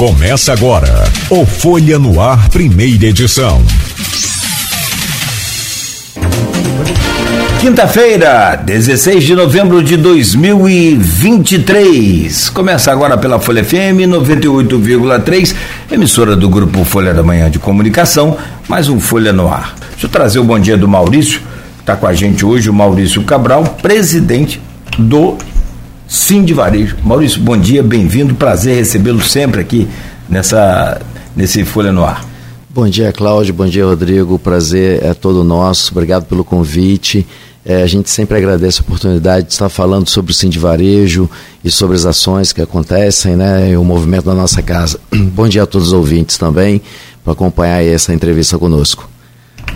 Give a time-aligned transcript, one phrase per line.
[0.00, 3.60] Começa agora o Folha no Ar, primeira edição.
[7.60, 12.48] Quinta-feira, 16 de novembro de 2023.
[12.48, 15.54] Começa agora pela Folha FM 98,3,
[15.92, 19.74] emissora do grupo Folha da Manhã de Comunicação, mais um Folha no Ar.
[19.90, 21.42] Deixa eu trazer o bom dia do Maurício,
[21.78, 24.62] está com a gente hoje, o Maurício Cabral, presidente
[24.98, 25.36] do
[26.10, 26.96] Sim de Varejo.
[27.04, 29.86] Maurício, bom dia, bem-vindo, prazer recebê-lo sempre aqui
[30.28, 31.00] nessa,
[31.36, 32.24] nesse Folha no Ar.
[32.68, 37.24] Bom dia, Cláudio, bom dia, Rodrigo, o prazer é todo nosso, obrigado pelo convite.
[37.64, 41.30] É, a gente sempre agradece a oportunidade de estar falando sobre o Sim de Varejo
[41.62, 44.98] e sobre as ações que acontecem, né, e o movimento da nossa casa.
[45.14, 46.82] Bom dia a todos os ouvintes também,
[47.22, 49.08] para acompanhar essa entrevista conosco.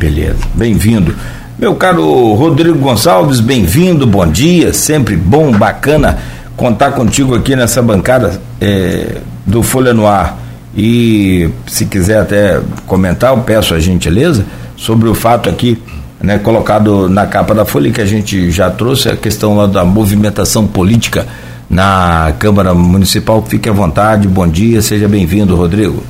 [0.01, 1.15] Beleza, bem-vindo.
[1.57, 6.19] Meu caro Rodrigo Gonçalves, bem-vindo, bom dia, sempre bom, bacana
[6.57, 10.39] contar contigo aqui nessa bancada é, do Folha no Ar.
[10.77, 14.45] E se quiser até comentar, eu peço a gentileza
[14.77, 15.81] sobre o fato aqui,
[16.21, 19.85] né, colocado na capa da Folha, que a gente já trouxe, a questão lá da
[19.85, 21.27] movimentação política
[21.71, 23.45] na Câmara Municipal.
[23.47, 26.03] Fique à vontade, bom dia, seja bem-vindo, Rodrigo.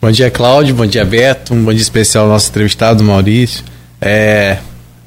[0.00, 3.64] Bom dia, Cláudio, bom dia, Beto, um bom dia especial ao nosso entrevistado, Maurício.
[4.00, 4.58] É,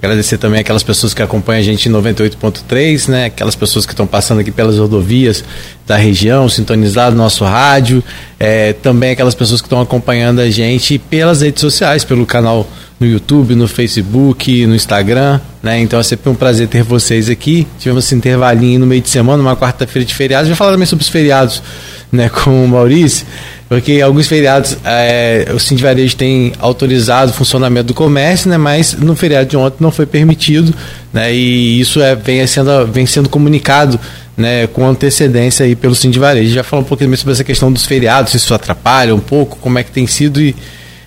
[0.02, 3.25] agradecer também aquelas pessoas que acompanham a gente em 98.3, né?
[3.25, 5.44] Aquelas pessoas que estão passando aqui pelas rodovias
[5.85, 8.03] da região, sintonizado no nosso rádio.
[8.39, 12.67] É, também aquelas pessoas que estão acompanhando a gente pelas redes sociais, pelo canal
[13.02, 15.80] no YouTube, no Facebook, no Instagram, né?
[15.81, 17.67] Então é sempre um prazer ter vocês aqui.
[17.80, 20.47] Tivemos esse intervalinho no meio de semana, uma quarta-feira de feriados.
[20.47, 21.63] Já falar também sobre os feriados,
[22.11, 23.25] né, com o Maurício
[23.72, 28.91] porque alguns feriados é, o Cindy Varejo tem autorizado o funcionamento do comércio, né, mas
[28.95, 30.75] no feriado de ontem não foi permitido,
[31.13, 33.97] né, e isso é, vem, sendo, vem sendo comunicado
[34.35, 36.53] né, com antecedência aí pelo Cindy Varejo.
[36.53, 39.79] Já falou um pouquinho sobre essa questão dos feriados, se isso atrapalha um pouco, como
[39.79, 40.53] é que tem sido e,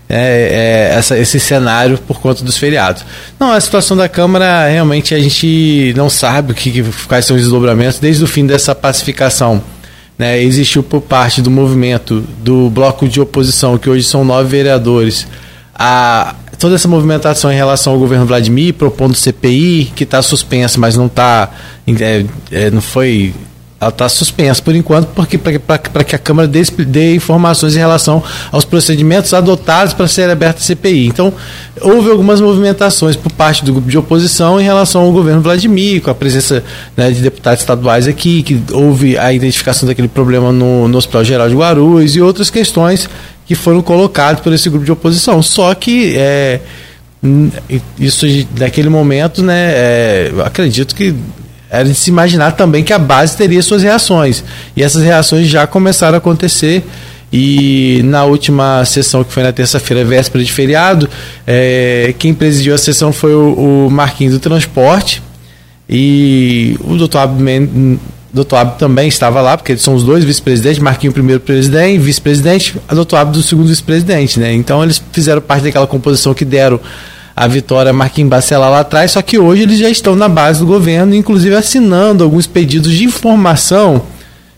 [0.08, 3.05] é, é, essa, esse cenário por conta dos feriados.
[3.39, 7.42] Não, a situação da Câmara, realmente a gente não sabe o que, quais são os
[7.42, 9.62] desdobramentos desde o fim dessa pacificação
[10.18, 15.27] né, existiu por parte do movimento do bloco de oposição, que hoje são nove vereadores,
[15.74, 20.96] a, toda essa movimentação em relação ao governo Vladimir, propondo CPI, que está suspensa, mas
[20.96, 21.51] não está.
[21.86, 23.34] É, é, não foi
[23.80, 28.23] ela está suspensa por enquanto, porque para que a Câmara dê, dê, informações em relação
[28.51, 31.07] aos procedimentos adotados para ser aberta a CPI.
[31.07, 31.33] Então,
[31.80, 36.11] houve algumas movimentações por parte do grupo de oposição em relação ao governo Vladimir, com
[36.11, 36.64] a presença
[36.96, 41.48] né, de deputados estaduais aqui, que houve a identificação daquele problema no, no Hospital Geral
[41.48, 43.08] de Guarulhos e outras questões
[43.45, 45.42] que foram colocadas por esse grupo de oposição.
[45.42, 46.61] Só que é,
[47.98, 48.27] isso
[48.58, 51.14] naquele momento, né, é, acredito que
[51.70, 54.45] era de se imaginar também que a base teria suas reações.
[54.77, 56.85] E essas reações já começaram a acontecer.
[57.33, 61.08] E na última sessão, que foi na terça-feira, véspera de feriado,
[61.45, 65.20] é, quem presidiu a sessão foi o, o Marquinhos do Transporte.
[65.89, 67.45] E o doutor Abdo,
[68.33, 72.77] doutor Abdo também estava lá, porque eles são os dois vice-presidentes, Marquinhos primeiro presidente, vice-presidente,
[72.89, 74.52] a doutor Abdo o segundo vice-presidente, né?
[74.55, 76.81] Então eles fizeram parte daquela composição que deram
[77.36, 80.67] a vitória Marquinhos Bacelar lá atrás, só que hoje eles já estão na base do
[80.67, 84.02] governo, inclusive assinando alguns pedidos de informação.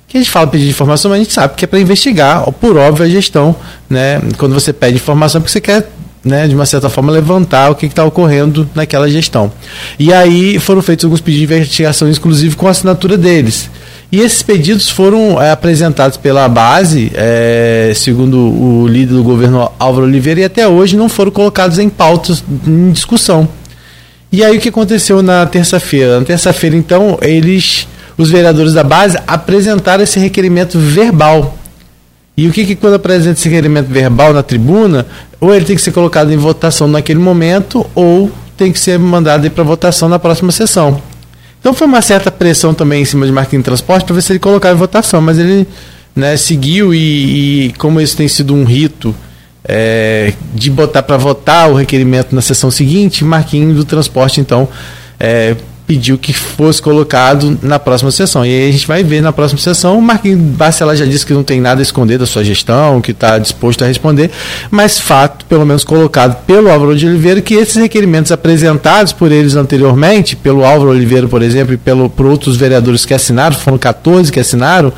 [0.06, 2.50] Que a gente fala pedido de informação, mas a gente sabe que é para investigar,
[2.52, 3.56] por óbvio, a gestão,
[3.88, 4.20] né?
[4.38, 5.90] Quando você pede informação, porque você quer
[6.26, 9.50] né, de uma certa forma, levantar o que está ocorrendo naquela gestão.
[9.96, 13.70] E aí foram feitos alguns pedidos de investigação, inclusive com a assinatura deles.
[14.10, 20.06] E esses pedidos foram é, apresentados pela base, é, segundo o líder do governo Álvaro
[20.06, 23.48] Oliveira, e até hoje não foram colocados em pautas em discussão.
[24.30, 26.20] E aí o que aconteceu na terça-feira?
[26.20, 31.56] Na terça-feira, então, eles, os vereadores da base, apresentaram esse requerimento verbal.
[32.36, 35.04] E o que, que quando apresenta esse requerimento verbal na tribuna,
[35.40, 39.50] ou ele tem que ser colocado em votação naquele momento, ou tem que ser mandado
[39.50, 41.00] para votação na próxima sessão.
[41.66, 44.38] Então foi uma certa pressão também em cima de Marquinhos Transporte para ver se ele
[44.38, 45.66] colocava em votação, mas ele
[46.14, 49.12] né, seguiu e, e, como isso tem sido um rito
[49.64, 54.68] é, de botar para votar o requerimento na sessão seguinte, Marquinhos do Transporte então
[55.18, 55.56] é,
[55.86, 58.44] pediu que fosse colocado na próxima sessão.
[58.44, 59.96] E aí a gente vai ver na próxima sessão.
[59.96, 63.12] O Marquinhos Barcelar já disse que não tem nada a esconder da sua gestão, que
[63.12, 64.30] está disposto a responder,
[64.70, 69.54] mas fato, pelo menos colocado pelo Álvaro de Oliveira, que esses requerimentos apresentados por eles
[69.54, 74.32] anteriormente, pelo Álvaro Oliveira, por exemplo, e pelo, por outros vereadores que assinaram, foram 14
[74.32, 74.92] que assinaram,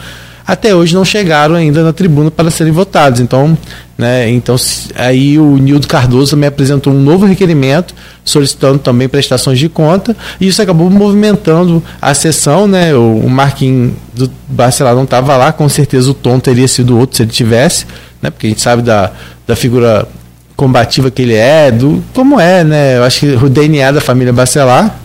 [0.47, 3.21] até hoje não chegaram ainda na tribuna para serem votados.
[3.21, 3.57] Então,
[3.99, 4.55] né, então
[4.95, 7.93] aí o Nildo Cardoso me apresentou um novo requerimento
[8.25, 12.95] solicitando também prestações de conta e isso acabou movimentando a sessão, né?
[12.95, 17.17] O, o Marquinhos do Barcelona não estava lá, com certeza o tom teria sido outro
[17.17, 17.87] se ele tivesse,
[18.23, 18.31] né?
[18.31, 19.11] Porque a gente sabe da,
[19.45, 20.07] da figura
[20.55, 22.99] combativa que ele é, do como é, né?
[22.99, 24.97] Eu acho que o DNA da família Bacelar.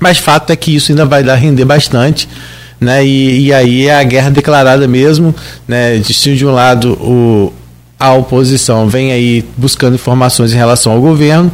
[0.00, 2.26] Mas fato é que isso ainda vai dar render bastante,
[2.80, 3.04] né?
[3.04, 5.34] E, e aí é a guerra declarada mesmo,
[5.66, 5.98] né?
[5.98, 7.52] De, de um lado o
[7.98, 11.50] a oposição vem aí buscando informações em relação ao governo,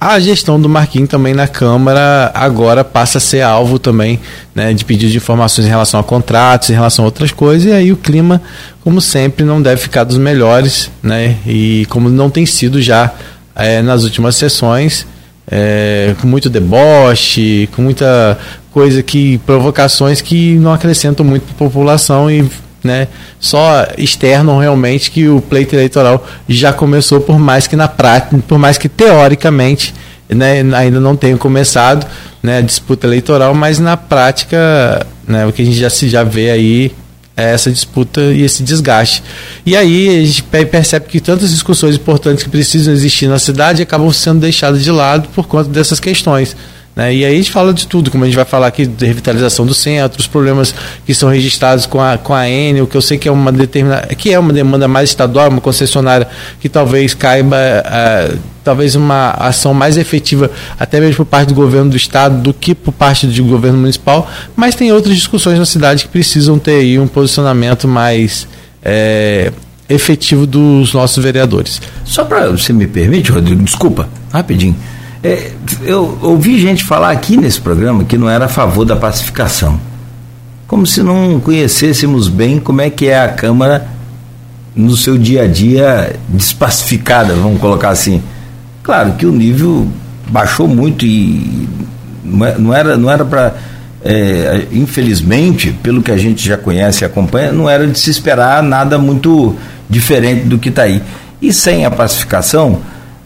[0.00, 4.18] a gestão do Marquinhos também na Câmara agora passa a ser alvo também
[4.54, 7.72] né, de pedido de informações em relação a contratos, em relação a outras coisas, e
[7.72, 8.40] aí o clima,
[8.82, 11.36] como sempre, não deve ficar dos melhores, né?
[11.46, 13.12] E como não tem sido já
[13.54, 15.06] é, nas últimas sessões,
[15.50, 18.38] é, com muito deboche, com muita
[18.72, 19.36] coisa que.
[19.44, 22.48] provocações que não acrescentam muito para a população e
[22.82, 28.38] né, só externam realmente que o pleito eleitoral já começou, por mais que na prática,
[28.46, 29.94] por mais que teoricamente
[30.28, 32.06] né, ainda não tenha começado
[32.42, 36.24] né, a disputa eleitoral, mas na prática né, o que a gente já, se, já
[36.24, 36.92] vê aí
[37.36, 39.22] é essa disputa e esse desgaste.
[39.64, 44.12] E aí a gente percebe que tantas discussões importantes que precisam existir na cidade acabam
[44.12, 46.54] sendo deixadas de lado por conta dessas questões.
[46.94, 47.14] Né?
[47.14, 49.64] E aí a gente fala de tudo, como a gente vai falar aqui de revitalização
[49.64, 50.74] do centro, os problemas
[51.06, 54.14] que são registrados com a, com a Enel, que eu sei que é uma determinada,
[54.14, 56.26] que é uma demanda mais estadual, uma concessionária
[56.60, 61.90] que talvez caiba uh, talvez uma ação mais efetiva até mesmo por parte do governo
[61.90, 66.04] do estado do que por parte do governo municipal, mas tem outras discussões na cidade
[66.04, 68.46] que precisam ter aí um posicionamento mais
[68.82, 69.52] é,
[69.88, 71.80] efetivo dos nossos vereadores.
[72.04, 74.76] Só para você me permite, Rodrigo, desculpa, rapidinho.
[75.22, 75.52] É,
[75.82, 79.78] eu ouvi gente falar aqui nesse programa que não era a favor da pacificação.
[80.66, 83.86] Como se não conhecêssemos bem como é que é a Câmara
[84.74, 88.22] no seu dia a dia despacificada, vamos colocar assim.
[88.82, 89.86] Claro que o nível
[90.28, 91.68] baixou muito e
[92.24, 93.54] não é, era não era para
[94.02, 98.62] é, infelizmente pelo que a gente já conhece e acompanha não era de se esperar
[98.62, 99.56] nada muito
[99.88, 101.02] diferente do que está aí
[101.42, 102.80] e sem a pacificação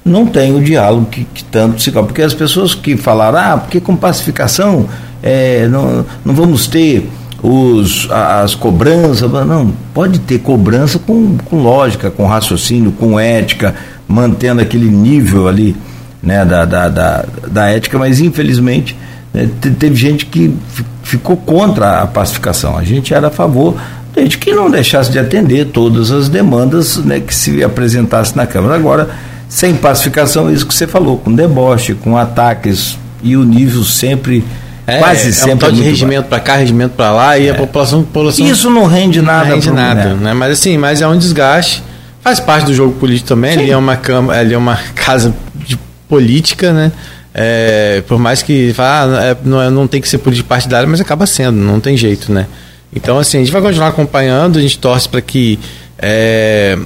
[0.05, 3.81] não tem o diálogo que, que tanto se porque as pessoas que falaram, ah, porque
[3.81, 4.87] com pacificação
[5.23, 7.09] é, não, não vamos ter
[7.43, 13.75] os, as cobranças, não, pode ter cobrança com, com lógica, com raciocínio, com ética,
[14.07, 15.75] mantendo aquele nível ali
[16.23, 18.97] né, da, da, da, da ética, mas infelizmente
[19.33, 19.49] né,
[19.79, 20.55] teve gente que
[21.03, 22.77] ficou contra a pacificação.
[22.77, 23.77] A gente era a favor,
[24.17, 28.75] gente que não deixasse de atender todas as demandas né, que se apresentasse na Câmara.
[28.75, 29.11] Agora,
[29.55, 34.45] sem pacificação, isso que você falou, com deboche, com ataques e o nível sempre.
[34.85, 35.53] É, quase sempre.
[35.53, 37.57] É um tal de regimento para cá, regimento para lá e a é.
[37.57, 38.45] população, população.
[38.45, 39.45] Isso não rende nada.
[39.45, 40.17] Não rende nada, né?
[40.21, 40.35] né?
[40.35, 41.85] Mas assim, mas é um desgaste.
[42.21, 43.53] Faz parte do jogo político também.
[43.53, 43.61] Sim.
[43.61, 45.33] Ali é uma cama, ali é uma casa
[45.65, 45.79] de
[46.09, 46.91] política, né?
[47.33, 51.01] É, por mais que ah, é, não, é, não tem que ser política partidária, mas
[51.01, 52.49] acaba sendo, não tem jeito, né?
[52.93, 55.61] Então, assim, a gente vai continuar acompanhando, a gente torce para que
[55.97, 56.77] é,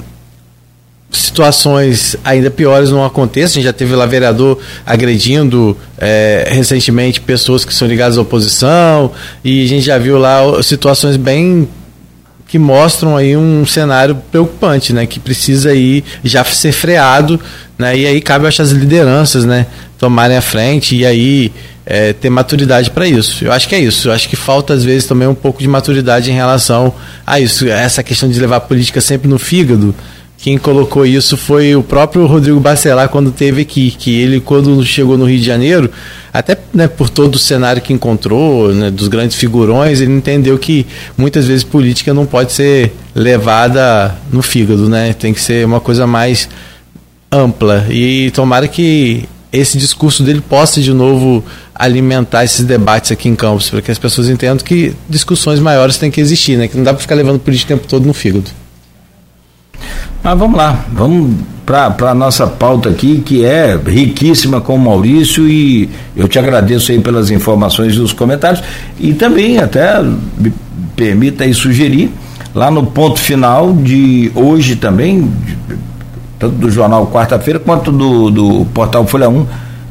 [1.10, 3.52] situações ainda piores não aconteçam.
[3.52, 9.10] A gente já teve lá vereador agredindo é, recentemente pessoas que são ligadas à oposição
[9.42, 11.68] e a gente já viu lá situações bem
[12.46, 17.38] que mostram aí um cenário preocupante, né, que precisa aí já ser freado,
[17.78, 19.66] né, e aí cabe acho as lideranças, né,
[19.98, 21.52] tomarem a frente e aí
[21.84, 23.44] é, ter maturidade para isso.
[23.44, 24.08] Eu acho que é isso.
[24.08, 26.94] Eu acho que falta às vezes também um pouco de maturidade em relação
[27.26, 29.94] a isso, essa questão de levar a política sempre no fígado
[30.38, 35.18] quem colocou isso foi o próprio Rodrigo Bacelar quando teve aqui, que ele quando chegou
[35.18, 35.90] no Rio de Janeiro,
[36.32, 40.86] até né, por todo o cenário que encontrou, né, dos grandes figurões, ele entendeu que
[41.16, 45.12] muitas vezes política não pode ser levada no fígado, né?
[45.12, 46.48] Tem que ser uma coisa mais
[47.32, 47.84] ampla.
[47.90, 53.70] E tomara que esse discurso dele possa de novo alimentar esses debates aqui em Campos,
[53.70, 56.68] para que as pessoas entendam que discussões maiores têm que existir, né?
[56.68, 58.48] Que não dá para ficar levando política o tempo todo no fígado.
[60.28, 65.48] Mas vamos lá, vamos para a nossa pauta aqui, que é riquíssima com o Maurício,
[65.48, 68.62] e eu te agradeço aí pelas informações e os comentários,
[69.00, 70.52] e também até me
[70.94, 72.10] permita aí sugerir,
[72.54, 75.32] lá no ponto final de hoje também,
[76.38, 79.46] tanto do jornal quarta-feira quanto do, do portal Folha 1,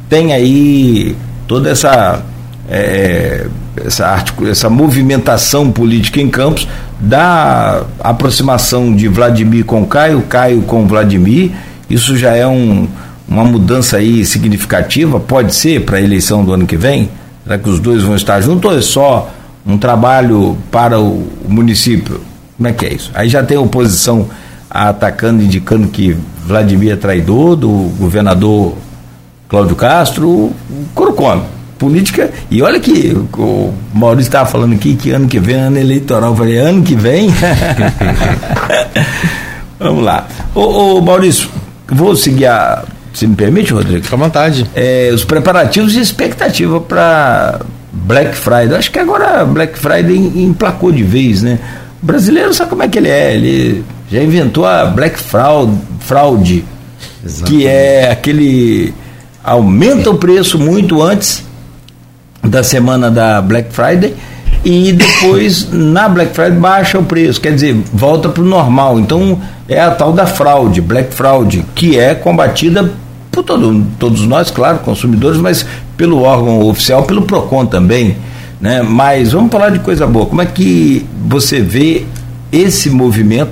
[0.07, 1.15] tem aí
[1.47, 2.21] toda essa.
[2.69, 3.47] É,
[3.85, 6.67] essa, essa movimentação política em Campos
[6.99, 11.51] da aproximação de Vladimir com Caio, Caio com Vladimir,
[11.89, 12.87] isso já é um,
[13.27, 17.09] uma mudança aí significativa, pode ser para a eleição do ano que vem?
[17.43, 19.29] Será que os dois vão estar juntos ou é só
[19.65, 22.21] um trabalho para o município?
[22.57, 23.11] Como é que é isso?
[23.13, 24.27] Aí já tem oposição
[24.69, 28.75] atacando, indicando que Vladimir é traidor do governador
[29.47, 30.53] Cláudio Castro, o
[30.93, 31.43] couro come.
[31.77, 36.31] Política, e olha que o Maurício estava falando aqui que ano que vem, ano eleitoral,
[36.31, 37.29] eu falei, ano que vem?
[39.79, 40.27] Vamos lá.
[40.55, 41.49] Ô, ô, Maurício,
[41.87, 42.83] vou seguir a.
[43.13, 44.03] Se me permite, Rodrigo?
[44.03, 44.69] Fica à vontade.
[44.75, 48.75] É, os preparativos e expectativa para Black Friday.
[48.75, 51.59] Acho que agora Black Friday emplacou de vez, né?
[52.01, 53.35] O brasileiro sabe como é que ele é.
[53.35, 56.63] Ele já inventou a Black Fraud, Fraude,
[57.45, 58.93] que é aquele.
[59.43, 61.46] aumenta o preço muito antes
[62.47, 64.15] da semana da Black Friday
[64.63, 68.99] e depois na Black Friday baixa o preço, quer dizer, volta para o normal.
[68.99, 72.91] Então é a tal da fraude, Black Fraud, que é combatida
[73.31, 78.17] por todo, todos nós, claro, consumidores, mas pelo órgão oficial, pelo PROCON também.
[78.59, 78.81] Né?
[78.81, 80.25] Mas vamos falar de coisa boa.
[80.25, 82.05] Como é que você vê
[82.51, 83.51] esse movimento,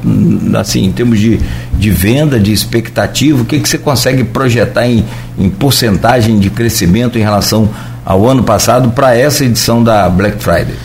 [0.57, 1.39] assim, em termos de,
[1.77, 5.03] de venda, de expectativa, o que, que você consegue projetar em,
[5.37, 7.69] em porcentagem de crescimento em relação
[8.05, 10.75] ao ano passado para essa edição da Black Friday?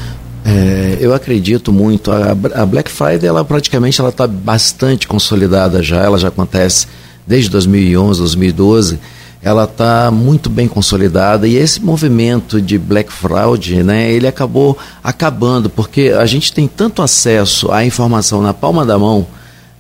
[0.43, 2.11] É, eu acredito muito.
[2.11, 6.03] A, a, Black Friday, ela praticamente ela está bastante consolidada já.
[6.03, 6.87] Ela já acontece
[7.27, 8.99] desde 2011, 2012.
[9.43, 15.71] Ela está muito bem consolidada e esse movimento de Black Fraud, né, ele acabou acabando
[15.71, 19.27] porque a gente tem tanto acesso à informação na palma da mão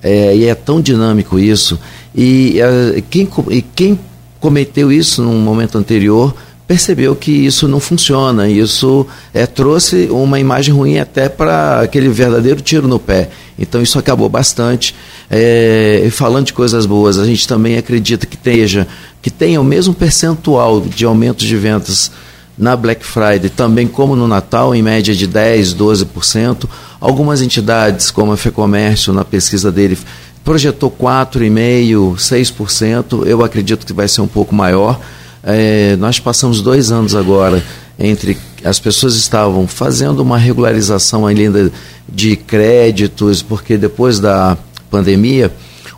[0.02, 1.78] é, e é tão dinâmico isso
[2.14, 4.00] e, é, quem, e quem
[4.40, 6.34] cometeu isso num momento anterior
[6.70, 8.48] percebeu que isso não funciona.
[8.48, 13.28] Isso é, trouxe uma imagem ruim até para aquele verdadeiro tiro no pé.
[13.58, 14.94] Então isso acabou bastante.
[15.28, 18.86] É, falando de coisas boas, a gente também acredita que tenha,
[19.20, 22.12] que tenha o mesmo percentual de aumentos de vendas
[22.56, 26.68] na Black Friday, também como no Natal, em média de 10, 12%.
[27.00, 29.98] Algumas entidades, como a FEComércio, na pesquisa dele,
[30.44, 33.26] projetou 4,5%, 6%.
[33.26, 35.00] Eu acredito que vai ser um pouco maior
[35.42, 37.62] é, nós passamos dois anos agora
[37.98, 41.70] entre as pessoas estavam fazendo uma regularização ainda
[42.08, 44.56] de créditos, porque depois da
[44.90, 45.52] pandemia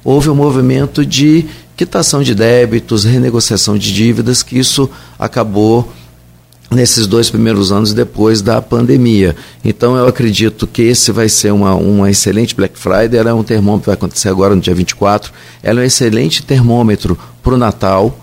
[0.04, 1.46] houve um movimento de
[1.76, 5.92] quitação de débitos, renegociação de dívidas, que isso acabou
[6.70, 9.36] nesses dois primeiros anos depois da pandemia.
[9.64, 13.42] Então eu acredito que esse vai ser uma, uma excelente Black Friday, ela é um
[13.42, 15.32] termômetro, vai acontecer agora no dia 24,
[15.62, 18.16] ela é um excelente termômetro para o Natal,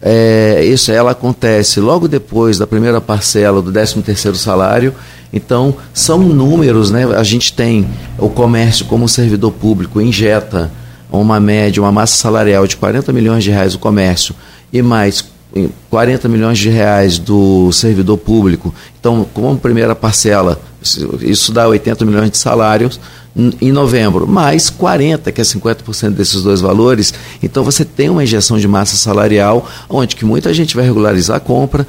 [0.00, 4.94] é, isso ela acontece logo depois da primeira parcela do 13 terceiro salário.
[5.32, 7.04] Então, são números, né?
[7.16, 10.70] A gente tem o comércio como servidor público injeta
[11.10, 14.34] uma média, uma massa salarial de 40 milhões de reais o comércio
[14.72, 15.24] e mais
[15.90, 18.74] 40 milhões de reais do servidor público.
[19.00, 20.60] Então, como primeira parcela,
[21.20, 23.00] isso dá 80 milhões de salários
[23.60, 27.14] em novembro, mais 40, que é 50% desses dois valores.
[27.42, 31.40] Então você tem uma injeção de massa salarial, onde que muita gente vai regularizar a
[31.40, 31.86] compra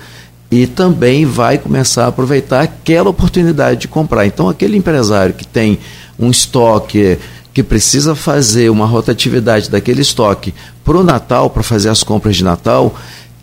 [0.51, 4.27] e também vai começar a aproveitar aquela oportunidade de comprar.
[4.27, 5.79] Então aquele empresário que tem
[6.19, 7.17] um estoque
[7.51, 12.43] que precisa fazer uma rotatividade daquele estoque para o Natal, para fazer as compras de
[12.43, 12.95] Natal,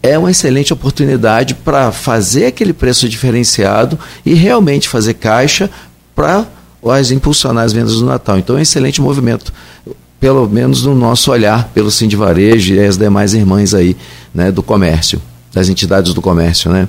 [0.07, 5.71] é uma excelente oportunidade para fazer aquele preço diferenciado e realmente fazer caixa
[6.15, 6.47] para
[6.89, 8.39] as impulsionar as vendas do Natal.
[8.39, 9.53] Então é um excelente movimento,
[10.21, 13.97] pelo menos no nosso olhar, pelo Sim Varejo e as demais irmãs aí,
[14.33, 15.21] né, do comércio,
[15.53, 16.89] das entidades do comércio, né?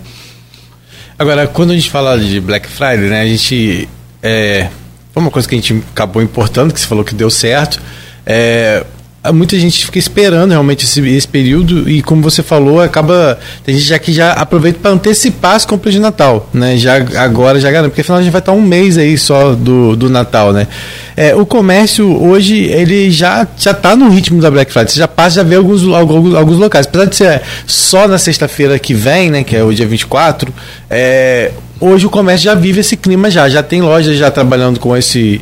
[1.17, 3.89] Agora, quando a gente fala de Black Friday, né, a gente
[4.21, 4.69] é,
[5.11, 7.81] foi uma coisa que a gente acabou importando, que você falou que deu certo.
[8.23, 8.85] É,
[9.33, 13.87] muita gente fica esperando realmente esse, esse, período e como você falou acaba tem gente
[13.87, 16.77] já que já aproveita para antecipar as compras de Natal né?
[16.77, 19.95] Já agora já garante porque afinal a gente vai estar um mês aí só do,
[19.95, 20.67] do Natal né?
[21.15, 25.07] É, o comércio hoje ele já já está no ritmo da Black Friday você já
[25.07, 26.85] passa já vê alguns, alguns, alguns locais.
[26.87, 30.53] Apesar de ser só na sexta-feira que vem né que é o dia 24
[30.89, 34.95] é, hoje o comércio já vive esse clima já, já tem lojas já trabalhando com
[34.95, 35.41] esse.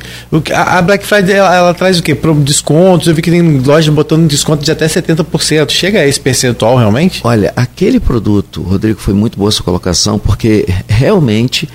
[0.54, 2.18] A, Black Friday ela, ela traz o quê?
[2.38, 5.70] Descontos, eu vi que tem lojas botando desconto de até 70%.
[5.72, 7.22] Chega a esse percentual realmente?
[7.24, 11.68] Olha, aquele produto, Rodrigo, foi muito boa sua colocação, porque realmente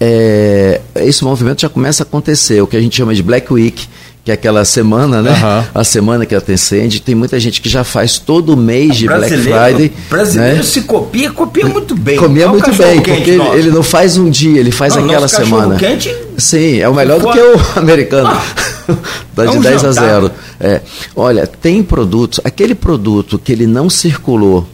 [0.00, 3.86] é, esse movimento já começa a acontecer, o que a gente chama de Black Week
[4.24, 5.30] que é aquela semana, né?
[5.30, 5.64] Uhum.
[5.74, 7.00] A semana que antecede.
[7.00, 9.92] Tem muita gente que já faz todo mês de Black Friday.
[10.08, 10.62] Brasileiro né?
[10.62, 12.16] se copia, copia muito bem.
[12.16, 15.76] Comia muito bem, porque ele, ele, não faz um dia, ele faz não, aquela semana.
[15.76, 18.30] Quente, Sim, é o melhor do que o americano.
[18.30, 18.92] Ah,
[19.36, 20.04] de é um 10 jantar.
[20.04, 20.30] a 0.
[20.60, 20.80] É.
[21.16, 24.66] Olha, tem produtos, aquele produto que ele não circulou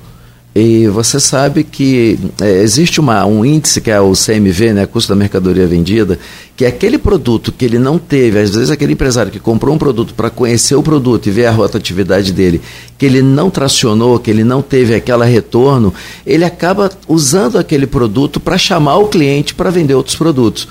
[0.59, 5.11] E você sabe que é, existe uma, um índice que é o CMV, né, custo
[5.11, 6.19] da mercadoria vendida,
[6.57, 9.79] que é aquele produto que ele não teve, às vezes aquele empresário que comprou um
[9.79, 12.63] produto para conhecer o produto e ver a rotatividade dele,
[12.97, 15.93] que ele não tracionou, que ele não teve aquele retorno,
[16.27, 20.67] ele acaba usando aquele produto para chamar o cliente para vender outros produtos.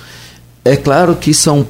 [0.66, 1.64] É claro que são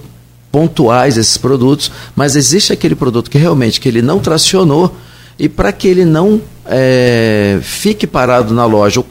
[0.54, 4.96] pontuais esses produtos, mas existe aquele produto que realmente que ele não tracionou
[5.38, 9.04] e para que ele não é, fique parado na loja,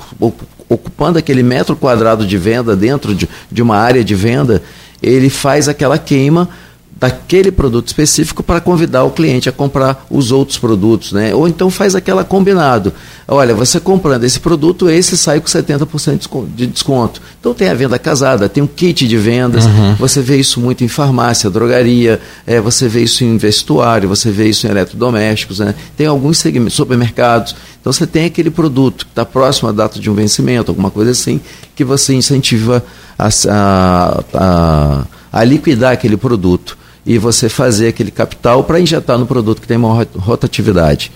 [0.68, 4.62] ocupando aquele metro quadrado de venda dentro de, de uma área de venda,
[5.02, 6.48] ele faz aquela queima
[6.96, 11.34] daquele produto específico para convidar o cliente a comprar os outros produtos, né?
[11.34, 12.92] Ou então faz aquela combinado.
[13.26, 17.20] Olha, você comprando esse produto, esse sai com 70% de desconto.
[17.40, 19.94] Então tem a venda casada, tem um kit de vendas, uhum.
[19.96, 24.48] você vê isso muito em farmácia, drogaria, é, você vê isso em vestuário, você vê
[24.48, 25.74] isso em eletrodomésticos, né?
[25.96, 27.56] Tem alguns segmentos, supermercados.
[27.80, 31.10] Então você tem aquele produto que está próximo à data de um vencimento, alguma coisa
[31.10, 31.40] assim,
[31.74, 32.84] que você incentiva
[33.18, 39.26] a, a, a, a liquidar aquele produto e você fazer aquele capital para injetar no
[39.26, 41.10] produto que tem maior rotatividade.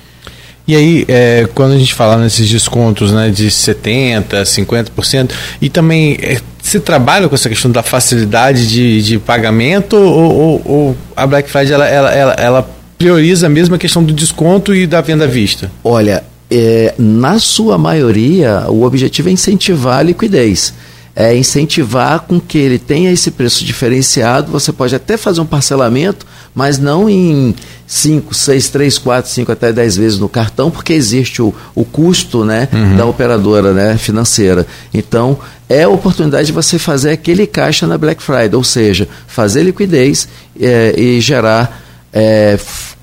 [0.66, 5.30] E aí, é, quando a gente fala nesses descontos né, de 70%, 50%,
[5.62, 10.62] e também é, se trabalha com essa questão da facilidade de, de pagamento ou, ou,
[10.66, 14.86] ou, a Black Friday ela, ela, ela, ela prioriza mesmo a questão do desconto e
[14.86, 15.72] da venda à vista?
[15.82, 20.74] Olha, é, na sua maioria, o objetivo é incentivar a liquidez
[21.18, 24.52] é, incentivar com que ele tenha esse preço diferenciado.
[24.52, 27.56] Você pode até fazer um parcelamento, mas não em
[27.88, 32.44] 5, 6, 3, 4, 5 até 10 vezes no cartão, porque existe o, o custo
[32.44, 32.96] né, uhum.
[32.96, 34.64] da operadora né, financeira.
[34.94, 35.36] Então,
[35.68, 40.28] é a oportunidade de você fazer aquele caixa na Black Friday, ou seja, fazer liquidez
[40.60, 41.82] é, e gerar
[42.12, 42.56] é,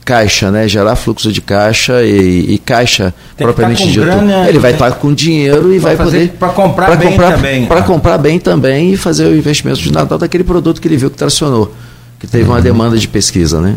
[0.05, 0.67] caixa, né?
[0.67, 4.01] Gerar fluxo de caixa e, e caixa Tem propriamente tá dito.
[4.01, 7.31] Grana, ele vai estar tá com dinheiro e vai poder para comprar pra bem comprar,
[7.33, 7.65] também.
[7.65, 11.09] Para comprar bem também e fazer o investimento de Natal daquele produto que ele viu
[11.09, 11.73] que tracionou,
[12.19, 12.51] que teve uhum.
[12.51, 13.75] uma demanda de pesquisa, né?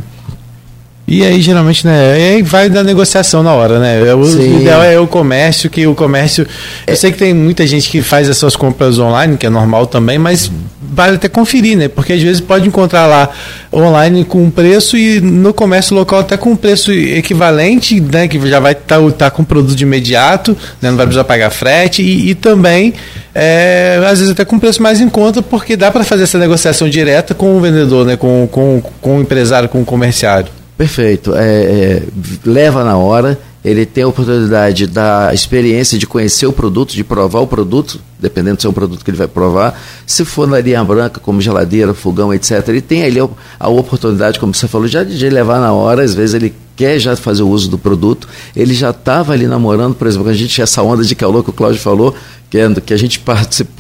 [1.10, 2.12] E aí, geralmente, né?
[2.12, 4.14] Aí vai da negociação na hora, né?
[4.14, 4.60] O Sim.
[4.60, 6.46] ideal é o comércio, que o comércio.
[6.86, 10.18] Eu sei que tem muita gente que faz essas compras online, que é normal também,
[10.18, 11.88] mas vale até conferir, né?
[11.88, 13.30] Porque às vezes pode encontrar lá
[13.72, 18.28] online com um preço e no comércio local até com um preço equivalente, né?
[18.28, 20.90] Que já vai estar tá, tá com produto de imediato, né?
[20.90, 22.92] não vai precisar pagar frete e, e também,
[23.34, 26.86] é, às vezes até com preço mais em conta, porque dá para fazer essa negociação
[26.86, 28.14] direta com o vendedor, né?
[28.14, 30.57] Com, com, com o empresário, com o comerciário.
[30.78, 31.34] Perfeito.
[31.34, 32.02] É, é,
[32.46, 37.40] leva na hora, ele tem a oportunidade da experiência de conhecer o produto, de provar
[37.40, 39.76] o produto, dependendo se é um produto que ele vai provar.
[40.06, 43.18] Se for na linha branca, como geladeira, fogão, etc., ele tem ali
[43.58, 47.16] a oportunidade, como você falou, já de levar na hora, às vezes ele quer já
[47.16, 50.80] fazer o uso do produto, ele já estava ali namorando, por exemplo, a gente essa
[50.80, 52.14] onda de calor que o Cláudio falou,
[52.48, 53.18] que, que a gente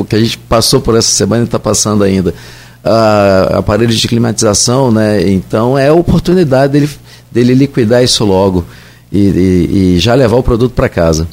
[0.08, 2.34] que a gente passou por essa semana e está passando ainda
[2.88, 5.28] uh, aparelhos de climatização, né?
[5.28, 6.90] Então é a oportunidade dele,
[7.30, 8.64] dele liquidar isso logo
[9.12, 11.28] e, e, e já levar o produto para casa.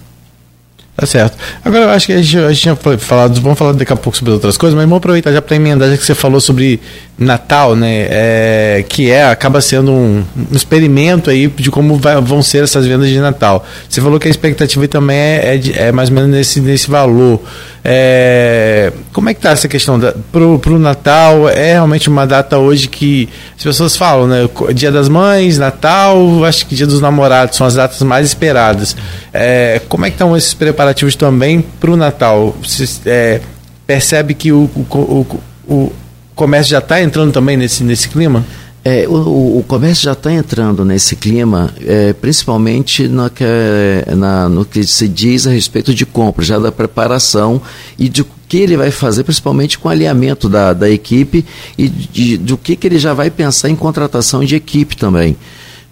[0.96, 1.38] Tá certo.
[1.64, 4.18] Agora eu acho que a gente, a gente tinha falado, vamos falar daqui a pouco
[4.18, 6.80] sobre outras coisas, mas vamos aproveitar já para emendar, já que você falou sobre
[7.20, 8.08] Natal, né?
[8.10, 12.88] É, que é, acaba sendo um, um experimento aí de como vai, vão ser essas
[12.88, 13.66] vendas de Natal.
[13.90, 17.42] Você falou que a expectativa também é, é, é mais ou menos nesse, nesse valor.
[17.88, 21.48] É, como é que tá essa questão da, pro, pro Natal?
[21.48, 24.50] É realmente uma data hoje que as pessoas falam, né?
[24.74, 28.98] Dia das Mães, Natal, acho que Dia dos Namorados são as datas mais esperadas.
[29.32, 32.56] É, como é que estão esses preparativos também para o Natal?
[32.64, 33.40] Você é,
[33.86, 35.94] percebe que o, o, o, o
[36.34, 38.44] comércio já está entrando também nesse, nesse clima?
[38.88, 43.44] É, o, o, comércio já está entrando nesse clima, é, principalmente no que,
[44.16, 47.60] na, no que se diz a respeito de compra, já da preparação
[47.98, 51.44] e de que ele vai fazer, principalmente com o alinhamento da, da equipe
[51.76, 55.36] e de, do que, que ele já vai pensar em contratação de equipe também.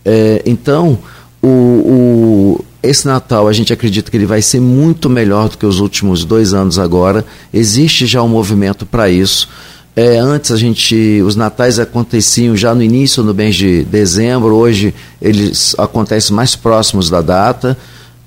[0.06, 1.00] É, então,
[1.42, 5.66] o, o, esse Natal a gente acredita que ele vai ser muito melhor do que
[5.66, 7.26] os últimos dois anos agora.
[7.52, 9.50] Existe já um movimento para isso.
[9.96, 14.94] É, antes a gente, os natais aconteciam já no início, no mês de dezembro, hoje
[15.22, 17.78] eles acontecem mais próximos da data.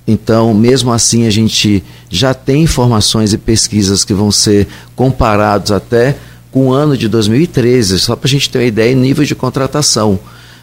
[0.07, 6.16] Então, mesmo assim, a gente já tem informações e pesquisas que vão ser comparados até
[6.52, 9.35] com o ano de 2013, só para a gente ter uma ideia em nível de
[9.35, 10.20] contratação.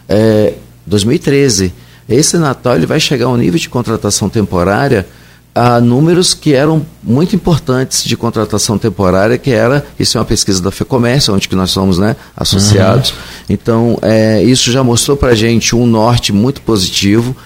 [0.08, 0.54] É,
[0.86, 1.72] 2013,
[2.08, 5.06] esse Natal ele vai chegar a um nível de contratação temporária
[5.54, 10.60] a números que eram muito importantes de contratação temporária, que era, isso é uma pesquisa
[10.60, 13.10] da FEComércio, onde que nós somos né, associados.
[13.10, 13.16] Uhum.
[13.48, 17.36] Então, é, isso já mostrou para a gente um norte muito positivo.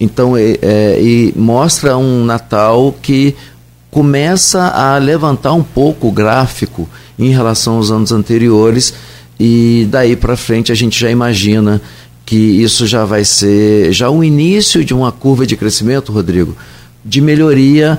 [0.00, 3.36] Então, é, é, e mostra um Natal que
[3.92, 8.94] começa a levantar um pouco o gráfico em relação aos anos anteriores
[9.38, 11.80] e daí para frente a gente já imagina
[12.24, 16.56] que isso já vai ser já o início de uma curva de crescimento, Rodrigo,
[17.04, 17.98] de melhoria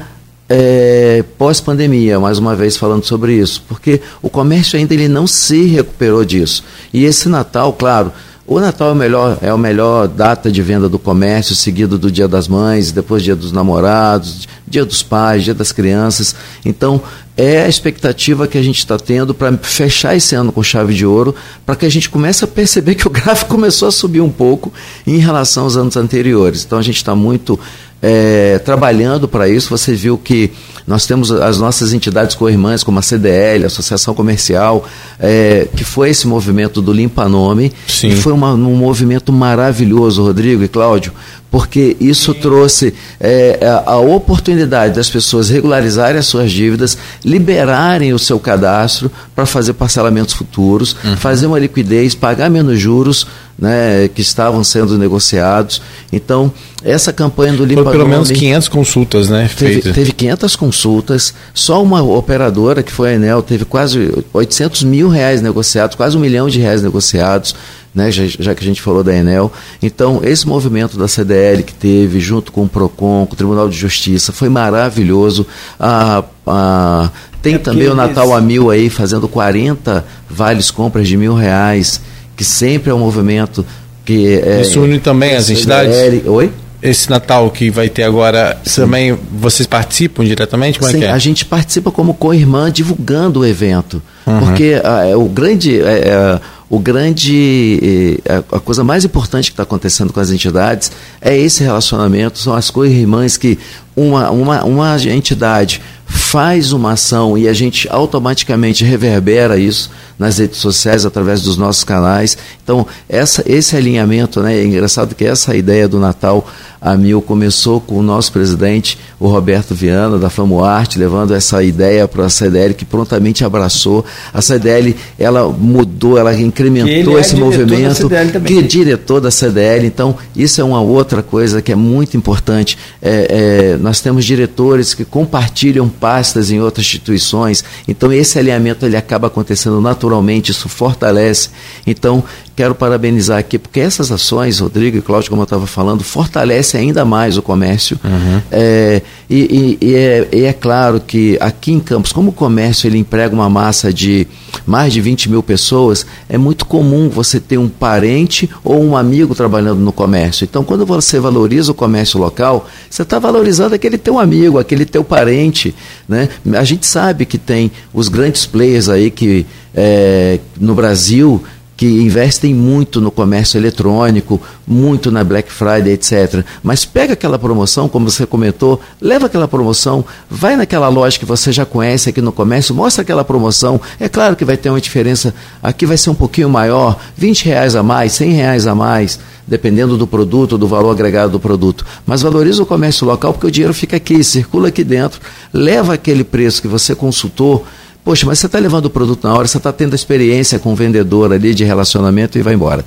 [0.49, 5.65] é, pós-pandemia, mais uma vez falando sobre isso, porque o comércio ainda ele não se
[5.65, 6.63] recuperou disso.
[6.93, 8.11] E esse Natal, claro,
[8.45, 12.11] o Natal é o melhor, é a melhor data de venda do comércio, seguido do
[12.11, 16.35] Dia das Mães, depois Dia dos Namorados, Dia dos Pais, Dia das Crianças.
[16.65, 17.01] Então,
[17.37, 21.05] é a expectativa que a gente está tendo para fechar esse ano com chave de
[21.05, 21.33] ouro,
[21.65, 24.73] para que a gente comece a perceber que o gráfico começou a subir um pouco
[25.07, 26.65] em relação aos anos anteriores.
[26.65, 27.57] Então, a gente está muito
[28.03, 29.69] é, trabalhando para isso.
[29.69, 30.51] Você viu que
[30.85, 34.85] nós temos as nossas entidades co-irmãs, como a CDL, a Associação Comercial,
[35.17, 38.09] é, que foi esse movimento do Limpa Nome, Sim.
[38.09, 41.13] e foi uma, um movimento maravilhoso, Rodrigo e Cláudio,
[41.49, 48.37] porque isso trouxe é, a oportunidade das pessoas regularizarem as suas dívidas, liberarem o seu
[48.37, 51.15] cadastro para fazer parcelamentos futuros, uhum.
[51.15, 53.25] fazer uma liquidez, pagar menos juros
[53.57, 55.81] né, que estavam sendo negociados.
[56.11, 56.51] Então,
[56.83, 59.49] essa campanha do Limpa Foi pelo menos 500 consultas, né?
[59.55, 61.33] Teve, teve 500 consultas.
[61.53, 66.19] Só uma operadora, que foi a Enel, teve quase 800 mil reais negociados, quase um
[66.19, 67.55] milhão de reais negociados
[67.93, 69.51] né, já, já, que a gente falou da Enel.
[69.81, 73.77] Então, esse movimento da CDL que teve, junto com o PROCON, com o Tribunal de
[73.77, 75.45] Justiça, foi maravilhoso.
[75.79, 77.11] Ah, ah,
[77.41, 78.37] tem é também o Natal eles...
[78.37, 82.01] a Mil aí, fazendo 40 vales compras de mil reais,
[82.35, 83.65] que sempre é um movimento
[84.05, 84.39] que...
[84.39, 85.95] É, Isso une também as entidades?
[86.25, 86.51] Oi?
[86.83, 88.81] esse Natal que vai ter agora, Sim.
[88.81, 90.77] também vocês participam diretamente?
[90.77, 91.11] Como Sim, é que é?
[91.11, 94.03] a gente participa como co-irmã divulgando o evento.
[94.27, 94.39] Uhum.
[94.39, 95.81] Porque ah, o grande.
[95.81, 98.19] É, é, o grande
[98.51, 100.91] a coisa mais importante que está acontecendo com as entidades
[101.21, 103.59] é esse relacionamento são as co-irmãs que
[103.95, 110.59] uma, uma, uma entidade faz uma ação e a gente automaticamente reverbera isso nas redes
[110.59, 112.37] sociais através dos nossos canais.
[112.63, 116.47] Então, essa, esse alinhamento, né, é engraçado que essa ideia do Natal
[116.83, 122.05] a Mil começou com o nosso presidente, o Roberto Viana, da Famoarte, levando essa ideia
[122.09, 124.03] para a CDL, que prontamente abraçou.
[124.33, 128.09] A CDL, ela mudou, ela incrementou é esse movimento,
[128.45, 129.87] que é diretor da CDL.
[129.87, 132.77] Então, isso é uma outra coisa que é muito importante.
[133.01, 138.97] É, é, nós temos diretores que compartilham pastas em outras instituições, então esse alinhamento ele
[138.97, 140.02] acaba acontecendo naturalmente,
[140.51, 141.49] isso fortalece.
[141.85, 142.23] Então,
[142.55, 147.03] quero parabenizar aqui, porque essas ações, Rodrigo e Cláudio, como eu estava falando, fortalece ainda
[147.03, 147.99] mais o comércio.
[148.03, 148.41] Uhum.
[148.51, 152.87] É, e, e, e, é, e, é, claro que aqui em Campos, como o comércio
[152.87, 154.27] ele emprega uma massa de
[154.67, 159.33] mais de 20 mil pessoas, é muito comum você ter um parente ou um amigo
[159.33, 160.45] trabalhando no comércio.
[160.45, 165.03] Então, quando você valoriza o comércio local, você está valorizando aquele teu amigo, aquele teu
[165.03, 165.73] parente.
[166.07, 166.29] Né?
[166.53, 171.43] A gente sabe que tem os grandes players aí que é, no Brasil
[171.75, 176.43] que investem muito no comércio eletrônico, muito na Black Friday, etc.
[176.61, 181.51] Mas pega aquela promoção, como você comentou, leva aquela promoção, vai naquela loja que você
[181.51, 183.81] já conhece aqui no comércio, mostra aquela promoção.
[183.99, 187.75] É claro que vai ter uma diferença, aqui vai ser um pouquinho maior, 20 reais
[187.75, 191.85] a mais, 100 reais a mais, dependendo do produto, do valor agregado do produto.
[192.05, 195.19] Mas valoriza o comércio local porque o dinheiro fica aqui, circula aqui dentro,
[195.51, 197.65] leva aquele preço que você consultou
[198.03, 200.75] Poxa, mas você está levando o produto na hora, você está tendo experiência com o
[200.75, 202.83] vendedor ali de relacionamento e vai embora.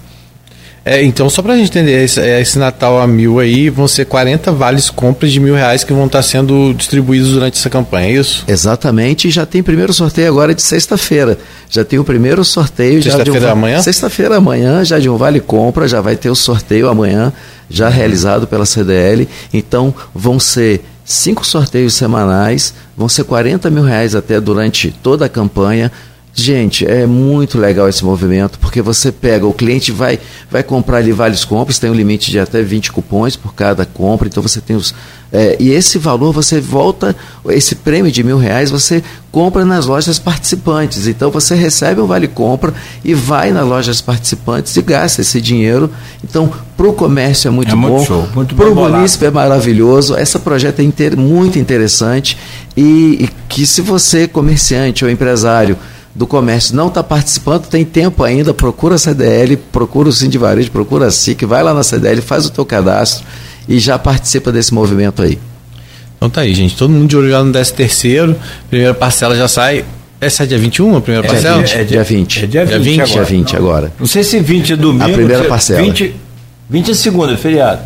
[0.89, 3.89] É, então, só para a gente entender, esse, é, esse, Natal a mil aí, vão
[3.89, 7.69] ser 40 vales compras de mil reais que vão estar tá sendo distribuídos durante essa
[7.69, 8.45] campanha, é isso?
[8.47, 11.39] Exatamente, e já tem primeiro sorteio agora de sexta-feira.
[11.69, 13.03] Já tem o primeiro sorteio.
[13.03, 13.83] Sexta-feira um, amanhã?
[13.83, 17.33] Sexta-feira amanhã, já de um vale compra, já vai ter o sorteio amanhã,
[17.69, 19.27] já realizado pela CDL.
[19.53, 25.29] Então, vão ser cinco sorteios semanais, vão ser 40 mil reais até durante toda a
[25.29, 25.91] campanha.
[26.35, 30.19] Gente, é muito legal esse movimento, porque você pega, o cliente vai,
[30.51, 34.29] vai comprar ali vários compras, tem um limite de até 20 cupons por cada compra,
[34.29, 34.95] então você tem os.
[35.33, 37.15] É, e esse valor você volta,
[37.49, 41.07] esse prêmio de mil reais, você compra nas lojas participantes.
[41.07, 42.73] Então você recebe um vale compra
[43.05, 45.91] e vai nas lojas participantes e gasta esse dinheiro.
[46.23, 47.89] Então, para o comércio é muito é bom.
[47.89, 50.17] Muito show, muito Para o município é maravilhoso.
[50.17, 52.39] Esse projeto é inter, muito interessante.
[52.77, 55.77] E, e que se você, comerciante ou empresário,
[56.15, 61.09] do comércio não está participando, tem tempo ainda, procura a CDL, procura o Sindivarejo, procura
[61.09, 63.23] a SIC, vai lá na CDL, faz o teu cadastro
[63.69, 65.39] e já participa desse movimento aí.
[66.17, 66.77] Então tá aí, gente.
[66.77, 68.37] Todo mundo de olho já no 13 terceiro,
[68.69, 69.85] primeira parcela já sai.
[70.21, 71.63] Essa é dia 21, a primeira é parcela?
[71.63, 72.45] Dia, é dia 20.
[72.45, 73.13] É dia 20, dia 20 agora.
[73.13, 73.93] Dia 20 agora.
[73.99, 75.05] Não sei se 20 é domingo.
[75.05, 75.83] A primeira parcela.
[75.83, 76.15] 20,
[76.71, 77.83] 20 é segunda, é feriado.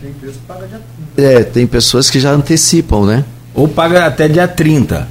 [0.00, 0.80] Tem empresa que paga dia
[1.14, 1.40] 30.
[1.40, 3.24] É, tem pessoas que já antecipam, né?
[3.54, 5.08] Ou paga até dia 30.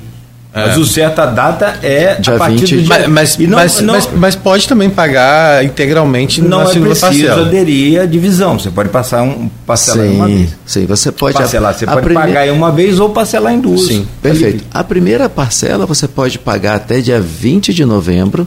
[0.53, 0.67] É.
[0.67, 3.07] Mas o certa data é dia a partir 20, do dia...
[3.07, 7.27] Mas, não, mas, não, mas, mas, pode também pagar integralmente não na é segunda preciso
[7.27, 7.47] parcela.
[7.47, 8.59] aderir à divisão.
[8.59, 10.57] Você pode passar um parcelar sim, uma vez.
[10.65, 11.73] Sim, você pode parcelar.
[11.73, 12.27] Você pode primeira...
[12.27, 13.87] pagar em uma vez ou parcelar em duas.
[13.87, 14.65] Sim, perfeito.
[14.73, 18.45] A primeira parcela você pode pagar até dia 20 de novembro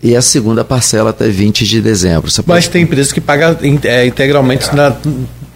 [0.00, 2.30] e a segunda parcela até 20 de dezembro.
[2.30, 4.94] Você Mas tem empresas que pagam é, integralmente na,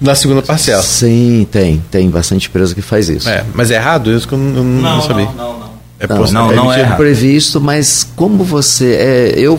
[0.04, 0.82] na segunda parcela.
[0.82, 1.82] Sim, tem.
[1.90, 3.28] Tem bastante empresa que faz isso.
[3.28, 5.24] É, mas é errado isso que eu não, não, não sabia.
[5.24, 5.74] Não, não, não.
[5.98, 8.94] É, não, não, é, não é previsto, mas como você.
[8.94, 9.58] É, eu,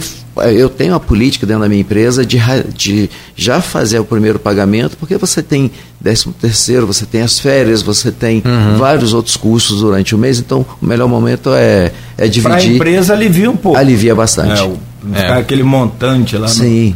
[0.54, 2.40] eu tenho a política dentro da minha empresa de,
[2.76, 7.82] de já fazer o primeiro pagamento, porque você tem décimo terceiro, você tem as férias,
[7.82, 8.78] você tem uhum.
[8.78, 12.44] vários outros custos durante o mês, então o melhor momento é, é dividir.
[12.44, 13.78] Para a empresa alivia um pouco.
[13.78, 14.62] Alivia bastante.
[14.62, 14.78] É, o,
[15.16, 15.40] é.
[15.40, 16.48] aquele montante lá.
[16.50, 16.96] Sim.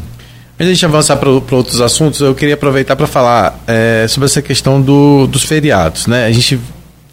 [0.60, 4.26] Antes de a gente avançar para outros assuntos, eu queria aproveitar para falar é, sobre
[4.26, 6.06] essa questão do, dos feriados.
[6.06, 6.26] Né?
[6.26, 6.60] A gente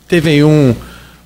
[0.09, 0.74] teve aí um,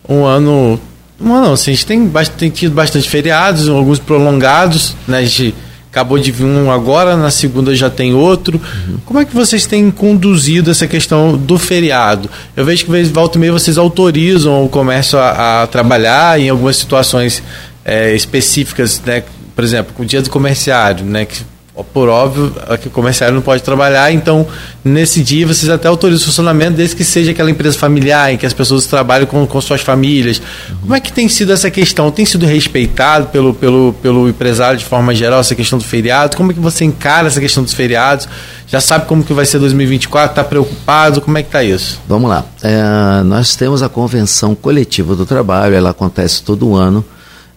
[0.06, 0.78] um ano.
[1.18, 4.94] Um ano, assim, a gente tem, tem tido bastante feriados, alguns prolongados.
[5.08, 5.16] Né?
[5.16, 5.54] A gente
[5.90, 8.60] acabou de vir um agora, na segunda já tem outro.
[8.86, 8.98] Uhum.
[9.06, 12.28] Como é que vocês têm conduzido essa questão do feriado?
[12.54, 16.76] Eu vejo que, volta e meia, vocês autorizam o comércio a, a trabalhar em algumas
[16.76, 17.42] situações
[17.82, 19.22] é, específicas, né?
[19.56, 21.24] por exemplo, o dia do comerciário, né?
[21.24, 21.49] que
[21.92, 24.46] por óbvio, que o comerciário não pode trabalhar, então
[24.84, 28.44] nesse dia vocês até autorizam o funcionamento desde que seja aquela empresa familiar, em que
[28.44, 30.42] as pessoas trabalham com, com suas famílias.
[30.80, 32.10] Como é que tem sido essa questão?
[32.10, 36.36] Tem sido respeitado pelo, pelo, pelo empresário de forma geral, essa questão do feriado?
[36.36, 38.28] Como é que você encara essa questão dos feriados?
[38.66, 40.30] Já sabe como que vai ser 2024?
[40.30, 41.20] Está preocupado?
[41.20, 42.00] Como é que está isso?
[42.06, 42.44] Vamos lá.
[42.62, 47.04] É, nós temos a convenção coletiva do trabalho, ela acontece todo ano.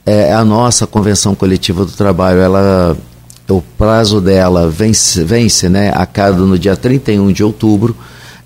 [0.06, 2.97] É, a nossa convenção coletiva do trabalho, ela
[3.49, 7.95] o prazo dela vence, vence né, a cada no dia 31 de outubro.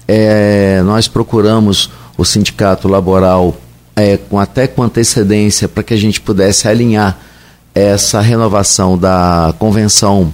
[0.07, 3.55] É, nós procuramos o sindicato laboral
[3.95, 7.17] é, com até com antecedência para que a gente pudesse alinhar
[7.75, 10.33] essa renovação da convenção,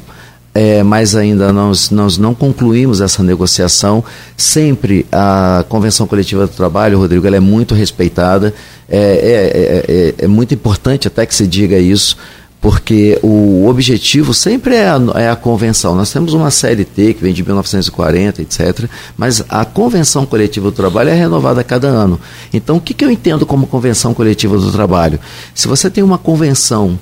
[0.54, 4.04] é, mas ainda nós, nós não concluímos essa negociação.
[4.38, 8.54] Sempre a convenção coletiva do trabalho, Rodrigo, ela é muito respeitada.
[8.88, 12.16] É, é, é, é muito importante até que se diga isso
[12.64, 15.96] porque o objetivo sempre é a, é a, convenção.
[15.96, 21.10] Nós temos uma CLT que vem de 1940, etc., mas a convenção coletiva do trabalho
[21.10, 22.18] é renovada a cada ano.
[22.54, 25.20] Então, o que, que eu entendo como convenção coletiva do trabalho?
[25.54, 26.98] Se você tem uma convenção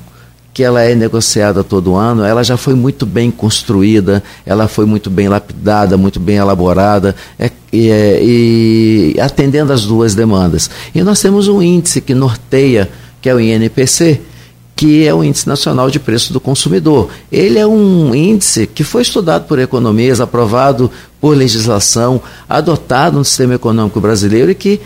[0.52, 5.12] que ela é negociada todo ano, ela já foi muito bem construída, ela foi muito
[5.12, 10.72] bem lapidada, muito bem elaborada, é, é, e atendendo as duas demandas.
[10.96, 12.90] E nós temos um índice que norteia,
[13.22, 14.31] que é o INPC,
[14.82, 17.12] que é o Índice Nacional de Preço do Consumidor.
[17.32, 20.90] Ele é um índice que foi estudado por economias, aprovado
[21.20, 24.82] por legislação, adotado no sistema econômico brasileiro e que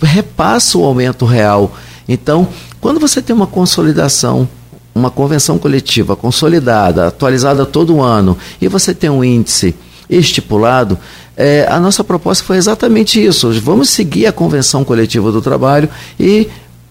[0.00, 1.76] repassa o aumento real.
[2.08, 2.48] Então,
[2.80, 4.48] quando você tem uma consolidação,
[4.94, 9.74] uma convenção coletiva consolidada, atualizada todo ano, e você tem um índice
[10.08, 10.98] estipulado,
[11.36, 13.52] é, a nossa proposta foi exatamente isso.
[13.60, 16.48] Vamos seguir a convenção coletiva do trabalho e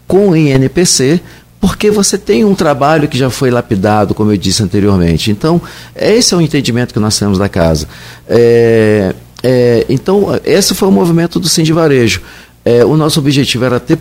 [0.08, 1.20] com o INPC
[1.64, 5.32] porque você tem um trabalho que já foi lapidado, como eu disse anteriormente.
[5.32, 5.62] Então,
[5.96, 7.88] esse é o entendimento que nós temos da casa.
[8.28, 12.22] É, é, então, esse foi o movimento do de Varejo.
[12.66, 13.98] É, o nosso objetivo era ter,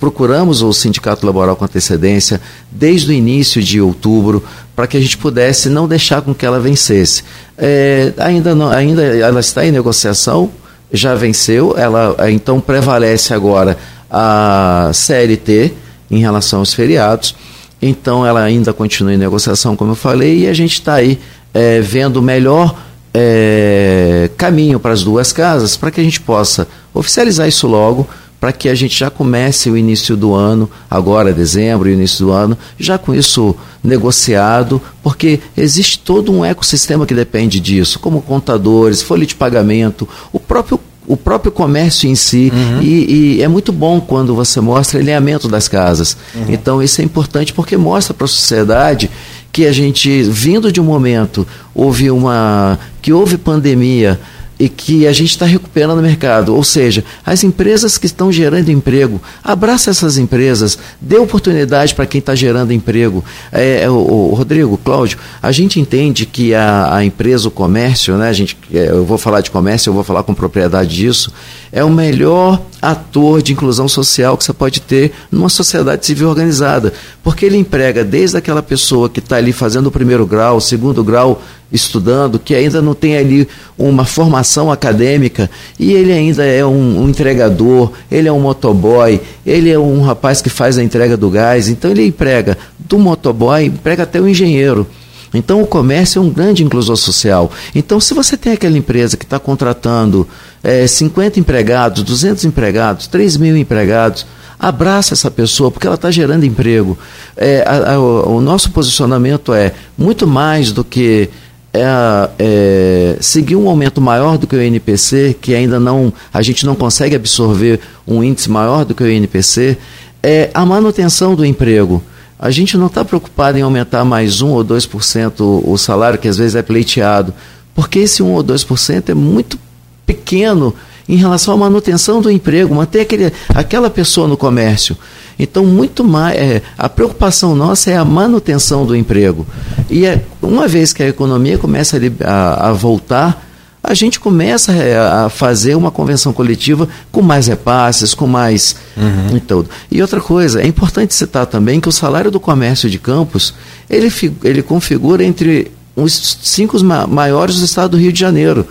[0.00, 4.42] procuramos o sindicato laboral com antecedência desde o início de outubro,
[4.74, 7.22] para que a gente pudesse não deixar com que ela vencesse.
[7.56, 10.50] É, ainda, não, ainda ela está em negociação,
[10.92, 13.78] já venceu, ela então prevalece agora
[14.10, 17.34] a CLT, em relação aos feriados.
[17.80, 21.18] Então ela ainda continua em negociação, como eu falei, e a gente está aí
[21.52, 22.74] é, vendo o melhor
[23.12, 28.08] é, caminho para as duas casas para que a gente possa oficializar isso logo,
[28.40, 32.58] para que a gente já comece o início do ano, agora dezembro, início do ano,
[32.78, 39.24] já com isso negociado, porque existe todo um ecossistema que depende disso, como contadores, folha
[39.24, 42.52] de pagamento, o próprio o próprio comércio em si.
[42.54, 42.82] Uhum.
[42.82, 46.16] E, e, é muito bom quando você mostra alinhamento das casas.
[46.34, 46.46] Uhum.
[46.48, 49.10] Então, isso é importante porque mostra para a sociedade
[49.52, 52.78] que a gente, vindo de um momento, houve uma.
[53.00, 54.18] que houve pandemia
[54.58, 56.54] e que a gente está recuperando o mercado.
[56.54, 62.18] Ou seja, as empresas que estão gerando emprego, abraça essas empresas, dê oportunidade para quem
[62.18, 63.24] está gerando emprego.
[63.52, 68.16] É, é, o, o, Rodrigo, Cláudio, a gente entende que a, a empresa, o comércio,
[68.16, 71.32] né, a gente, é, eu vou falar de comércio, eu vou falar com propriedade disso,
[71.72, 76.92] é o melhor ator de inclusão social que você pode ter numa sociedade civil organizada,
[77.22, 81.02] porque ele emprega desde aquela pessoa que está ali fazendo o primeiro grau, o segundo
[81.02, 81.42] grau,
[81.74, 87.08] estudando, que ainda não tem ali uma formação acadêmica e ele ainda é um, um,
[87.08, 91.68] entregador, ele é um motoboy, ele é um rapaz que faz a entrega do gás,
[91.68, 94.86] então ele emprega do motoboy, emprega até o engenheiro.
[95.34, 97.50] Então o comércio é um grande inclusor social.
[97.74, 100.28] Então se você tem aquela empresa que está contratando
[100.62, 104.24] é, 50 empregados, 200 empregados, 3 mil empregados,
[104.58, 106.96] abraça essa pessoa, porque ela está gerando emprego.
[107.36, 111.28] É, a, a, o nosso posicionamento é muito mais do que
[111.74, 116.64] é, é, seguir um aumento maior do que o INPC, que ainda não a gente
[116.64, 119.76] não consegue absorver um índice maior do que o INPC,
[120.22, 122.00] é a manutenção do emprego.
[122.38, 126.36] A gente não está preocupado em aumentar mais 1 ou 2% o, salário, que às
[126.36, 127.34] vezes é pleiteado,
[127.74, 129.58] porque esse 1 ou 2% é muito
[130.06, 130.74] pequeno
[131.08, 134.96] em relação à manutenção do emprego, manter aquele, aquela pessoa no comércio.
[135.38, 139.46] Então, muito mais, é, a preocupação nossa é a manutenção do emprego.
[139.90, 143.44] E é, uma vez que a economia começa a, a voltar,
[143.82, 149.36] a gente começa é, a fazer uma convenção coletiva com mais repasses, com mais uhum.
[149.36, 149.68] e tudo.
[149.90, 153.54] E outra coisa, é importante citar também que o salário do comércio de Campos,
[153.90, 154.10] ele,
[154.42, 158.66] ele configura entre os cinco maiores do estado do Rio de Janeiro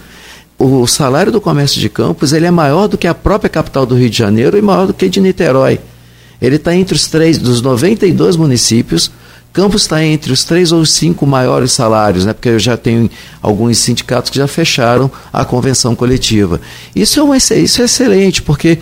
[0.58, 3.96] o salário do comércio de Campos ele é maior do que a própria capital do
[3.96, 5.80] Rio de Janeiro e maior do que de Niterói.
[6.44, 9.10] Ele está entre os três, dos 92 municípios,
[9.54, 12.34] Campos está entre os três ou cinco maiores salários, né?
[12.34, 13.08] porque eu já tenho
[13.40, 16.60] alguns sindicatos que já fecharam a convenção coletiva.
[16.96, 18.80] Isso é, um, isso é excelente, porque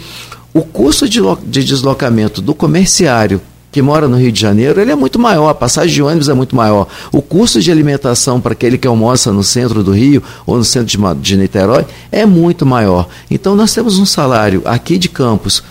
[0.53, 4.95] o custo de, de deslocamento do comerciário que mora no Rio de Janeiro, ele é
[4.95, 6.87] muito maior, a passagem de ônibus é muito maior.
[7.11, 10.87] O custo de alimentação para aquele que almoça no centro do Rio ou no centro
[10.87, 13.07] de, de Niterói é muito maior.
[13.29, 15.63] Então nós temos um salário aqui de Campos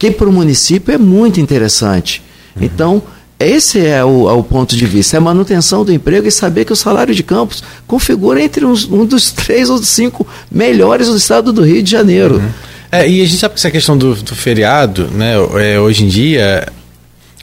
[0.00, 2.22] que para o município é muito interessante.
[2.56, 2.64] Uhum.
[2.64, 3.02] Então,
[3.38, 6.64] esse é o, é o, ponto de vista, é a manutenção do emprego e saber
[6.64, 11.16] que o salário de Campos configura entre uns, um dos três ou cinco melhores do
[11.18, 12.36] estado do Rio de Janeiro.
[12.36, 12.48] Uhum.
[12.90, 16.08] É, e a gente sabe que essa questão do, do feriado, né, é, hoje em
[16.08, 16.66] dia,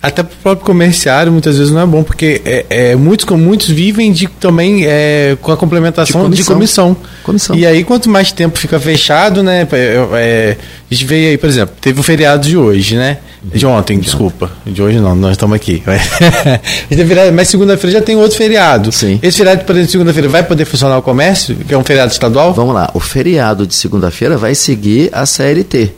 [0.08, 3.70] até para o próprio comerciário muitas vezes não é bom, porque é, é muitos, muitos
[3.70, 6.92] vivem de, também é, com a complementação de comissão.
[6.92, 6.98] de comissão.
[7.24, 7.56] comissão.
[7.56, 9.68] E aí, quanto mais tempo fica fechado, né?
[9.72, 10.58] É, é,
[10.90, 13.18] a gente veio aí, por exemplo, teve o feriado de hoje, né?
[13.44, 14.52] De ontem, de desculpa.
[14.62, 14.74] Ontem.
[14.74, 15.84] De hoje não, nós estamos aqui.
[17.34, 18.92] Mas segunda-feira já tem outro feriado.
[18.92, 19.20] Sim.
[19.22, 22.54] Esse feriado, por exemplo, segunda-feira vai poder funcionar o comércio, que é um feriado estadual?
[22.54, 22.90] Vamos lá.
[22.94, 25.92] O feriado de segunda-feira vai seguir a CLT.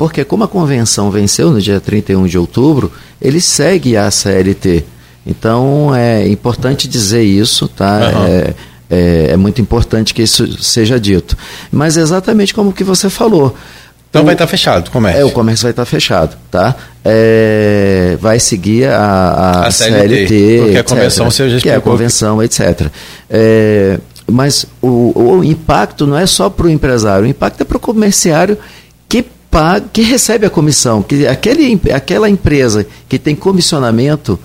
[0.00, 4.82] Porque como a convenção venceu no dia 31 de outubro, ele segue a CLT.
[5.26, 8.10] Então é importante dizer isso, tá?
[8.14, 8.26] Uhum.
[8.26, 8.54] É,
[8.88, 11.36] é, é, muito importante que isso seja dito.
[11.70, 13.54] Mas exatamente como que você falou.
[14.08, 15.20] Então o, vai estar tá fechado o comércio.
[15.20, 16.74] É, o comércio vai estar tá fechado, tá?
[17.04, 21.80] É, vai seguir a, a, a CLT, CLT, porque a convenção seja que é a
[21.82, 22.86] convenção, etc.
[23.28, 27.76] É, mas o, o impacto não é só para o empresário, o impacto é para
[27.76, 28.56] o comerciário
[29.50, 34.38] paga, que recebe a comissão, que aquele, aquela empresa que tem comissionamento,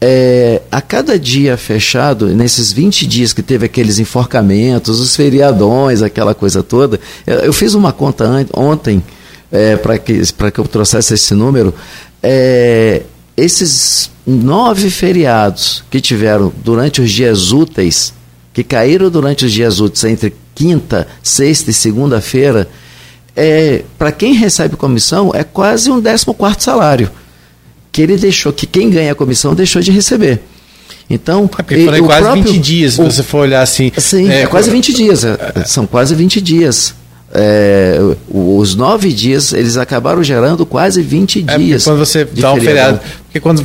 [0.00, 6.34] é, a cada dia fechado, nesses 20 dias que teve aqueles enforcamentos, os feriadões, aquela
[6.34, 9.02] coisa toda, eu, fiz uma conta ontem
[9.50, 11.72] é, para que, que eu trouxesse esse número.
[12.22, 13.02] É,
[13.36, 18.12] esses nove feriados que tiveram durante os dias úteis,
[18.52, 22.68] que caíram durante os dias úteis entre quinta, sexta e segunda-feira,
[23.36, 26.26] é, para quem recebe comissão, é quase um 14
[26.58, 27.10] salário.
[27.90, 30.40] Que ele deixou, que quem ganha a comissão deixou de receber.
[31.08, 33.92] Então, é porque e, quase próprio, 20 dias, se você for olhar assim.
[33.96, 35.24] Sim, é, é quase 20 dias.
[35.24, 36.94] É, são quase 20 dias
[37.36, 41.82] é, os nove dias, eles acabaram gerando quase 20 é, dias.
[41.82, 43.00] quando você dá um feriado.
[43.24, 43.64] Porque quando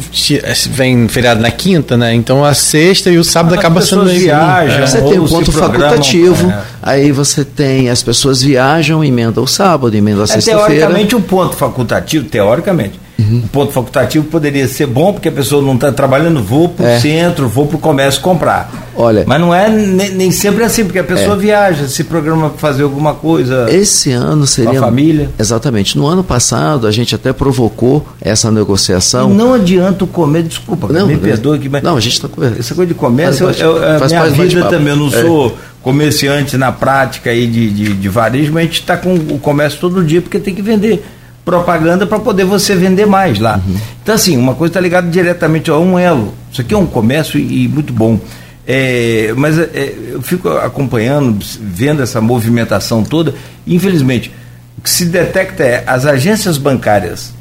[0.71, 2.12] vem feriado na quinta, né?
[2.15, 4.82] Então a sexta e o sábado As acaba sendo viagem.
[4.82, 4.88] É.
[4.88, 6.63] Você tem um ponto facultativo, é.
[6.82, 10.67] aí você tem as pessoas viajam, emenda o sábado, emenda a é, sexta-feira.
[10.67, 13.41] Teoricamente, o um ponto facultativo, teoricamente, Uhum.
[13.43, 16.88] O ponto facultativo poderia ser bom porque a pessoa não está trabalhando, vou para o
[16.88, 16.99] é.
[16.99, 18.89] centro, vou para o comércio comprar.
[18.95, 21.38] Olha, Mas não é nem, nem sempre assim, porque a pessoa é.
[21.38, 23.67] viaja, se programa para fazer alguma coisa.
[23.69, 24.71] Esse ano seria.
[24.71, 25.29] Com a família.
[25.38, 25.97] Exatamente.
[25.97, 29.32] No ano passado, a gente até provocou essa negociação.
[29.32, 31.84] E não adianta o comer, desculpa, não, me perdoe aqui, mas.
[31.84, 32.60] Não, a gente está conversando.
[32.60, 34.89] Essa coisa de comércio faz, é, é a minha vida também.
[34.89, 35.21] Eu não é.
[35.21, 39.39] sou comerciante na prática aí de, de, de varejo, mas a gente está com o
[39.39, 41.03] comércio todo dia porque tem que vender
[41.43, 43.59] propaganda para poder você vender mais lá.
[43.66, 43.76] Uhum.
[44.01, 46.34] Então, assim, uma coisa está ligada diretamente a um elo.
[46.51, 48.20] Isso aqui é um comércio e, e muito bom.
[48.68, 53.34] É, mas é, eu fico acompanhando, vendo essa movimentação toda.
[53.66, 54.32] Infelizmente,
[54.78, 57.34] o que se detecta é as agências bancárias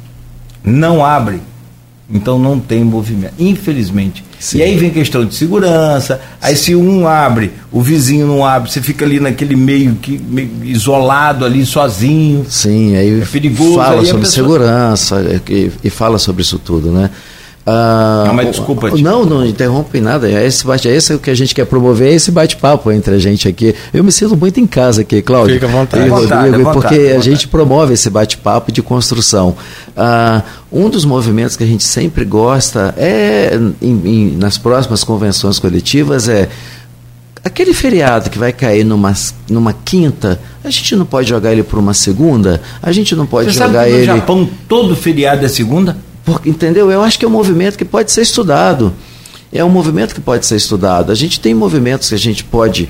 [0.63, 1.41] não abrem
[2.11, 4.23] Então não tem movimento, infelizmente.
[4.39, 4.59] Sim.
[4.59, 6.19] E aí vem questão de segurança.
[6.41, 10.49] Aí se um abre, o vizinho não abre, você fica ali naquele meio que meio
[10.63, 12.45] isolado ali sozinho.
[12.49, 13.75] Sim, aí é perigoso.
[13.75, 14.47] Fala aí sobre pessoa...
[14.47, 17.11] segurança e, e, fala sobre isso tudo, né?
[17.65, 18.89] Ah, não, mas desculpa.
[18.97, 20.29] Não, não interrompe nada.
[20.29, 23.19] É esse, bate, é esse que a gente quer promover, é esse bate-papo entre a
[23.19, 23.75] gente aqui.
[23.93, 25.55] Eu me sinto muito em casa aqui, Cláudio.
[25.55, 26.05] Fica à vontade.
[26.05, 27.17] E Rodrigo, vontade, vontade, porque vontade.
[27.17, 29.55] a gente promove esse bate-papo de construção.
[29.95, 30.41] Ah,
[30.71, 36.27] um dos movimentos que a gente sempre gosta é, em, em, nas próximas convenções coletivas,
[36.27, 36.49] é
[37.43, 39.13] aquele feriado que vai cair numa,
[39.49, 42.61] numa quinta, a gente não pode jogar ele para uma segunda?
[42.81, 44.11] A gente não pode Você jogar sabe que no ele.
[44.11, 45.97] No Japão, todo feriado é segunda?
[46.29, 46.91] Porque, entendeu?
[46.91, 48.93] Eu acho que é um movimento que pode ser estudado.
[49.51, 51.11] É um movimento que pode ser estudado.
[51.11, 52.87] A gente tem movimentos que a gente pode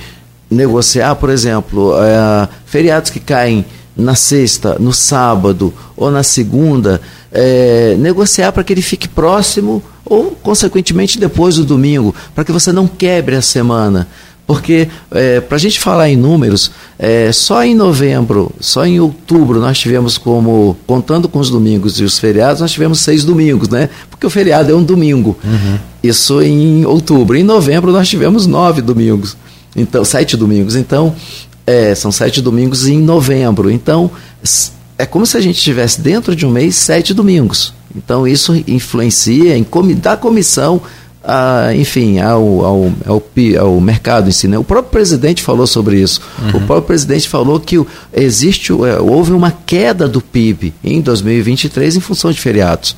[0.52, 3.66] negociar, por exemplo, é, feriados que caem
[3.96, 7.00] na sexta, no sábado ou na segunda,
[7.32, 12.74] é, negociar para que ele fique próximo ou, consequentemente, depois do domingo, para que você
[12.74, 14.08] não quebre a semana.
[14.50, 19.60] Porque, é, para a gente falar em números, é, só em novembro, só em outubro,
[19.60, 23.91] nós tivemos como, contando com os domingos e os feriados, nós tivemos seis domingos, né?
[24.10, 25.38] Porque o feriado é um domingo.
[25.43, 25.78] Uhum.
[26.02, 27.38] Isso em outubro.
[27.38, 29.38] Em novembro, nós tivemos nove domingos.
[29.76, 30.76] Então, sete domingos.
[30.76, 31.16] Então,
[31.68, 33.70] é, são sete domingos em novembro.
[33.70, 34.10] Então,
[34.97, 37.72] é como se a gente tivesse dentro de um mês sete domingos.
[37.95, 39.64] Então, isso influencia em
[39.95, 40.82] da comissão
[41.24, 43.24] a, enfim, ao, ao, ao,
[43.60, 44.48] ao, mercado em si.
[44.48, 44.58] Né?
[44.58, 46.22] O próprio presidente falou sobre isso.
[46.42, 46.50] Uhum.
[46.50, 52.00] O próprio presidente falou que existe, é, houve uma queda do PIB em 2023 em
[52.00, 52.96] função de feriados.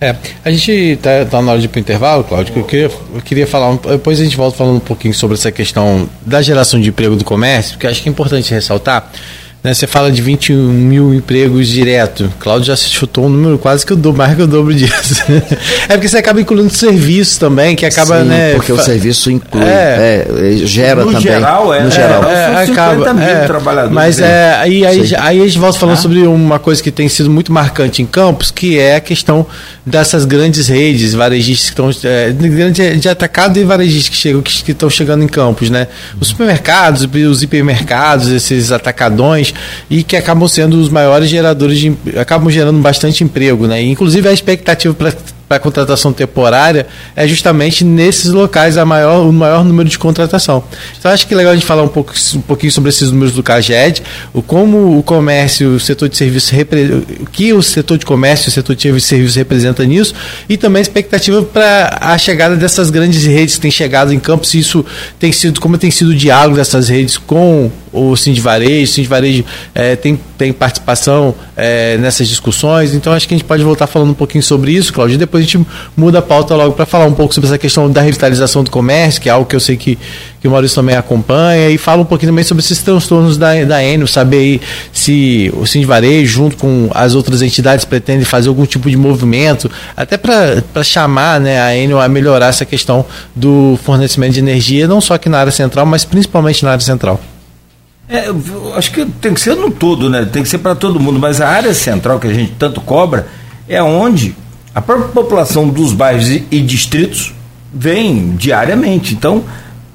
[0.00, 2.64] É, a gente está tá na hora de ir para o intervalo, Cláudio, que eu
[2.64, 6.42] queria, eu queria falar, depois a gente volta falando um pouquinho sobre essa questão da
[6.42, 9.12] geração de emprego do comércio, porque acho que é importante ressaltar
[9.62, 12.32] né, você fala de 21 mil empregos direto.
[12.40, 15.22] Cláudio já chutou um número quase que o dobro, mais que o dobro disso.
[15.88, 18.54] é porque você acaba incluindo serviço também, que acaba, Sim, né?
[18.54, 21.22] Porque o serviço inclui, é, é, gera no também.
[21.22, 23.14] Geral, é, no geral, é, é acaba.
[23.14, 23.94] Mil é, trabalhadores.
[23.94, 26.00] Mas é, aí, aí, aí, a gente volta falando ah.
[26.00, 29.46] sobre uma coisa que tem sido muito marcante em Campos, que é a questão
[29.86, 32.30] dessas grandes redes varejistas que estão é,
[32.96, 35.86] de, atacado e varejistas que chegam, que, que estão chegando em Campos, né?
[36.20, 39.51] Os supermercados, os hipermercados, esses atacadões
[39.88, 43.82] e que acabam sendo os maiores geradores de acabam gerando bastante emprego, né?
[43.82, 45.12] Inclusive a expectativa para
[45.52, 50.64] para contratação temporária é justamente nesses locais a maior, o maior número de contratação.
[50.98, 53.34] Então acho que é legal a gente falar um, pouco, um pouquinho sobre esses números
[53.34, 56.52] do CAGED, o como o comércio, o setor de serviços,
[57.20, 60.14] o que o setor de comércio, o setor de serviços representa nisso,
[60.48, 64.54] e também a expectativa para a chegada dessas grandes redes que têm chegado em campos,
[64.54, 64.84] isso
[65.18, 68.94] tem sido, como tem sido o diálogo dessas redes com o Sim de Varejo, o
[68.94, 73.46] Sim de Varejo é, tem, tem participação é, nessas discussões, então acho que a gente
[73.46, 75.66] pode voltar falando um pouquinho sobre isso, Cláudio, e depois a gente
[75.96, 79.20] muda a pauta logo para falar um pouco sobre essa questão da revitalização do comércio,
[79.20, 79.98] que é algo que eu sei que,
[80.40, 83.84] que o Maurício também acompanha, e fala um pouquinho também sobre esses transtornos da, da
[83.84, 84.60] Enio, saber aí
[84.92, 89.70] se o Sim Varejo, junto com as outras entidades, pretende fazer algum tipo de movimento,
[89.96, 95.00] até para chamar né, a Enio a melhorar essa questão do fornecimento de energia, não
[95.00, 97.20] só aqui na área central, mas principalmente na área central.
[98.08, 98.26] É,
[98.76, 100.28] acho que tem que ser no todo, né?
[100.30, 103.26] Tem que ser para todo mundo, mas a área central que a gente tanto cobra
[103.68, 104.34] é onde
[104.74, 107.34] a própria população dos bairros e distritos
[107.72, 109.14] vem diariamente.
[109.14, 109.44] Então,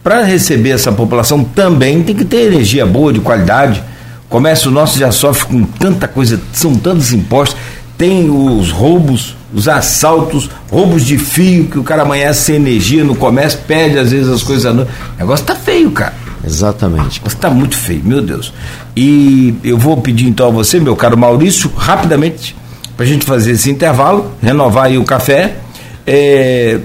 [0.04, 3.84] para receber essa população também tem que ter energia boa, de qualidade.
[4.26, 7.58] O comércio nosso já sofre com tanta coisa, são tantos impostos,
[7.98, 13.16] tem os roubos, os assaltos, roubos de fio, que o cara amanhece sem energia no
[13.16, 14.74] comércio, perde às vezes as coisas.
[14.74, 14.88] O
[15.18, 16.14] negócio tá feio, cara.
[16.46, 17.20] Exatamente.
[17.22, 18.54] Você está muito feio, meu Deus.
[18.96, 22.56] E eu vou pedir então a você, meu caro Maurício, rapidamente
[22.98, 25.58] para a gente fazer esse intervalo, renovar aí o café.
[26.06, 26.80] É,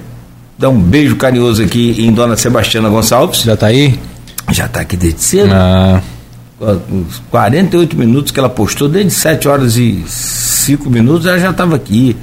[0.59, 3.43] dar um beijo carinhoso aqui em Dona Sebastiana Gonçalves.
[3.43, 3.99] Já está aí?
[4.51, 5.51] Já está aqui desde cedo.
[5.53, 6.03] Ah.
[6.61, 11.75] Uns 48 minutos que ela postou, desde 7 horas e 5 minutos, ela já estava
[11.75, 12.15] aqui.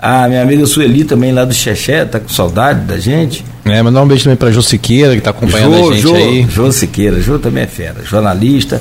[0.00, 3.44] A minha amiga Sueli também lá do Xexé, tá com saudade da gente.
[3.64, 6.14] É, mandar um beijo também para Jô Siqueira, que está acompanhando Jô, a gente Jô,
[6.14, 6.46] aí.
[6.48, 8.80] Jô Siqueira, Jô também é fera, jornalista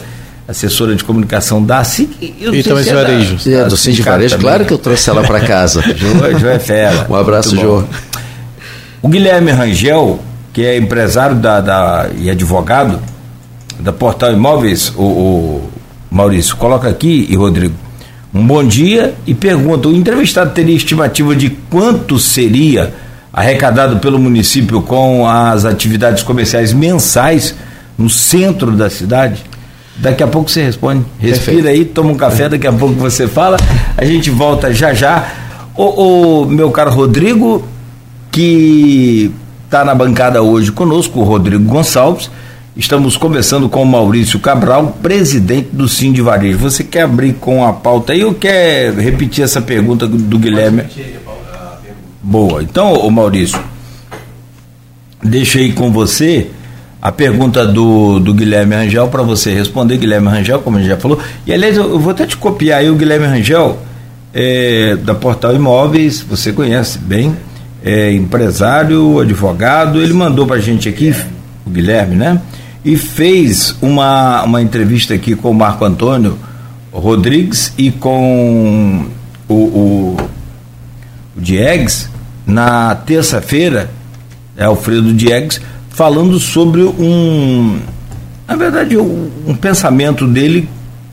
[0.50, 3.38] assessora de comunicação da SIC e também se é Varejo.
[3.52, 4.50] É, do Sim de Varejo, também.
[4.50, 5.82] claro que eu trouxe ela para casa.
[5.96, 7.06] Jô, Jô é fera.
[7.08, 7.84] Um abraço, Jô.
[9.00, 10.20] O Guilherme Rangel,
[10.52, 13.00] que é empresário da, da, e advogado
[13.80, 15.70] da Portal Imóveis, o, o
[16.10, 17.76] Maurício, coloca aqui, e Rodrigo,
[18.34, 22.94] um bom dia e pergunta: o entrevistado teria estimativa de quanto seria
[23.32, 27.56] arrecadado pelo município com as atividades comerciais mensais
[27.98, 29.44] no centro da cidade?
[29.98, 31.04] Daqui a pouco você responde.
[31.20, 31.68] Respira Perfeito.
[31.68, 33.58] aí, toma um café, daqui a pouco você fala.
[33.98, 35.28] A gente volta já já.
[35.76, 37.66] O, o meu caro Rodrigo,
[38.32, 39.32] que
[39.66, 42.32] está na bancada hoje conosco, o Rodrigo Gonçalves.
[42.80, 46.58] Estamos conversando com o Maurício Cabral, presidente do Sim de Varejo.
[46.60, 50.84] Você quer abrir com a pauta aí ou quer repetir essa pergunta do Guilherme?
[52.24, 52.64] Boa.
[52.64, 53.60] Então, o Maurício,
[55.22, 56.52] deixei com você
[57.02, 60.98] a pergunta do, do Guilherme Rangel para você responder, Guilherme Rangel, como a gente já
[60.98, 61.20] falou.
[61.46, 63.78] E aliás, eu, eu vou até te copiar aí o Guilherme Rangel,
[64.34, 67.36] é, da Portal Imóveis, você conhece bem,
[67.84, 71.14] é empresário, advogado, ele mandou para a gente aqui,
[71.68, 72.42] o Guilherme, né?
[72.84, 76.38] E fez uma, uma entrevista aqui com o Marco Antônio
[76.92, 79.06] Rodrigues e com
[79.48, 80.18] o, o,
[81.36, 82.10] o Diegues
[82.46, 83.92] na terça-feira,
[84.58, 87.80] é Alfredo Diegues, falando sobre um,
[88.48, 90.68] na verdade, um, um pensamento dele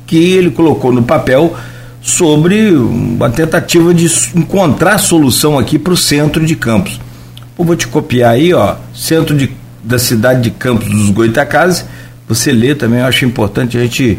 [0.06, 1.54] que ele colocou no papel
[2.00, 7.00] sobre uma tentativa de encontrar solução aqui para o centro de Campos.
[7.58, 9.50] Eu vou te copiar aí, ó, centro de,
[9.86, 11.84] da cidade de Campos dos Goitacazes.
[12.28, 14.18] Você lê também, eu acho importante a gente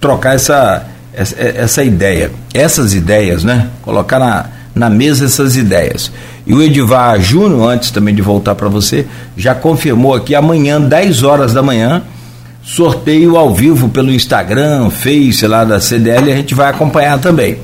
[0.00, 3.68] trocar essa, essa, essa ideia, essas ideias, né?
[3.82, 6.10] Colocar na, na mesa essas ideias.
[6.46, 9.06] E o Edivar Júnior, antes também de voltar para você,
[9.36, 12.02] já confirmou aqui amanhã, 10 horas da manhã,
[12.62, 17.58] sorteio ao vivo pelo Instagram, Face lá da CDL, a gente vai acompanhar também.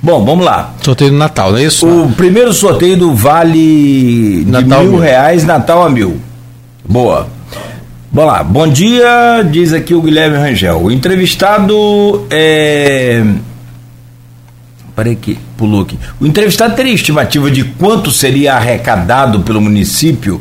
[0.00, 0.74] Bom, vamos lá.
[0.82, 1.86] Sorteio do Natal, não é isso?
[1.86, 6.20] O primeiro sorteio do Vale Natal de mil, mil reais, Natal a mil.
[6.86, 7.26] Boa.
[8.12, 8.44] Vamos lá.
[8.44, 10.82] Bom dia, diz aqui o Guilherme Rangel.
[10.82, 13.24] O entrevistado é.
[14.94, 15.98] Parei que pulou aqui.
[16.20, 20.40] O entrevistado teria estimativa de quanto seria arrecadado pelo município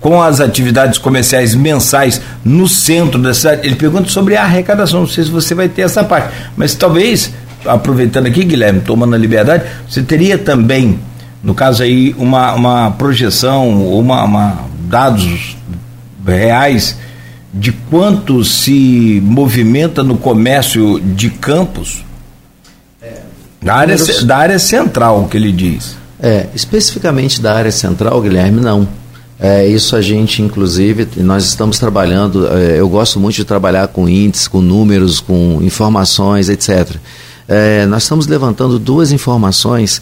[0.00, 3.66] com as atividades comerciais mensais no centro da cidade.
[3.66, 7.32] Ele pergunta sobre a arrecadação, não sei se você vai ter essa parte, mas talvez,
[7.64, 10.98] aproveitando aqui, Guilherme, tomando a liberdade, você teria também,
[11.42, 14.58] no caso aí, uma, uma projeção, uma, uma
[14.90, 15.56] dados
[16.24, 16.96] reais
[17.52, 22.04] de quanto se movimenta no comércio de campos
[23.64, 25.96] da área, da área central, que ele diz.
[26.20, 28.86] É, especificamente da área central, Guilherme, não.
[29.38, 32.46] É, isso a gente, inclusive, nós estamos trabalhando.
[32.46, 36.96] É, eu gosto muito de trabalhar com índices, com números, com informações, etc.
[37.48, 40.00] É, nós estamos levantando duas informações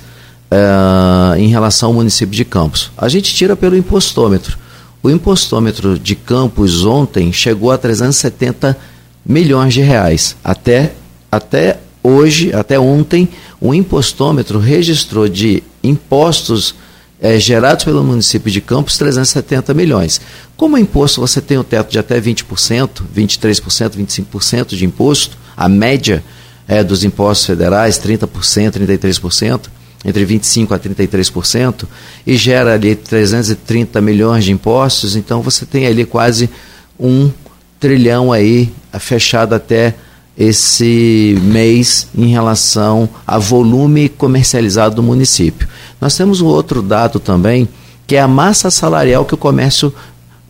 [0.50, 2.90] é, em relação ao município de Campos.
[2.96, 4.58] A gente tira pelo impostômetro.
[5.02, 8.78] O impostômetro de Campos ontem chegou a 370
[9.26, 10.36] milhões de reais.
[10.44, 10.92] Até,
[11.30, 13.28] até hoje, até ontem,
[13.60, 16.74] o impostômetro registrou de impostos
[17.20, 20.20] é, gerados pelo município de Campos 370 milhões.
[20.56, 26.22] Como imposto você tem o teto de até 20%, 23%, 25% de imposto, a média
[26.66, 29.62] é, dos impostos federais, 30%, 33%,
[30.04, 31.84] entre 25% a 33%,
[32.26, 36.50] e gera ali 330 milhões de impostos, então você tem ali quase
[36.98, 37.30] um
[37.78, 39.94] trilhão aí fechado até
[40.36, 45.68] esse mês em relação a volume comercializado do município.
[46.00, 47.68] Nós temos um outro dado também,
[48.06, 49.92] que é a massa salarial que o comércio,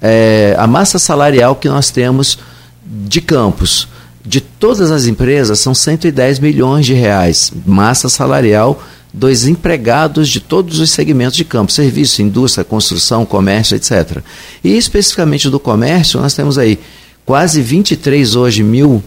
[0.00, 2.38] é, a massa salarial que nós temos
[2.84, 3.88] de campos.
[4.24, 8.80] De todas as empresas, são 110 milhões de reais, massa salarial
[9.12, 14.18] dos empregados de todos os segmentos de campo, serviço, indústria, construção, comércio, etc.
[14.64, 16.78] E especificamente do comércio, nós temos aí
[17.26, 19.02] quase 23 hoje mil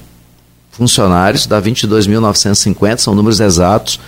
[0.72, 4.00] funcionários, dá 22.950, são números exatos,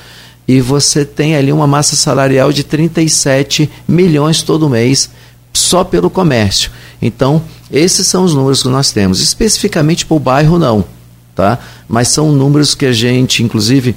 [0.48, 5.10] e você tem ali uma massa salarial de 37 milhões todo mês
[5.52, 6.72] só pelo comércio.
[7.02, 7.42] Então,
[7.72, 9.22] esses são os números que nós temos.
[9.22, 10.86] Especificamente para o bairro, não,
[11.36, 11.60] tá?
[11.88, 13.96] Mas são números que a gente, inclusive,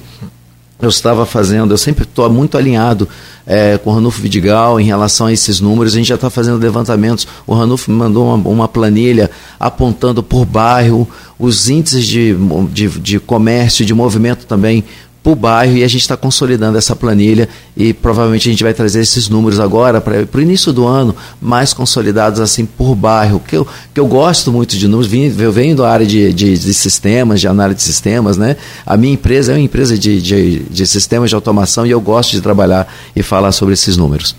[0.81, 3.07] eu estava fazendo, eu sempre estou muito alinhado
[3.45, 5.93] é, com o Ranulfo Vidigal em relação a esses números.
[5.93, 7.27] A gente já está fazendo levantamentos.
[7.45, 9.29] O Ranulfo me mandou uma, uma, planilha
[9.59, 11.07] apontando por bairro
[11.37, 12.35] os índices de,
[12.71, 14.83] de, de comércio, de movimento também
[15.23, 17.47] para o bairro e a gente está consolidando essa planilha
[17.77, 21.73] e provavelmente a gente vai trazer esses números agora para o início do ano mais
[21.73, 25.89] consolidados assim por bairro, que eu, que eu gosto muito de números, eu venho da
[25.89, 28.57] área de, de, de sistemas, de análise de sistemas, né?
[28.85, 32.31] A minha empresa é uma empresa de, de, de sistemas de automação e eu gosto
[32.31, 34.35] de trabalhar e falar sobre esses números.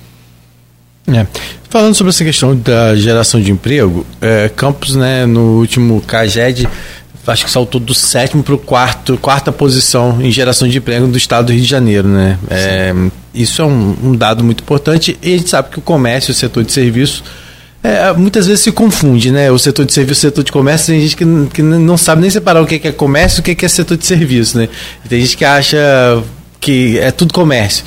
[1.06, 1.26] É.
[1.68, 6.68] Falando sobre essa questão da geração de emprego, é, Campos, né, no último CAGED,
[7.26, 11.16] acho que saltou do sétimo para o quarto, quarta posição em geração de emprego do
[11.16, 12.38] estado do Rio de Janeiro, né?
[12.50, 12.92] É,
[13.32, 16.34] isso é um, um, dado muito importante e a gente sabe que o comércio, o
[16.34, 17.22] setor de serviço,
[17.82, 19.50] é, muitas vezes se confunde, né?
[19.50, 22.20] O setor de serviço e o setor de comércio, tem gente que, que não sabe
[22.20, 24.68] nem separar o que é comércio e o que é setor de serviço, né?
[25.08, 25.78] Tem gente que acha
[26.60, 27.84] que é tudo comércio.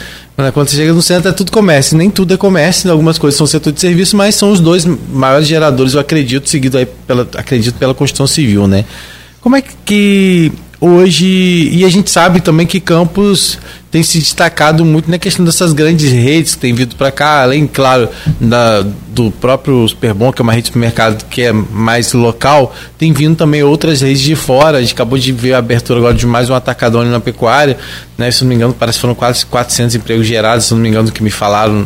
[0.54, 3.48] Quando você chega no centro é tudo comércio, nem tudo é comércio, algumas coisas são
[3.48, 7.76] setor de serviço, mas são os dois maiores geradores, eu acredito, seguido aí pela, acredito
[7.76, 8.84] pela Constituição Civil, né?
[9.46, 11.70] Como é que hoje.
[11.72, 13.60] E a gente sabe também que Campos
[13.92, 17.68] tem se destacado muito na questão dessas grandes redes que têm vindo para cá, além,
[17.68, 18.10] claro,
[18.42, 23.14] da, do próprio Superbom, que é uma rede de supermercado que é mais local, tem
[23.14, 24.80] vindo também outras redes de fora.
[24.80, 27.78] A gente acabou de ver a abertura agora de mais um atacadão na pecuária,
[28.18, 28.32] né?
[28.32, 31.06] Se não me engano, parece que foram quase 400 empregos gerados, se não me engano,
[31.06, 31.86] do que me falaram.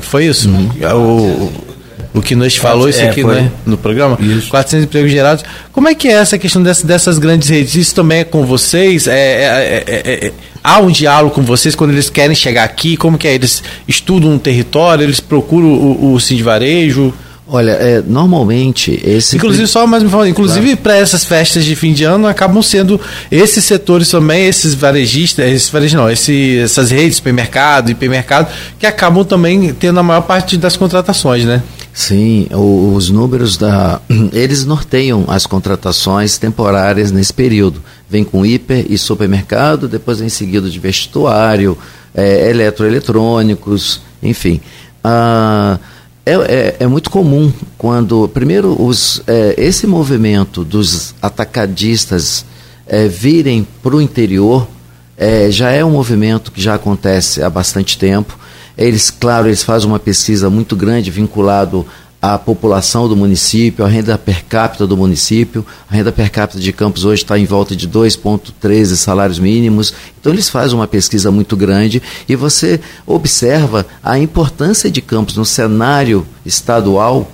[0.00, 0.48] Foi isso?
[0.48, 0.70] Uhum.
[0.94, 1.69] O,
[2.12, 4.48] o que nós falou isso é, aqui né, no programa, isso.
[4.48, 5.44] 400 empregos gerados.
[5.72, 7.74] Como é que é essa questão dessas, dessas grandes redes?
[7.76, 9.06] Isso também é com vocês?
[9.06, 10.32] É, é, é, é,
[10.62, 12.96] há um diálogo com vocês quando eles querem chegar aqui?
[12.96, 13.34] Como que é?
[13.34, 17.14] Eles estudam um território, eles procuram o, o Sim Varejo?
[17.52, 19.36] Olha, é, normalmente esse.
[19.36, 20.82] Inclusive, só mais me falando, inclusive claro.
[20.82, 23.00] para essas festas de fim de ano acabam sendo
[23.30, 28.48] esses setores também, esses varejistas, esses varejistas não, esse, essas redes, supermercado, hipermercado,
[28.78, 31.60] que acabam também tendo a maior parte das contratações, né?
[31.92, 34.00] Sim, os números da.
[34.32, 37.82] Eles norteiam as contratações temporárias nesse período.
[38.08, 41.76] Vem com hiper e supermercado, depois vem seguido de vestuário,
[42.14, 44.60] é, eletroeletrônicos, enfim.
[45.02, 45.78] Ah,
[46.24, 52.44] é, é, é, muito comum quando, primeiro, os, é, esse movimento dos atacadistas
[52.86, 54.68] é, virem para o interior
[55.16, 58.38] é, já é um movimento que já acontece há bastante tempo.
[58.76, 61.86] Eles, claro, eles fazem uma pesquisa muito grande vinculado
[62.22, 65.64] à população do município, à renda per capita do município.
[65.90, 69.94] A renda per capita de Campos hoje está em volta de 2,13 salários mínimos.
[70.20, 75.44] Então eles fazem uma pesquisa muito grande e você observa a importância de Campos no
[75.44, 77.30] cenário estadual,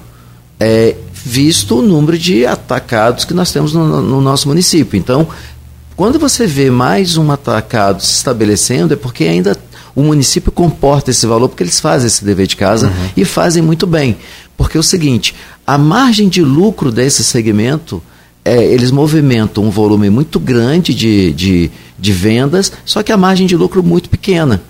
[0.61, 4.97] é, visto o número de atacados que nós temos no, no nosso município.
[4.97, 5.27] Então,
[5.97, 9.57] quando você vê mais um atacado se estabelecendo, é porque ainda
[9.97, 13.11] o município comporta esse valor porque eles fazem esse dever de casa uhum.
[13.17, 14.19] e fazem muito bem.
[14.55, 15.35] Porque é o seguinte,
[15.67, 18.03] a margem de lucro desse segmento,
[18.45, 23.47] é, eles movimentam um volume muito grande de, de, de vendas, só que a margem
[23.47, 24.63] de lucro muito pequena.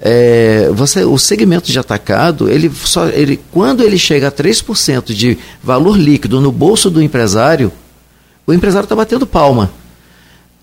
[0.00, 5.38] É, você, o segmento de atacado, ele só, ele, quando ele chega a 3% de
[5.62, 7.70] valor líquido no bolso do empresário,
[8.44, 9.70] o empresário está batendo palma.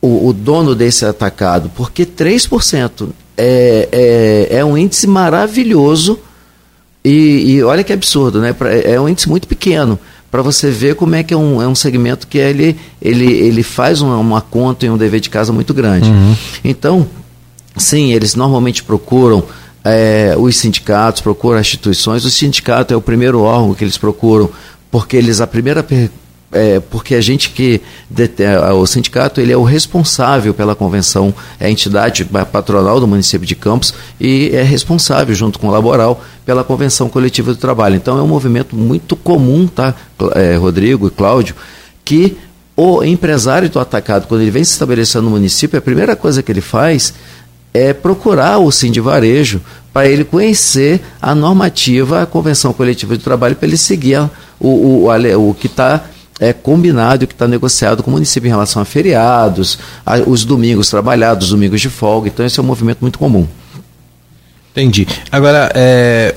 [0.01, 3.09] O, o, dono desse atacado, porque 3%
[3.39, 6.19] é, é, é um índice maravilhoso
[7.03, 8.53] e, e, olha que absurdo, né?
[8.83, 9.97] É um índice muito pequeno
[10.29, 13.63] para você ver como é que é um, é um segmento que ele, ele, ele
[13.63, 16.09] faz uma, uma conta e um dever de casa muito grande.
[16.09, 16.35] Uhum.
[16.63, 17.07] Então,
[17.77, 19.43] sim, eles normalmente procuram
[19.83, 22.25] é, os sindicatos, procuram as instituições.
[22.25, 24.49] O sindicato é o primeiro órgão que eles procuram,
[24.91, 25.85] porque eles a primeira
[26.51, 27.81] é, porque a gente que
[28.75, 33.55] o sindicato ele é o responsável pela convenção, é a entidade patronal do município de
[33.55, 37.95] Campos e é responsável junto com o laboral pela convenção coletiva do trabalho.
[37.95, 39.93] Então é um movimento muito comum, tá,
[40.33, 41.55] é, Rodrigo e Cláudio,
[42.03, 42.37] que
[42.75, 46.51] o empresário do atacado, quando ele vem se estabelecendo no município, a primeira coisa que
[46.51, 47.13] ele faz
[47.73, 49.61] é procurar o de Varejo
[49.93, 54.17] para ele conhecer a normativa, a convenção coletiva de trabalho, para ele seguir
[54.59, 56.05] o, o, o, o que está
[56.39, 60.89] é, combinado que está negociado com o município em relação a feriados, a, os domingos
[60.89, 62.29] trabalhados, os domingos de folga.
[62.29, 63.47] Então, esse é um movimento muito comum.
[64.71, 65.07] Entendi.
[65.31, 66.35] Agora, é,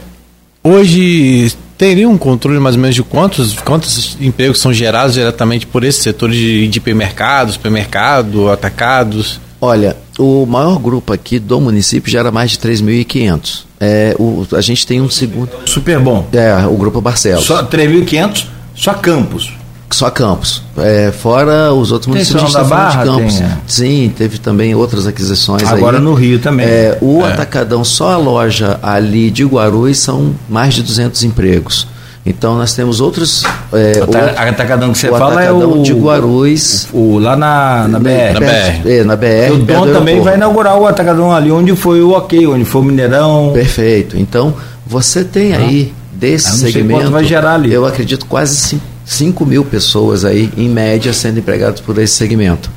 [0.64, 5.84] hoje teria um controle mais ou menos de quantos, quantos empregos são gerados diretamente por
[5.84, 9.40] esse setor de, de hipermercados, supermercado, atacados?
[9.60, 13.64] Olha, o maior grupo aqui do município gera mais de 3.500.
[13.78, 15.50] É, o, a gente tem um segundo.
[15.66, 16.26] Super bom.
[16.32, 17.44] É, o grupo Barcelos.
[17.44, 19.52] Só 3.500, só Campos.
[19.94, 20.62] Só Campos.
[20.76, 23.34] É, fora os outros municípios a gente está falando de Campos.
[23.36, 23.56] Tem, é.
[23.66, 26.02] Sim, teve também outras aquisições Agora aí.
[26.02, 26.66] no Rio também.
[26.66, 27.32] É, o é.
[27.32, 31.86] Atacadão, só a loja ali de Guarulhos são mais de 200 empregos.
[32.24, 33.44] Então nós temos outros.
[33.72, 36.86] É, o atacadão que você fala é o de Guarulhos.
[36.92, 38.34] O, o, lá na, na BR.
[38.34, 38.88] Na BR.
[38.88, 39.52] É, na BR.
[39.54, 42.84] o Dom também vai inaugurar o atacadão ali onde foi o OK, onde foi o
[42.84, 43.50] Mineirão.
[43.52, 44.16] Perfeito.
[44.16, 44.54] Então
[44.86, 47.10] você tem aí desse segmento.
[47.10, 47.72] vai gerar ali.
[47.72, 52.70] Eu acredito quase 5 5 mil pessoas aí, em média, sendo empregadas por esse segmento.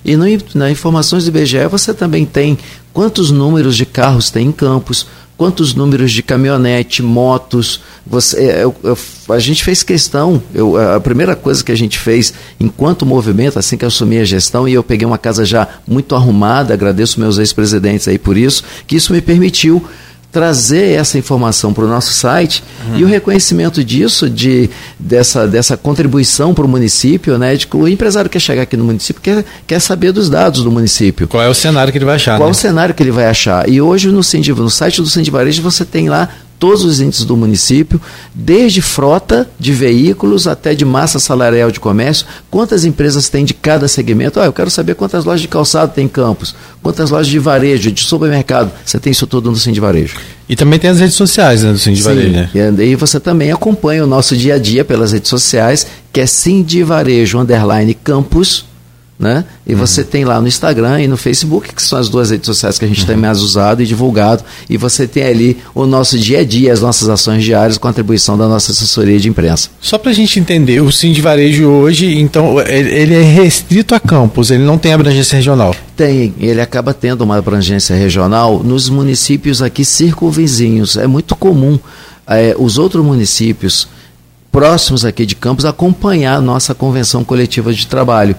[0.03, 0.25] E no,
[0.55, 2.57] nas informações do IBGE você também tem
[2.91, 5.07] quantos números de carros tem em campos,
[5.39, 7.79] quantos números de caminhonete, motos.
[8.05, 8.97] Você, é, eu, eu,
[9.29, 13.77] a gente fez questão, eu, a primeira coisa que a gente fez enquanto movimento, assim
[13.77, 17.37] que eu assumi a gestão, e eu peguei uma casa já muito arrumada, agradeço meus
[17.37, 19.81] ex-presidentes aí por isso, que isso me permitiu
[20.31, 22.97] trazer essa informação para o nosso site uhum.
[22.99, 24.69] e o reconhecimento disso, de,
[24.99, 27.55] dessa, dessa contribuição para o município, né?
[27.55, 30.71] De que o empresário quer chegar aqui no município, quer, quer saber dos dados do
[30.71, 31.27] município.
[31.27, 32.37] Qual é o cenário que ele vai achar?
[32.37, 32.51] Qual né?
[32.51, 33.67] o cenário que ele vai achar?
[33.67, 36.29] E hoje no, no site do Sindivarejo você tem lá
[36.59, 37.99] todos os índices do município,
[38.35, 43.87] desde frota de veículos até de massa salarial de comércio, quantas empresas tem de cada
[43.87, 44.39] segmento.
[44.39, 46.53] Ah, eu quero saber quantas lojas de calçado tem em Campos,
[46.83, 48.71] quantas lojas de varejo, de supermercado.
[48.85, 50.17] Você tem isso tudo no Sim de Varejo.
[50.49, 52.49] E também tem as redes sociais né, do Sim de Varejo, né?
[52.53, 56.25] E aí você também acompanha o nosso dia a dia pelas redes sociais, que é
[56.25, 58.68] Sim de Varejo underline Campus
[59.19, 59.43] né?
[59.67, 59.79] E uhum.
[59.79, 62.85] você tem lá no Instagram e no Facebook, que são as duas redes sociais que
[62.85, 63.07] a gente uhum.
[63.07, 66.79] tem mais usado e divulgado, e você tem ali o nosso dia a dia, as
[66.79, 69.69] nossas ações diárias com a atribuição da nossa assessoria de imprensa.
[69.81, 73.99] Só para a gente entender, o Sim de Varejo hoje, então, ele é restrito a
[73.99, 75.75] campos, ele não tem abrangência regional?
[75.97, 80.95] Tem, ele acaba tendo uma abrangência regional nos municípios aqui circunvizinhos.
[80.95, 81.77] É muito comum
[82.25, 83.85] é, os outros municípios
[84.49, 88.35] próximos aqui de Campos acompanhar a nossa convenção coletiva de trabalho.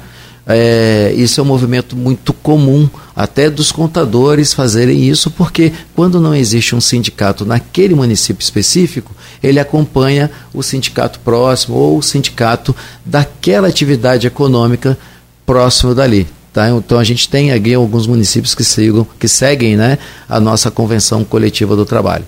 [0.46, 6.34] É, isso é um movimento muito comum, até dos contadores fazerem isso, porque quando não
[6.34, 12.74] existe um sindicato naquele município específico, ele acompanha o sindicato próximo ou o sindicato
[13.04, 14.98] daquela atividade econômica
[15.44, 16.26] próximo dali.
[16.52, 16.68] Tá?
[16.68, 21.22] Então a gente tem aqui alguns municípios que, sigam, que seguem né, a nossa convenção
[21.24, 22.24] coletiva do trabalho.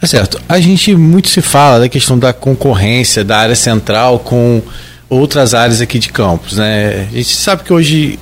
[0.00, 0.40] É certo.
[0.48, 4.62] A gente muito se fala da questão da concorrência da área central com
[5.08, 7.08] outras áreas aqui de Campos, né?
[7.10, 8.18] A gente sabe que hoje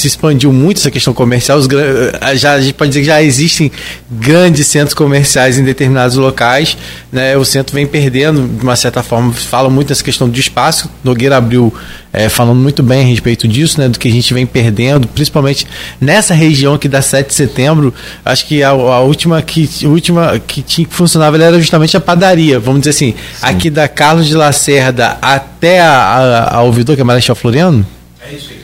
[0.00, 1.58] se expandiu muito essa questão comercial.
[1.58, 3.70] Os, eh, já, a gente pode dizer que já existem
[4.10, 6.76] grandes centros comerciais em determinados locais.
[7.12, 7.36] Né?
[7.36, 10.90] O centro vem perdendo, de uma certa forma, fala muito nessa questão de espaço.
[11.04, 11.72] Nogueira abriu
[12.12, 13.88] é, falando muito bem a respeito disso, né?
[13.88, 15.66] do que a gente vem perdendo, principalmente
[16.00, 17.92] nessa região aqui da 7 de setembro.
[18.24, 22.00] Acho que a, a última, que, a última que, tinha, que funcionava era justamente a
[22.00, 23.46] padaria, vamos dizer assim, Sim.
[23.46, 27.86] aqui da Carlos de Lacerda até a, a, a Ouvidor, que é Marechal Floriano.
[28.26, 28.59] É isso aí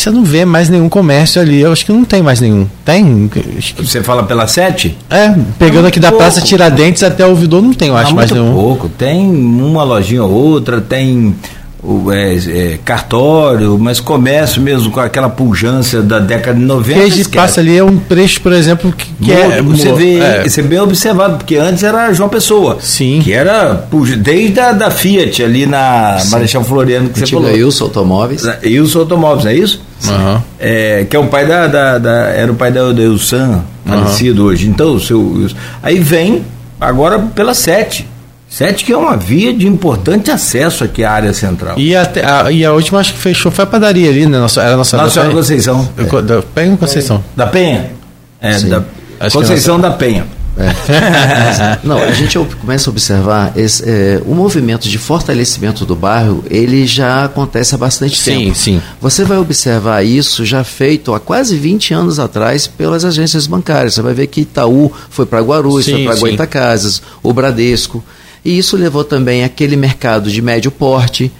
[0.00, 1.60] você não vê mais nenhum comércio ali.
[1.60, 2.66] Eu acho que não tem mais nenhum.
[2.84, 3.30] Tem?
[3.78, 4.96] Você fala pela sete?
[5.08, 6.16] É, pegando aqui pouco.
[6.16, 8.52] da Praça Tiradentes até o ouvidor, não tem, eu acho, mais nenhum.
[8.54, 8.88] pouco.
[8.88, 11.34] Tem uma lojinha ou outra, tem
[11.82, 17.10] o, é, é, cartório, mas comércio mesmo com aquela pujança da década de 90.
[17.10, 19.62] Que passa ali é um preço, por exemplo, que, que é.
[19.62, 20.42] Você vê, é.
[20.48, 22.78] você é bem observado, porque antes era João Pessoa.
[22.80, 23.20] Sim.
[23.22, 23.86] Que era
[24.18, 26.30] desde a da Fiat ali na Sim.
[26.30, 27.50] Marechal Floriano que você falou.
[27.50, 28.42] Wilson Automóveis.
[28.64, 29.82] Wilson Automóveis, não é isso?
[30.06, 30.40] Uhum.
[30.58, 34.42] É, que é o pai da, da, da Era o pai da, da Ilsan, falecido
[34.42, 34.48] uhum.
[34.48, 34.66] hoje.
[34.68, 35.46] Então, o seu.
[35.82, 36.44] Aí vem
[36.80, 38.06] agora pela sete.
[38.50, 41.78] Sete que é uma via de importante acesso aqui à área central.
[41.78, 44.40] E, até, a, e a última acho que fechou foi a padaria ali, né?
[44.40, 44.96] Nossa, era a nossa.
[44.96, 45.88] Nossa Senhora Conceição.
[45.96, 46.22] É.
[46.22, 47.24] Da Penha Conceição?
[47.36, 47.92] Da Penha.
[48.40, 48.68] É, Sim.
[48.68, 48.82] da
[49.20, 50.26] acho Conceição da Penha.
[50.58, 51.78] É.
[51.86, 56.88] Não, a gente começa a observar esse, é, o movimento de fortalecimento do bairro, ele
[56.88, 58.56] já acontece há bastante sim, tempo.
[58.56, 58.82] Sim.
[59.00, 63.94] Você vai observar isso já feito há quase 20 anos atrás pelas agências bancárias.
[63.94, 68.02] Você vai ver que Itaú foi para Guarulhos, sim, foi para Goitacazes, o Bradesco.
[68.44, 71.30] E isso levou também aquele mercado de médio porte,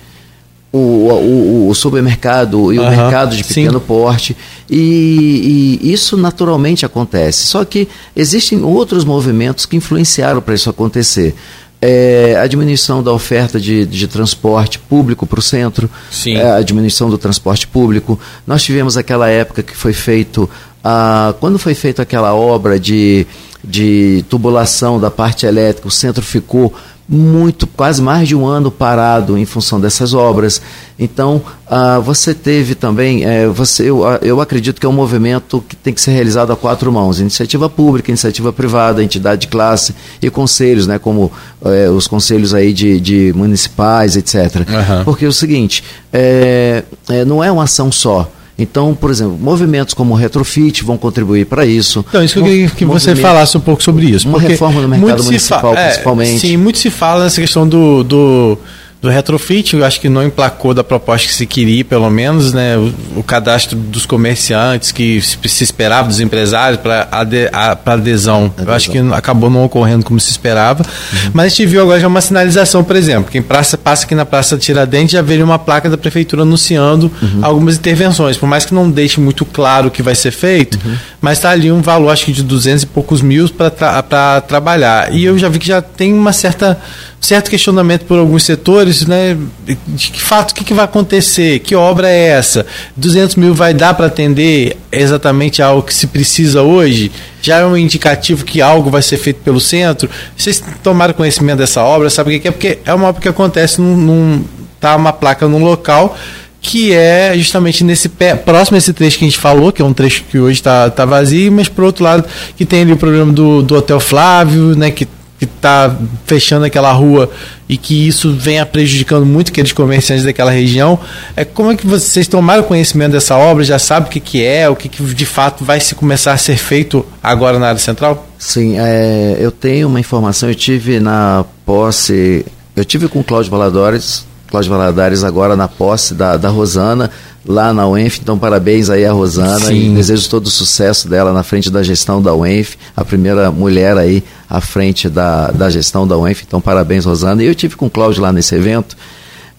[0.72, 3.86] o, o, o supermercado e o mercado de pequeno sim.
[3.86, 4.36] porte.
[4.68, 7.44] E, e, isso naturalmente acontece.
[7.44, 11.34] Só que existem outros movimentos que influenciaram para isso acontecer.
[11.82, 15.88] É, a diminuição da oferta de, de transporte público para o centro,
[16.26, 18.20] é, a diminuição do transporte público.
[18.46, 20.48] Nós tivemos aquela época que foi feito,
[20.84, 23.26] a, quando foi feita aquela obra de
[23.62, 26.72] de tubulação da parte elétrica, o centro ficou
[27.12, 30.62] muito, quase mais de um ano parado em função dessas obras.
[30.96, 35.74] Então, uh, você teve também, é, você, eu, eu acredito que é um movimento que
[35.74, 39.92] tem que ser realizado a quatro mãos: iniciativa pública, iniciativa privada, entidade de classe
[40.22, 41.32] e conselhos, né, como
[41.64, 44.56] é, os conselhos aí de, de municipais, etc.
[44.58, 45.04] Uhum.
[45.04, 45.82] Porque é o seguinte,
[46.12, 48.30] é, é, não é uma ação só.
[48.62, 52.04] Então, por exemplo, movimentos como o retrofit vão contribuir para isso.
[52.08, 54.28] Então, isso que eu queria que você falasse um pouco sobre isso.
[54.28, 56.40] Uma reforma no mercado municipal, é, principalmente.
[56.40, 58.58] Sim, muito se fala nessa questão do, do
[59.00, 62.76] do retrofit, eu acho que não emplacou da proposta que se queria, pelo menos, né?
[62.76, 68.44] O, o cadastro dos comerciantes que se, se esperava, dos empresários para ade, adesão.
[68.46, 68.52] adesão.
[68.58, 70.84] Eu acho que acabou não ocorrendo como se esperava.
[70.84, 71.30] Uhum.
[71.32, 74.26] Mas a gente viu agora já uma sinalização, por exemplo, quem praça, passa aqui na
[74.26, 77.40] Praça Tiradentes já veio uma placa da prefeitura anunciando uhum.
[77.40, 80.94] algumas intervenções, por mais que não deixe muito claro o que vai ser feito, uhum.
[81.22, 85.14] mas está ali um valor, acho que de 200 e poucos mil para tra trabalhar.
[85.14, 86.78] E eu já vi que já tem uma certa
[87.20, 89.36] certo questionamento por alguns setores, né?
[89.64, 91.60] De que fato, o que, que vai acontecer?
[91.60, 92.66] Que obra é essa?
[92.96, 97.10] 200 mil vai dar para atender exatamente algo que se precisa hoje?
[97.42, 100.08] Já é um indicativo que algo vai ser feito pelo centro?
[100.36, 102.10] Vocês tomaram conhecimento dessa obra?
[102.10, 102.50] Sabe o que é?
[102.50, 104.44] Porque é uma obra que acontece num, num
[104.78, 106.16] tá uma placa num local
[106.62, 109.84] que é justamente nesse pé, próximo a esse trecho que a gente falou, que é
[109.84, 112.24] um trecho que hoje está tá vazio, mas por outro lado
[112.56, 115.08] que tem ali o problema do, do Hotel Flávio, né, que
[115.40, 117.30] que está fechando aquela rua
[117.66, 120.98] e que isso venha prejudicando muito aqueles comerciantes daquela região.
[121.34, 123.64] É como é que vocês tomaram conhecimento dessa obra?
[123.64, 126.36] Já sabe o que, que é, o que, que de fato vai se começar a
[126.36, 128.28] ser feito agora na área central?
[128.38, 130.46] Sim, é, eu tenho uma informação.
[130.46, 132.44] Eu tive na posse,
[132.76, 137.10] eu tive com o Cláudio Valadares, Cláudio Valadares agora na posse da, da Rosana
[137.46, 138.18] lá na UENF.
[138.20, 139.92] Então, parabéns aí a Rosana Sim.
[139.92, 143.96] e desejo todo o sucesso dela na frente da gestão da UENF, a primeira mulher
[143.96, 146.42] aí à frente da, da gestão da UENF.
[146.46, 147.42] Então, parabéns, Rosana.
[147.42, 148.96] E eu tive com o Cláudio lá nesse evento.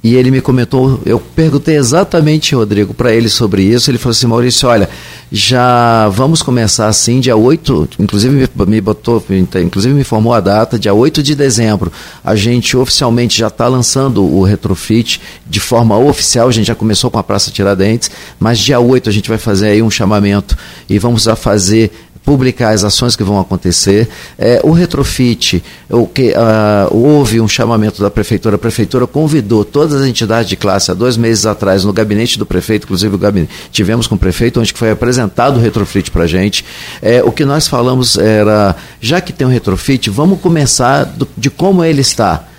[0.04, 3.92] E ele me comentou, eu perguntei exatamente, Rodrigo, para ele sobre isso.
[3.92, 4.90] Ele falou assim: Maurício, olha,
[5.32, 9.24] já vamos começar assim, dia 8, inclusive me botou,
[9.64, 11.92] inclusive me informou a data, dia 8 de dezembro.
[12.24, 17.12] A gente oficialmente já está lançando o retrofit de forma oficial, a gente já começou
[17.12, 20.58] com a Praça Tiradentes, mas dia 8 a gente vai fazer aí um chamamento
[20.90, 21.92] e vamos a fazer
[22.24, 24.08] publicar as ações que vão acontecer.
[24.38, 30.02] É, o retrofit, o que, uh, houve um chamamento da prefeitura, a prefeitura convidou todas
[30.02, 33.52] as entidades de classe há dois meses atrás no gabinete do prefeito, inclusive o gabinete,
[33.72, 36.64] tivemos com o prefeito, onde foi apresentado o retrofit para a gente.
[37.02, 41.50] É, o que nós falamos era, já que tem um retrofit, vamos começar do, de
[41.50, 42.51] como ele está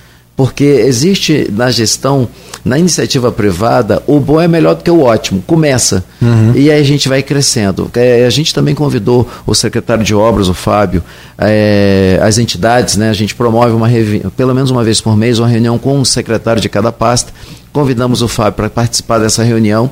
[0.43, 2.29] porque existe na gestão,
[2.65, 5.41] na iniciativa privada, o bom é melhor do que o ótimo.
[5.47, 6.03] Começa.
[6.21, 6.51] Uhum.
[6.57, 7.89] E aí a gente vai crescendo.
[7.95, 11.01] É, a gente também convidou o secretário de obras, o Fábio,
[11.39, 13.09] é, as entidades, né?
[13.09, 13.89] A gente promove uma
[14.37, 17.33] pelo menos uma vez por mês uma reunião com o secretário de cada pasta.
[17.73, 19.89] Convidamos o Fábio para participar dessa reunião.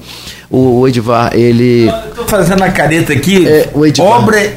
[0.50, 1.88] O, o Edivar, ele.
[2.08, 3.46] Estou fazendo a careta aqui.
[3.46, 3.70] É,
[4.00, 4.52] obra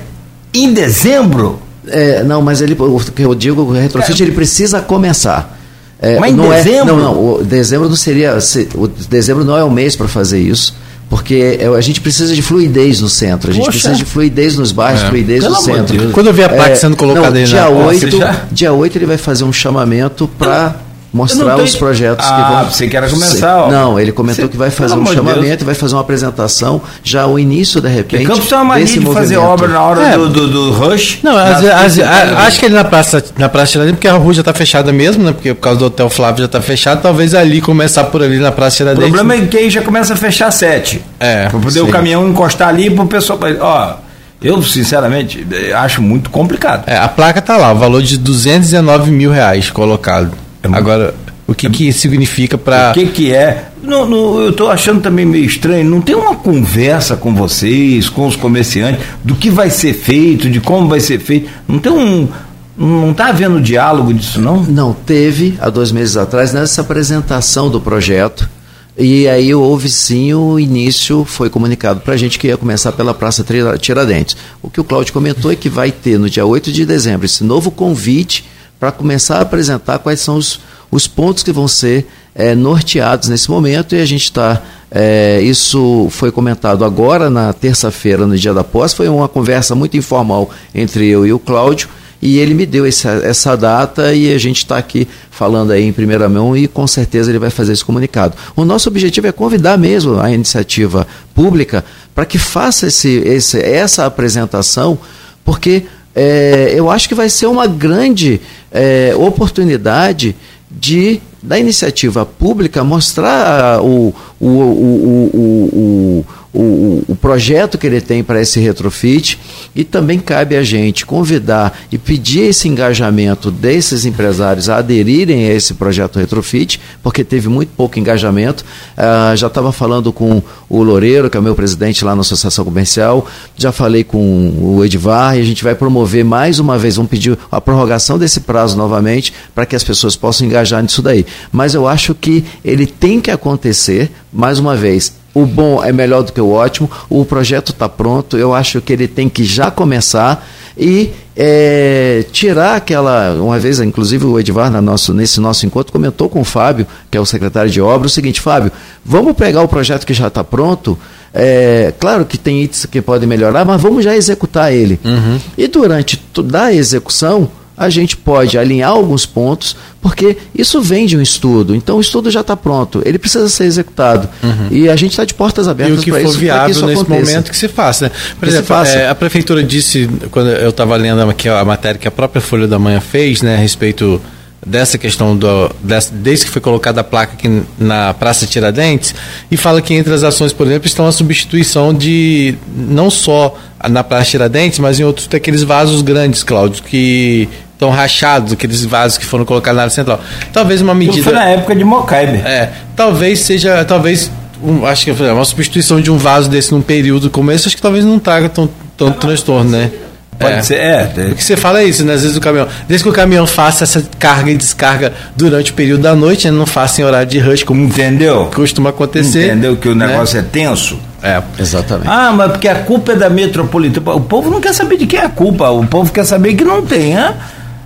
[0.51, 1.59] em dezembro?
[1.87, 5.59] É, não, mas ele, o que eu digo, o retrofit ele precisa começar.
[6.03, 6.81] É, Mas em não dezembro?
[6.81, 7.35] É, não, não.
[7.35, 8.37] O dezembro não seria.
[8.75, 10.75] O dezembro não é o mês para fazer isso.
[11.09, 13.77] Porque é, a gente precisa de fluidez no centro, a gente Poxa.
[13.77, 15.09] precisa de fluidez nos bairros, é.
[15.09, 16.11] fluidez Pelo no centro.
[16.11, 18.17] Quando eu vi a placa é, sendo colocada não, aí dia na 8,
[18.51, 20.75] dia 8 ele vai fazer um chamamento para
[21.13, 22.71] mostrar os projetos ah, que vão.
[22.71, 23.57] Você quer começar?
[23.57, 23.71] Ó.
[23.71, 27.37] Não, ele comentou que vai fazer um chamamento e vai fazer uma apresentação já o
[27.37, 28.25] início de repente.
[28.25, 29.13] Campos tem uma mania de movimento.
[29.13, 30.17] fazer obra na hora é.
[30.17, 31.19] do, do, do, rush.
[31.21, 34.33] Não, as, as, a, acho que ele na praça na praça Tiradentes, porque a rua
[34.33, 35.31] já está fechada mesmo, né?
[35.33, 38.51] Porque por causa do hotel Flávio já está fechado, talvez ali começar por ali na
[38.51, 39.09] praça Tiradentes.
[39.09, 41.01] O problema é que aí já começa a fechar sete.
[41.19, 41.47] É.
[41.47, 41.81] Para poder sim.
[41.81, 43.95] o caminhão encostar ali para o pessoal, ó,
[44.43, 46.83] eu, sinceramente, acho muito complicado.
[46.85, 50.42] É, a placa está lá, o valor de 219 mil reais colocado.
[50.63, 51.13] É Agora,
[51.45, 52.91] o que, que significa para.
[52.91, 53.69] O que, que é?
[53.81, 55.89] No, no, eu estou achando também meio estranho.
[55.89, 60.61] Não tem uma conversa com vocês, com os comerciantes, do que vai ser feito, de
[60.61, 61.49] como vai ser feito.
[61.67, 62.27] Não tem um.
[62.75, 64.63] Não está havendo diálogo disso, não?
[64.63, 68.49] Não, teve, há dois meses atrás, nessa apresentação do projeto.
[68.97, 73.13] E aí houve sim o início, foi comunicado para a gente que ia começar pela
[73.13, 73.45] Praça
[73.79, 74.37] Tiradentes.
[74.61, 77.43] O que o Cláudio comentou é que vai ter no dia 8 de dezembro esse
[77.43, 78.45] novo convite
[78.83, 80.59] para começar a apresentar quais são os,
[80.91, 82.05] os pontos que vão ser
[82.35, 84.61] é, norteados nesse momento e a gente está.
[84.91, 88.93] É, isso foi comentado agora na terça-feira, no dia da posse.
[88.93, 91.87] Foi uma conversa muito informal entre eu e o Cláudio
[92.21, 95.93] e ele me deu essa, essa data e a gente está aqui falando aí em
[95.93, 98.35] primeira mão e com certeza ele vai fazer esse comunicado.
[98.53, 104.05] O nosso objetivo é convidar mesmo a iniciativa pública para que faça esse, esse, essa
[104.05, 104.99] apresentação,
[105.45, 105.83] porque
[106.15, 108.39] é, eu acho que vai ser uma grande
[108.73, 110.35] é, oportunidade
[110.69, 115.39] de da iniciativa pública mostrar o, o, o, o,
[115.73, 119.39] o, o projeto que ele tem para esse retrofit
[119.75, 125.53] e também cabe a gente convidar e pedir esse engajamento desses empresários a aderirem a
[125.53, 128.63] esse projeto retrofit, porque teve muito pouco engajamento.
[128.95, 132.63] Uh, já estava falando com o Loureiro, que é o meu presidente lá na Associação
[132.63, 137.09] Comercial, já falei com o Edvar e a gente vai promover mais uma vez, vamos
[137.09, 141.25] pedir a prorrogação desse prazo novamente para que as pessoas possam engajar nisso daí.
[141.51, 146.23] Mas eu acho que ele tem que acontecer, mais uma vez, o bom é melhor
[146.23, 149.71] do que o ótimo, o projeto está pronto, eu acho que ele tem que já
[149.71, 153.33] começar e é, tirar aquela.
[153.41, 157.17] Uma vez, inclusive, o Edvar, na nosso, nesse nosso encontro, comentou com o Fábio, que
[157.17, 158.71] é o secretário de obra, o seguinte: Fábio,
[159.03, 160.97] vamos pegar o projeto que já está pronto.
[161.33, 164.99] É, claro que tem itens que podem melhorar, mas vamos já executar ele.
[165.03, 165.39] Uhum.
[165.57, 171.17] E durante toda a execução, a gente pode alinhar alguns pontos, porque isso vem de
[171.17, 171.75] um estudo.
[171.75, 174.29] Então o estudo já está pronto, ele precisa ser executado.
[174.43, 174.67] Uhum.
[174.71, 176.09] E a gente está de portas abertas para isso.
[176.09, 177.31] E o que for viável que nesse aconteça.
[177.31, 178.05] momento que se faça.
[178.05, 178.11] Né?
[178.39, 182.07] Por que exemplo, é, a prefeitura disse, quando eu estava lendo aqui a matéria que
[182.07, 184.21] a própria Folha da Manhã fez, né, a respeito
[184.65, 189.13] dessa questão do, dessa, desde que foi colocada a placa aqui na Praça Tiradentes
[189.51, 193.57] e fala que entre as ações, por exemplo, estão a substituição de não só
[193.89, 199.17] na Praça Tiradentes, mas em outros daqueles vasos grandes, Cláudio, que estão rachados, aqueles vasos
[199.17, 200.21] que foram colocados na área central.
[200.51, 201.17] Talvez uma medida.
[201.17, 202.37] Isso foi na época de Mocaibe.
[202.37, 204.31] É, talvez seja, talvez,
[204.63, 207.81] um, acho que uma substituição de um vaso desse num período como esse, acho que
[207.81, 209.91] talvez não traga tão, tanto transtorno, né?
[210.39, 210.61] Pode é.
[210.63, 211.29] ser, é.
[211.31, 212.13] O que você fala é isso, né?
[212.13, 212.67] Às vezes o caminhão.
[212.87, 216.57] Desde que o caminhão faça essa carga e descarga durante o período da noite, ele
[216.57, 218.49] não faça em horário de rush, como Entendeu?
[218.53, 219.47] costuma acontecer.
[219.47, 220.07] Entendeu que o né?
[220.07, 220.47] negócio né?
[220.47, 220.97] é tenso?
[221.23, 222.09] É, exatamente.
[222.09, 224.11] Ah, mas porque a culpa é da metropolitana.
[224.11, 226.65] O povo não quer saber de quem é a culpa, o povo quer saber que
[226.65, 227.33] não né?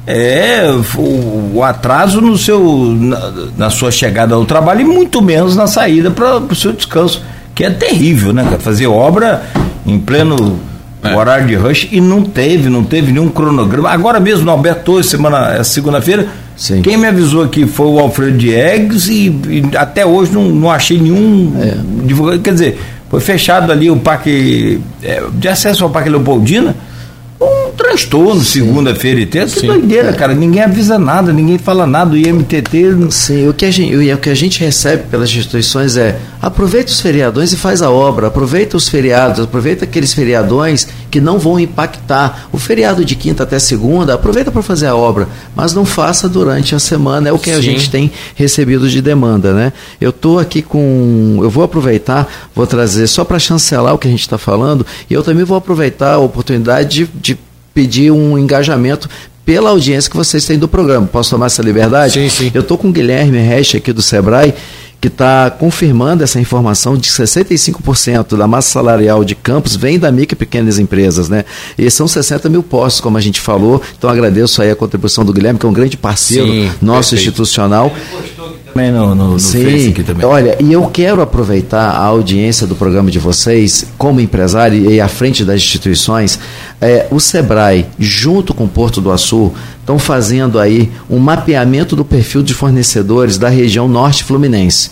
[0.08, 0.64] É
[0.96, 5.68] o, o atraso no seu, na, na, sua chegada ao trabalho e muito menos na
[5.68, 7.22] saída para o seu descanso,
[7.54, 8.58] que é terrível, né?
[8.60, 9.44] Fazer obra
[9.86, 10.58] em pleno
[11.04, 11.16] é.
[11.16, 13.90] horário de rush e não teve, não teve nenhum cronograma.
[13.90, 16.28] Agora mesmo no Alberto, semana, é segunda-feira,
[16.82, 21.00] quem me avisou aqui foi o Alfredo Diegues e, e até hoje não, não achei
[21.00, 21.76] nenhum é.
[22.06, 22.40] divulgado.
[22.40, 22.80] Quer dizer,
[23.10, 26.76] foi fechado ali o parque é, de acesso ao Parque Leopoldina
[27.78, 29.62] transtorno segunda-feira e terça.
[29.62, 30.34] Que doideira, cara.
[30.34, 32.14] Ninguém avisa nada, ninguém fala nada.
[32.14, 33.12] O IMTT.
[33.12, 37.00] Sim, o que, a gente, o que a gente recebe pelas instituições é aproveita os
[37.00, 42.48] feriadões e faz a obra, aproveita os feriados, aproveita aqueles feriadões que não vão impactar.
[42.52, 46.74] O feriado de quinta até segunda, aproveita para fazer a obra, mas não faça durante
[46.74, 47.58] a semana, é o que Sim.
[47.58, 49.74] a gente tem recebido de demanda, né?
[50.02, 51.40] Eu estou aqui com.
[51.42, 55.14] Eu vou aproveitar, vou trazer só para chancelar o que a gente está falando, e
[55.14, 57.47] eu também vou aproveitar a oportunidade de, de
[57.78, 59.08] pedir um engajamento
[59.46, 61.06] pela audiência que vocês têm do programa.
[61.06, 62.14] Posso tomar essa liberdade?
[62.14, 62.52] Sim, sim.
[62.52, 64.52] Eu estou com o Guilherme Resch aqui do Sebrae
[65.00, 70.34] que está confirmando essa informação de 65% da massa salarial de campos vem da micro
[70.34, 71.46] e pequenas empresas, né?
[71.78, 73.80] E são 60 mil postos, como a gente falou.
[73.96, 77.30] Então agradeço aí a contribuição do Guilherme, que é um grande parceiro Sim, nosso perfeito.
[77.30, 77.96] institucional.
[78.78, 80.24] Também no, no, no Sim, também.
[80.24, 85.08] Olha, e eu quero aproveitar a audiência do programa de vocês, como empresário e à
[85.08, 86.40] frente das instituições,
[86.80, 92.06] é, o Sebrae, junto com o Porto do Açu, estão fazendo aí um mapeamento do
[92.06, 94.92] perfil de fornecedores da região norte fluminense.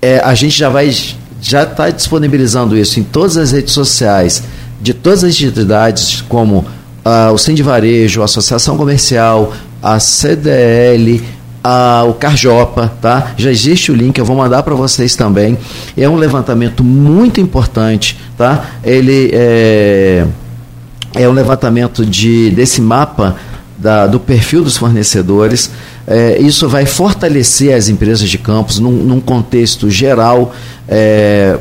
[0.00, 0.94] É, a gente já vai
[1.42, 4.44] já está disponibilizando isso em todas as redes sociais
[4.80, 6.64] de todas as entidades, como
[7.04, 9.52] ah, o Cindy Varejo, a Associação Comercial,
[9.82, 11.22] a CDL,
[11.62, 13.32] a, o Carjopa, tá?
[13.36, 15.58] Já existe o link, eu vou mandar para vocês também.
[15.96, 18.66] É um levantamento muito importante, tá?
[18.82, 20.26] Ele é,
[21.14, 23.36] é um levantamento de, desse mapa
[23.76, 25.70] da, do perfil dos fornecedores.
[26.06, 30.54] É, isso vai fortalecer as empresas de campos num, num contexto geral.
[30.88, 31.58] É,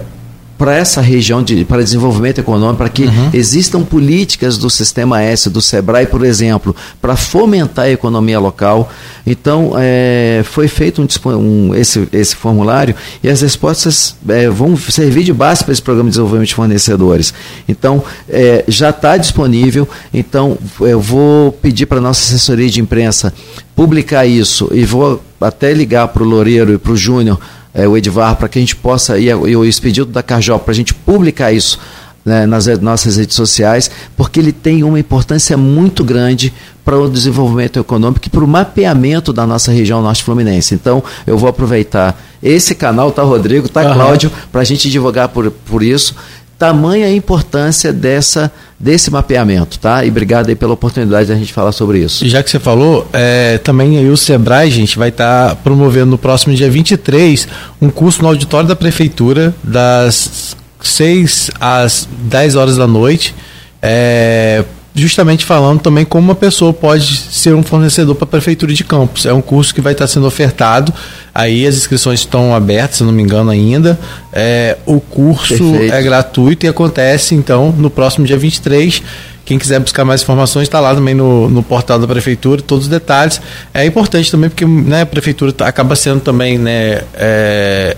[0.60, 3.30] para essa região de, para desenvolvimento econômico, para que uhum.
[3.32, 8.92] existam políticas do Sistema S, do SEBRAE, por exemplo, para fomentar a economia local.
[9.26, 12.94] Então, é, foi feito um, um, esse, esse formulário
[13.24, 17.34] e as respostas é, vão servir de base para esse programa de desenvolvimento de fornecedores.
[17.66, 19.88] Então, é, já está disponível.
[20.14, 23.34] Então, eu vou pedir para a nossa assessoria de imprensa
[23.74, 27.40] publicar isso e vou até ligar para o Loureiro e para o Júnior
[27.74, 30.72] é, o Edvar, para que a gente possa, e, e o expedido da Carjop, para
[30.72, 31.80] a gente publicar isso
[32.26, 36.54] né, nas nossas redes sociais, porque ele tem uma importância muito grande
[36.84, 40.74] para o desenvolvimento econômico e para o mapeamento da nossa região norte fluminense.
[40.74, 43.94] Então, eu vou aproveitar esse canal, tá, Rodrigo, tá.
[43.94, 46.16] Cláudio, para a gente divulgar por, por isso
[46.60, 50.06] tamanha a importância dessa desse mapeamento, tá?
[50.06, 52.26] E obrigado aí pela oportunidade da gente falar sobre isso.
[52.28, 56.18] Já que você falou, é, também aí o Sebrae, gente, vai estar tá promovendo no
[56.18, 57.48] próximo dia 23
[57.82, 63.36] um curso no auditório da prefeitura das 6 às 10 horas da noite.
[63.82, 64.64] É,
[65.00, 69.26] justamente falando também como uma pessoa pode ser um fornecedor para a prefeitura de Campos.
[69.26, 70.94] É um curso que vai estar sendo ofertado.
[71.34, 74.00] Aí as inscrições estão abertas, se não me engano ainda.
[74.32, 75.94] É, o curso Perfeito.
[75.94, 79.02] é gratuito e acontece então no próximo dia 23.
[79.46, 82.90] Quem quiser buscar mais informações está lá também no, no portal da prefeitura, todos os
[82.90, 83.42] detalhes.
[83.74, 87.98] É importante também porque né, a prefeitura acaba sendo também né, é,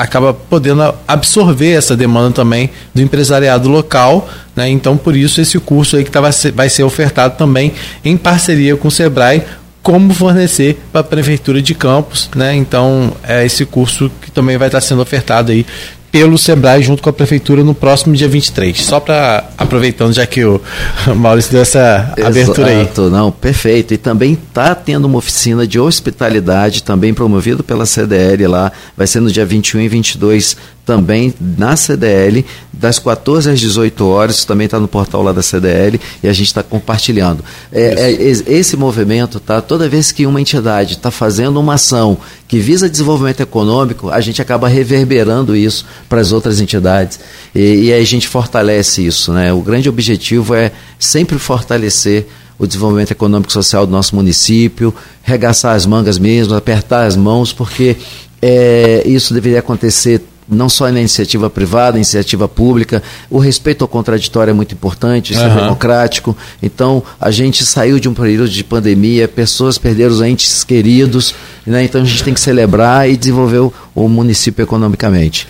[0.00, 4.68] acaba podendo absorver essa demanda também do empresariado local, né?
[4.68, 6.20] Então por isso esse curso aí que tá,
[6.54, 7.72] vai ser ofertado também
[8.04, 9.42] em parceria com o Sebrae
[9.82, 12.54] como fornecer para a prefeitura de Campos, né?
[12.54, 15.66] Então é esse curso que também vai estar sendo ofertado aí
[16.10, 18.80] pelo Sebrae junto com a prefeitura no próximo dia 23.
[18.80, 20.60] Só para aproveitando já que o
[21.16, 23.10] Maurício deu essa abertura Exato, aí.
[23.10, 23.94] Não, perfeito.
[23.94, 29.20] E também está tendo uma oficina de hospitalidade também promovida pela CDL lá, vai ser
[29.20, 30.56] no dia 21 e 22
[30.90, 35.40] também na CDL, das 14 às 18 horas, isso também está no portal lá da
[35.40, 37.44] CDL e a gente está compartilhando.
[37.70, 39.60] É, é, esse movimento, tá?
[39.60, 42.18] Toda vez que uma entidade está fazendo uma ação
[42.48, 47.20] que visa desenvolvimento econômico, a gente acaba reverberando isso para as outras entidades
[47.54, 49.32] e, e aí a gente fortalece isso.
[49.32, 49.52] Né?
[49.52, 52.26] O grande objetivo é sempre fortalecer
[52.58, 57.52] o desenvolvimento econômico e social do nosso município, regaçar as mangas mesmo, apertar as mãos,
[57.52, 57.96] porque
[58.42, 63.02] é, isso deveria acontecer não só na iniciativa privada, iniciativa pública.
[63.30, 65.58] O respeito ao contraditório é muito importante, isso uhum.
[65.58, 66.36] é democrático.
[66.62, 71.34] Então, a gente saiu de um período de pandemia, pessoas perderam os entes queridos,
[71.66, 71.84] né?
[71.84, 75.46] então a gente tem que celebrar e desenvolver o, o município economicamente.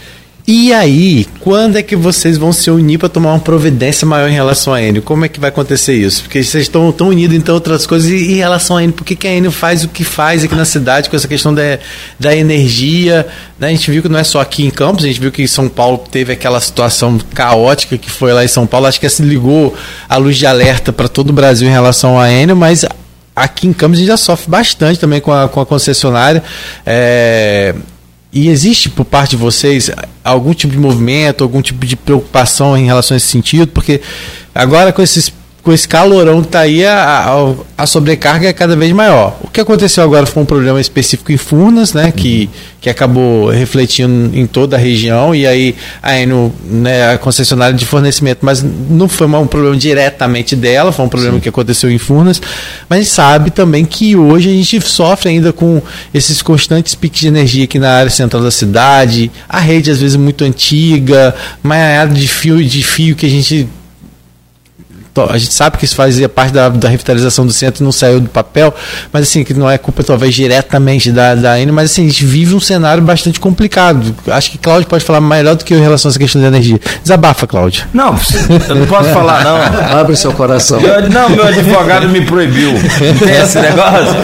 [0.53, 4.33] E aí, quando é que vocês vão se unir para tomar uma providência maior em
[4.33, 5.01] relação à Enio?
[5.01, 6.25] Como é que vai acontecer isso?
[6.25, 8.11] Porque vocês estão tão unidos em outras coisas.
[8.11, 10.57] E em relação à Enio, por que, que a Enio faz o que faz aqui
[10.57, 11.79] na cidade com essa questão da,
[12.19, 13.29] da energia?
[13.61, 13.69] Né?
[13.69, 15.47] A gente viu que não é só aqui em Campos, a gente viu que em
[15.47, 18.89] São Paulo teve aquela situação caótica que foi lá em São Paulo.
[18.89, 19.73] Acho que se ligou
[20.09, 22.85] a luz de alerta para todo o Brasil em relação à Enio, mas
[23.37, 26.43] aqui em Campos a gente já sofre bastante também com a, com a concessionária.
[26.85, 27.73] É,
[28.33, 29.91] e existe por parte de vocês
[30.23, 33.69] algum tipo de movimento, algum tipo de preocupação em relação a esse sentido?
[33.69, 34.01] Porque
[34.55, 35.33] agora com esses
[35.63, 39.37] com esse calorão que está aí, a, a, a, sobrecarga é cada vez maior.
[39.43, 42.49] O que aconteceu agora foi um problema específico em Furnas, né, que,
[42.81, 47.85] que acabou refletindo em toda a região, e aí a Eno, né, a concessionária de
[47.85, 51.41] fornecimento, mas não foi um problema diretamente dela, foi um problema Sim.
[51.41, 52.41] que aconteceu em Furnas,
[52.89, 55.83] mas a gente sabe também que hoje a gente sofre ainda com
[56.15, 60.17] esses constantes piques de energia aqui na área central da cidade, a rede às vezes
[60.17, 63.69] muito antiga, maiada de fio de fio que a gente
[65.29, 68.21] a gente sabe que isso fazia parte da, da revitalização do centro e não saiu
[68.21, 68.75] do papel,
[69.13, 72.25] mas assim, que não é culpa talvez diretamente da, da Eni, mas assim, a gente
[72.25, 74.15] vive um cenário bastante complicado.
[74.29, 76.49] Acho que Cláudio pode falar melhor do que eu em relação a essa questão da
[76.49, 76.81] energia.
[77.03, 77.85] Desabafa, Cláudio.
[77.93, 78.15] Não,
[78.69, 79.59] eu não posso falar, não.
[79.99, 80.81] Abre seu coração.
[80.81, 82.73] Meu, não, meu advogado me proibiu.
[82.73, 84.17] Não tem esse negócio?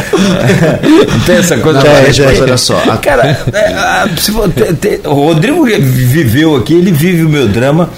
[1.11, 1.81] Não tem essa coisa.
[1.81, 2.77] Não, é, gente, olha só.
[3.03, 7.91] Cara, é, se, te, te, o Rodrigo viveu aqui, ele vive o meu drama.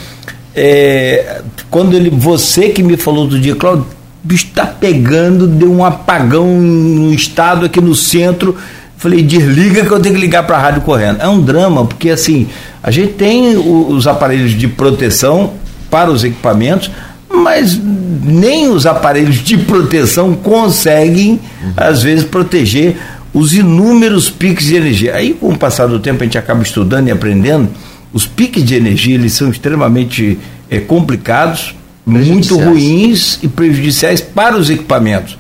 [0.58, 3.86] É, quando ele, você que me falou do dia, Cláudio,
[4.30, 8.56] está pegando, deu um apagão no estado aqui no centro.
[8.96, 11.20] Falei, desliga que eu tenho que ligar para a rádio correndo.
[11.20, 12.48] É um drama, porque assim,
[12.82, 15.52] a gente tem os aparelhos de proteção
[15.88, 16.90] para os equipamentos,
[17.30, 17.78] mas
[18.22, 21.72] nem os aparelhos de proteção conseguem, uhum.
[21.76, 22.96] às vezes, proteger
[23.32, 25.14] os inúmeros piques de energia.
[25.14, 27.68] Aí, com o passar do tempo, a gente acaba estudando e aprendendo.
[28.12, 30.38] Os piques de energia eles são extremamente
[30.70, 31.74] é, complicados,
[32.06, 35.34] muito ruins e prejudiciais para os equipamentos.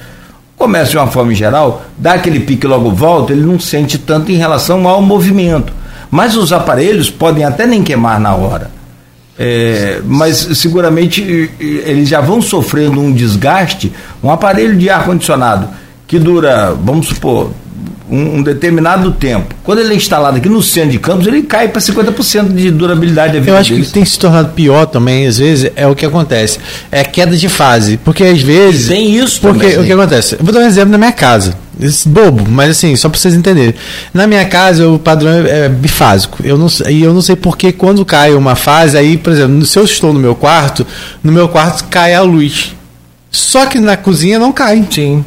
[0.54, 3.96] O comércio, de uma forma geral, dá aquele pique e logo volta, ele não sente
[3.96, 5.72] tanto em relação ao movimento.
[6.10, 8.70] Mas os aparelhos podem até nem queimar na hora.
[9.38, 11.22] É, mas seguramente
[11.60, 13.92] eles já vão sofrendo um desgaste.
[14.22, 15.68] Um aparelho de ar-condicionado
[16.08, 17.52] que dura, vamos supor,
[18.10, 19.54] um, um, determinado tempo.
[19.62, 23.34] Quando ele é instalado aqui no centro de Campos, ele cai para 50% de durabilidade
[23.34, 23.52] da vida.
[23.52, 23.88] Eu acho deles.
[23.88, 26.58] que tem se tornado pior também, às vezes, é o que acontece.
[26.90, 27.98] É queda de fase.
[27.98, 28.88] Porque às vezes.
[28.88, 30.34] Tem isso Porque também, o que acontece?
[30.34, 31.56] Eu vou dar um exemplo na minha casa.
[31.80, 33.74] Esse bobo, mas assim, só para vocês entenderem.
[34.12, 36.38] Na minha casa, o padrão é, é bifásico.
[36.42, 39.78] Eu não, e eu não sei porque quando cai uma fase, aí, por exemplo, se
[39.78, 40.84] eu estou no meu quarto,
[41.22, 42.74] no meu quarto cai a luz.
[43.30, 44.84] Só que na cozinha não cai.
[44.90, 45.24] Sim.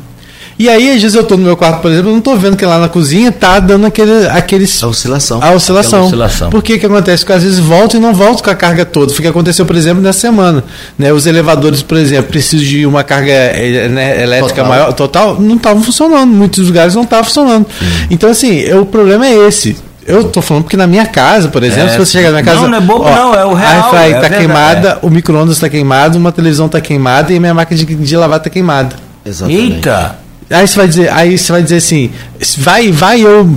[0.61, 2.55] E aí, às vezes eu tô no meu quarto, por exemplo, eu não tô vendo
[2.55, 4.83] que lá na cozinha tá dando aquele, aqueles...
[4.83, 5.41] A oscilação.
[5.41, 6.05] A oscilação.
[6.05, 6.51] Oscilação.
[6.51, 7.23] Por que que acontece?
[7.23, 9.11] Porque às vezes volta e não volta com a carga toda.
[9.11, 10.63] Foi o que aconteceu, por exemplo, nessa semana.
[10.99, 11.11] Né?
[11.11, 14.69] Os elevadores, por exemplo, precisam de uma carga eh, né, elétrica Total.
[14.69, 16.29] maior, total, não estavam funcionando.
[16.31, 17.65] Muitos lugares não estavam funcionando.
[18.11, 19.75] Então, assim, o problema é esse.
[20.05, 22.43] Eu tô falando porque na minha casa, por exemplo, É, se você chegar na minha
[22.43, 22.61] casa.
[22.61, 25.09] não, não é bobo não, é o real, A airfryer é tá verdade, queimada, o
[25.09, 28.49] micro-ondas tá queimado, uma televisão tá queimada e a minha máquina de, de lavar tá
[28.51, 28.95] queimada.
[29.25, 29.73] Exatamente.
[29.77, 30.21] Eita!
[30.51, 32.09] Aí você vai dizer, aí você vai dizer assim,
[32.57, 33.47] vai, vai eu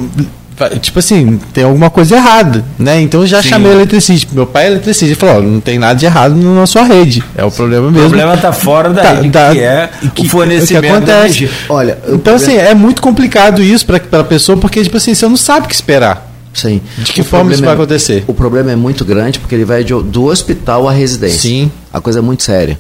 [0.57, 3.01] vai- tipo assim, tem alguma coisa errada, né?
[3.01, 3.49] Então eu já Sim.
[3.49, 4.33] chamei o eletricista.
[4.35, 7.23] Meu pai é eletricista, ele falou, ó, não tem nada de errado na sua rede.
[7.37, 8.09] É o problema O mesmo.
[8.09, 11.51] problema está fora da Tá, rede, da- que é que- o fornecimento o que acontece.
[11.69, 15.13] Olha, o Então, assim, problema- é muito complicado isso para a pessoa, porque, tipo assim,
[15.15, 16.31] você não sabe o que esperar.
[16.55, 16.81] Sim.
[16.99, 18.23] De que O forma isso vai é- acontecer?
[18.29, 21.41] O problema é muito grande porque ele vai de- do hospital à residência.
[21.41, 21.69] Sim.
[21.93, 22.79] A coisa é muito séria.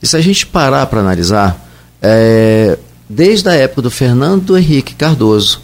[0.00, 1.58] E se a gente parar para analisar,
[2.00, 2.78] é,
[3.12, 5.60] desde a época do Fernando Henrique Cardoso,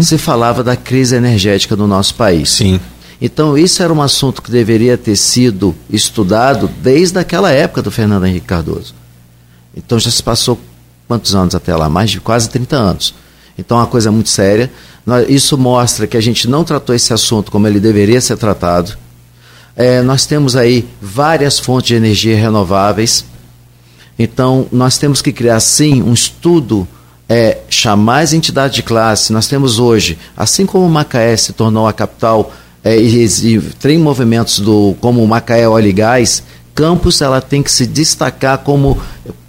[0.00, 2.50] se falava da crise energética no nosso país.
[2.50, 2.78] Sim.
[3.20, 8.26] Então, isso era um assunto que deveria ter sido estudado desde aquela época do Fernando
[8.26, 8.94] Henrique Cardoso.
[9.76, 10.60] Então, já se passou
[11.08, 11.88] quantos anos até lá?
[11.88, 13.14] Mais de quase 30 anos.
[13.58, 14.70] Então, é uma coisa muito séria.
[15.28, 18.96] Isso mostra que a gente não tratou esse assunto como ele deveria ser tratado.
[19.74, 23.24] É, nós temos aí várias fontes de energia renováveis.
[24.18, 26.86] Então, nós temos que criar, sim, um estudo,
[27.28, 29.32] é, chamar as entidades de classe.
[29.32, 34.60] Nós temos hoje, assim como Macaé se tornou a capital é, e, e tem movimentos
[34.60, 36.42] do, como Macaé Óleo e Gás,
[36.74, 39.00] Campos ela tem que se destacar como,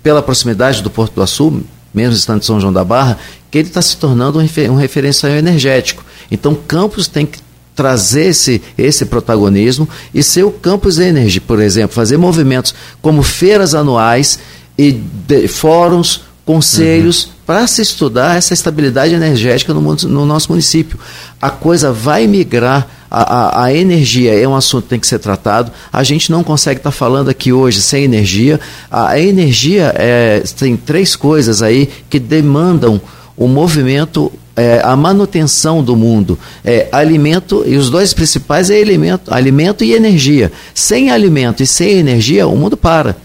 [0.03, 1.63] pela proximidade do Porto do Açu,
[1.93, 3.17] mesmo estando em São João da Barra,
[3.49, 6.05] que ele está se tornando um, um referencial energético.
[6.29, 7.39] Então, Campos tem que
[7.75, 13.75] trazer esse, esse protagonismo e ser o Campus Energy, por exemplo, fazer movimentos como feiras
[13.75, 14.39] anuais
[14.77, 20.97] e de- fóruns, conselhos, para se estudar essa estabilidade energética no, no nosso município.
[21.41, 23.21] A coisa vai migrar, a,
[23.61, 25.71] a- a energia é um assunto que tem que ser tratado.
[25.91, 28.59] A gente não consegue estar falando aqui hoje sem energia.
[28.89, 33.01] A, a energia é, tem três coisas aí que demandam
[33.37, 36.39] o movimento, é, a manutenção do mundo.
[36.63, 40.51] É, alimento, e os dois principais é alimento, alimento e energia.
[40.73, 43.17] Sem alimento e sem energia, o mundo para.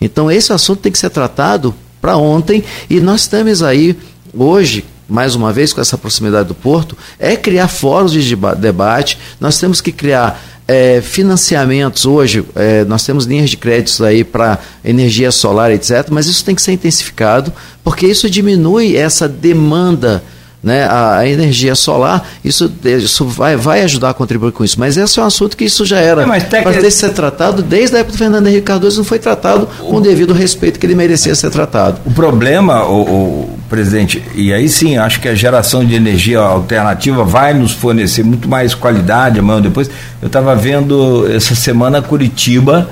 [0.00, 3.96] Então, esse assunto tem que ser tratado para ontem, e nós temos aí,
[4.34, 9.18] hoje, mais uma vez, com essa proximidade do porto, é criar fóruns de deba- debate,
[9.40, 14.58] nós temos que criar é, financiamentos hoje, é, nós temos linhas de créditos aí para
[14.84, 17.52] energia solar, etc., mas isso tem que ser intensificado,
[17.82, 20.22] porque isso diminui essa demanda
[20.64, 24.80] né, a, energia solar, isso, isso vai, vai ajudar a contribuir com isso.
[24.80, 27.10] Mas esse é um assunto que isso já era É, mas tec- para ter ser
[27.10, 30.80] tratado desde a época do Fernando Henrique Cardoso, não foi tratado com o devido respeito
[30.80, 32.00] que ele merecia ser tratado.
[32.06, 37.24] O problema, o, o presidente, e aí sim, acho que a geração de energia alternativa
[37.24, 39.90] vai nos fornecer muito mais qualidade amanhã ou depois.
[40.22, 42.88] Eu estava vendo essa semana Curitiba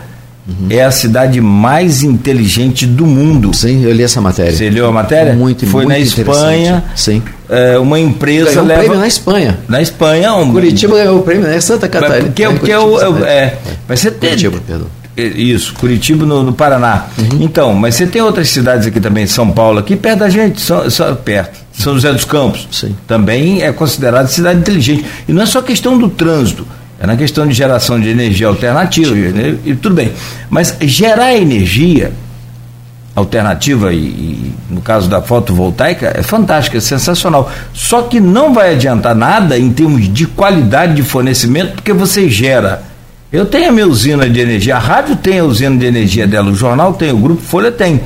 [0.68, 3.54] é a cidade mais inteligente do mundo.
[3.54, 4.52] Sim, eu li essa matéria.
[4.52, 5.34] Você leu a matéria?
[5.34, 6.84] Muito, Foi muito na Espanha.
[6.96, 7.22] Sim.
[7.48, 9.58] É, uma empresa Ganhou um leva prêmio na Espanha.
[9.68, 11.60] na Espanha um Curitiba ganhou o prêmio, né?
[11.60, 12.24] Santa Catarina.
[12.26, 13.58] porque, É, porque é o, é Santa- é,
[13.88, 14.86] mas você tem Curitiba, perdão.
[15.14, 17.06] É, Isso, Curitiba no, no Paraná.
[17.38, 20.88] Então, mas você tem outras cidades aqui também, São Paulo, aqui perto da gente, são,
[20.90, 21.60] são perto.
[21.72, 22.66] São José dos Campos.
[22.72, 22.96] Sim.
[23.06, 25.04] Também é considerada cidade inteligente.
[25.28, 26.66] E não é só questão do trânsito,
[27.02, 29.56] é na questão de geração de energia alternativa, né?
[29.64, 30.12] e tudo bem.
[30.48, 32.12] Mas gerar energia
[33.14, 37.50] alternativa, e, e no caso da fotovoltaica, é fantástica, é sensacional.
[37.74, 42.84] Só que não vai adiantar nada em termos de qualidade de fornecimento, porque você gera.
[43.32, 46.52] Eu tenho a minha usina de energia, a rádio tem a usina de energia dela,
[46.52, 48.00] o jornal tem, o Grupo Folha tem.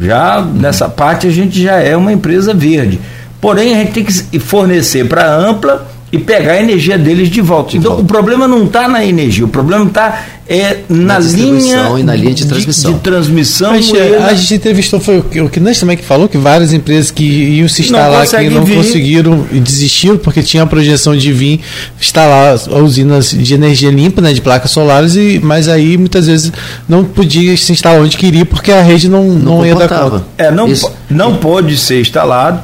[0.00, 2.98] Já nessa parte a gente já é uma empresa verde.
[3.40, 7.40] Porém, a gente tem que fornecer para a Ampla e pegar a energia deles de
[7.40, 7.76] volta.
[7.76, 12.02] então, o problema não está na energia, o problema está é, na, Na linha e
[12.02, 12.92] na linha de transmissão.
[12.92, 15.96] de transmissão Mas, e eh, na- a gente entrevistou, foi o que o Kinas também
[15.96, 18.76] que falou que várias empresas que iam se Não instalar aqui não vir.
[18.76, 21.60] conseguiram e desistiram porque tinha a projeção de vir
[21.98, 26.52] instalar as usinas de energia limpa, né, de placas solares, e, mas aí muitas vezes
[26.88, 30.24] não podia se instalar onde queria porque a rede não, não, ia dar conta.
[30.36, 30.90] É, não, Isso.
[31.08, 32.60] não pode ser instalado.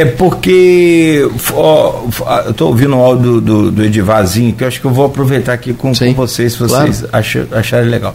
[0.00, 1.28] É porque.
[1.54, 2.02] ó,
[2.44, 5.52] eu estou ouvindo o áudio do, do Edivarzinho, que eu acho que eu vou aproveitar
[5.52, 6.92] aqui com, Sim, com vocês, se claro.
[6.92, 8.14] vocês acham- acharem legal.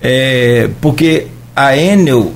[0.00, 2.32] É, porque a Enel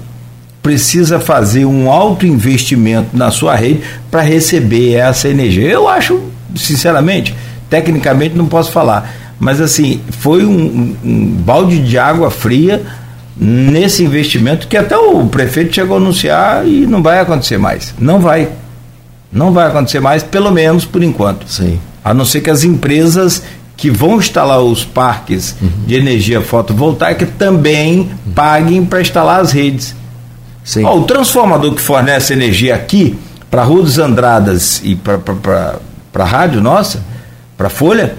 [0.63, 5.69] precisa fazer um alto investimento na sua rede para receber essa energia.
[5.69, 6.21] Eu acho,
[6.55, 7.35] sinceramente,
[7.71, 9.11] tecnicamente não posso falar,
[9.41, 12.83] mas assim, foi um- um balde de água fria
[13.37, 17.95] nesse investimento que até o prefeito chegou a anunciar e não vai acontecer mais.
[17.99, 18.49] Não vai.
[19.33, 21.49] Não vai acontecer mais, pelo menos por enquanto.
[21.49, 21.81] Sim.
[22.05, 23.43] A não ser que as empresas
[23.77, 25.69] que vão instalar os parques uhum.
[25.87, 29.97] de energia fotovoltaica também paguem para instalar as redes.
[30.63, 30.85] Sim.
[30.85, 33.19] Ó, o transformador que fornece energia aqui
[33.51, 35.81] para a Rua dos Andradas e para
[36.15, 37.03] a rádio nossa,
[37.57, 38.17] para a Folha,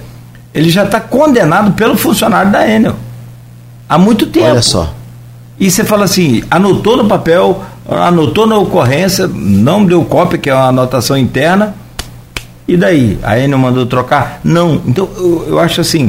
[0.54, 2.96] ele já está condenado pelo funcionário da Enel.
[3.88, 4.48] Há muito tempo.
[4.48, 4.94] Olha só.
[5.60, 10.54] E você fala assim, anotou no papel, anotou na ocorrência, não deu cópia, que é
[10.54, 11.76] uma anotação interna,
[12.68, 13.20] e daí?
[13.24, 14.40] A Enel mandou trocar?
[14.44, 14.82] Não.
[14.86, 16.08] Então, eu, eu acho assim,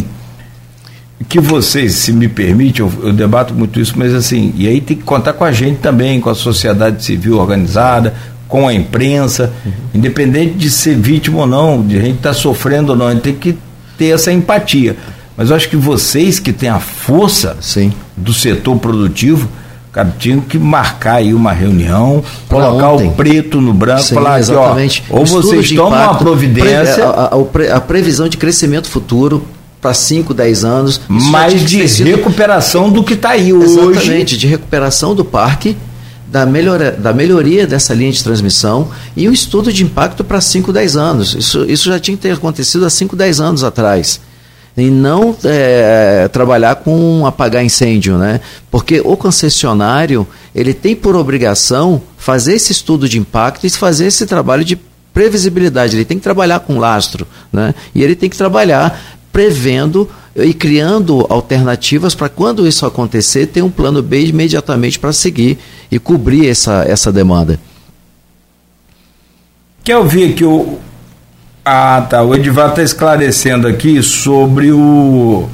[1.29, 4.97] que vocês, se me permite, eu, eu, debato muito isso, mas assim, e aí tem
[4.97, 8.15] que contar com a gente também, com a sociedade civil organizada,
[8.47, 9.73] com a imprensa, uhum.
[9.95, 13.13] independente de ser vítima ou não, de a gente estar tá sofrendo ou não, a
[13.13, 13.59] gente tem que
[13.99, 14.97] ter essa empatia.
[15.37, 17.93] Mas eu acho que vocês que têm a força Sim.
[18.17, 19.49] do setor produtivo,
[19.95, 23.09] cara, tinham que marcar aí uma reunião, pra colocar ontem.
[23.09, 25.03] o preto no branco, Sim, falar exatamente.
[25.03, 27.07] Aqui, ó, ou vocês tomam uma providência.
[27.53, 29.45] Pre, a, a, a, previsão de crescimento futuro
[29.81, 31.01] para 5, 10 anos.
[31.09, 32.09] Mais de sido...
[32.09, 33.79] recuperação do que está aí hoje.
[33.79, 35.77] Exatamente, de recuperação do parque,
[36.27, 40.73] da, melhora, da melhoria dessa linha de transmissão e um estudo de impacto para 5,
[40.73, 41.37] 10 anos.
[41.37, 44.21] Isso, isso já tinha que ter acontecido há 5, 10 anos atrás
[44.77, 48.41] e não é, trabalhar com apagar incêndio, né?
[48.71, 54.27] Porque o concessionário ele tem por obrigação fazer esse estudo de impacto e fazer esse
[54.27, 54.77] trabalho de
[55.13, 55.97] previsibilidade.
[55.97, 57.75] Ele tem que trabalhar com lastro, né?
[57.95, 59.01] E ele tem que trabalhar
[59.33, 65.59] prevendo e criando alternativas para quando isso acontecer ter um plano B imediatamente para seguir
[65.91, 67.59] e cobrir essa, essa demanda.
[69.85, 70.79] Quer ouvir aqui o,
[71.65, 72.23] ah, tá.
[72.23, 75.49] O Edivar está esclarecendo aqui sobre o,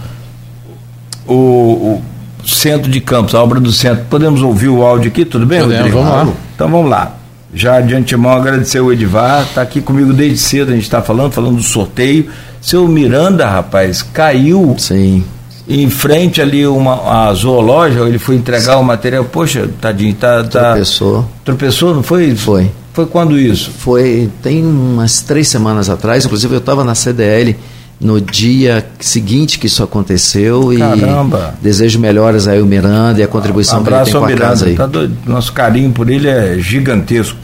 [1.27, 2.03] o, o,
[2.45, 4.05] centro de campos, a obra do centro.
[4.11, 6.03] Podemos ouvir o áudio aqui, tudo bem, Podemos, Rodrigo?
[6.03, 6.35] Vamos lá.
[6.55, 7.15] Então vamos lá.
[7.53, 11.32] Já de antemão agradecer o Edivar, está aqui comigo desde cedo, a gente está falando,
[11.32, 12.28] falando do sorteio.
[12.61, 14.74] Seu Miranda, rapaz, caiu.
[14.78, 15.24] Sim.
[15.69, 19.24] Em frente ali uma a zoológica, ele foi entregar o material.
[19.24, 20.73] Poxa, tadinho, tá, tá.
[20.73, 21.28] Tropeçou.
[21.45, 22.35] Tropeçou, não foi?
[22.35, 22.70] Foi.
[22.92, 23.70] Foi quando isso?
[23.70, 27.56] Foi, tem umas três semanas atrás, inclusive eu estava na CDL
[28.00, 31.54] no dia seguinte que isso aconteceu Caramba.
[31.60, 34.26] e desejo melhoras aí o Miranda e a contribuição um que ele tem com a
[34.26, 34.74] Miranda, casa aí.
[34.74, 35.16] Tá doido.
[35.26, 37.36] Nosso carinho por ele é gigantesco.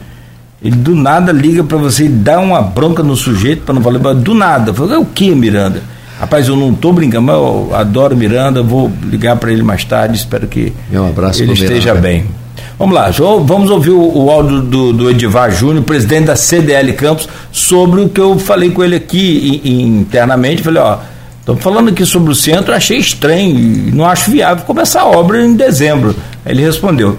[0.61, 4.13] Ele do nada liga para você e dá uma bronca no sujeito para não falar
[4.13, 4.73] do nada.
[4.73, 5.83] Fala, é o que Miranda?
[6.19, 10.17] Rapaz, eu não tô brincando, mas eu adoro Miranda, vou ligar para ele mais tarde,
[10.17, 12.01] espero que Meu abraço ele esteja Miranda.
[12.01, 12.25] bem.
[12.79, 13.09] Vamos lá,
[13.43, 18.09] vamos ouvir o, o áudio do, do, Edivar Júnior, presidente da CDL Campos, sobre o
[18.09, 20.61] que eu falei com ele aqui internamente.
[20.61, 20.99] Falei, ó,
[21.39, 23.57] estamos falando aqui sobre o centro, achei estranho,
[23.95, 26.15] não acho viável começar a obra em dezembro.
[26.45, 27.17] Aí ele respondeu.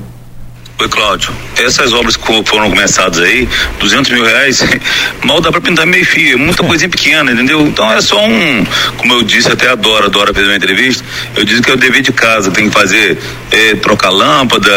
[0.81, 1.33] Oi, Cláudio.
[1.57, 3.49] Essas obras que foram começadas aí,
[3.81, 4.63] 200 mil reais,
[5.25, 7.63] mal dá para pintar meio fio, é muita coisinha pequena, entendeu?
[7.63, 8.65] Então é só um,
[8.97, 11.75] como eu disse até a Dora, a Dora fez uma entrevista, eu disse que é
[11.75, 13.19] o dever de casa, tem que fazer,
[13.51, 14.71] é, trocar lâmpada,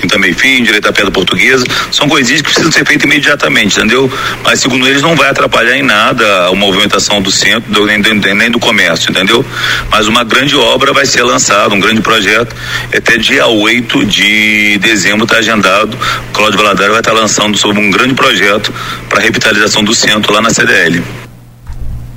[0.00, 4.12] pintar meio fio, endireitar a pedra portuguesa, são coisinhas que precisam ser feitas imediatamente, entendeu?
[4.42, 7.98] Mas segundo eles não vai atrapalhar em nada a movimentação do centro, do, nem,
[8.34, 9.46] nem do comércio, entendeu?
[9.88, 12.56] Mas uma grande obra vai ser lançada, um grande projeto,
[12.92, 15.96] até dia 8 de dezembro dezembro está agendado.
[16.30, 18.72] O Cláudio Valadares vai estar tá lançando sobre um grande projeto
[19.08, 21.02] para revitalização do centro lá na CDL.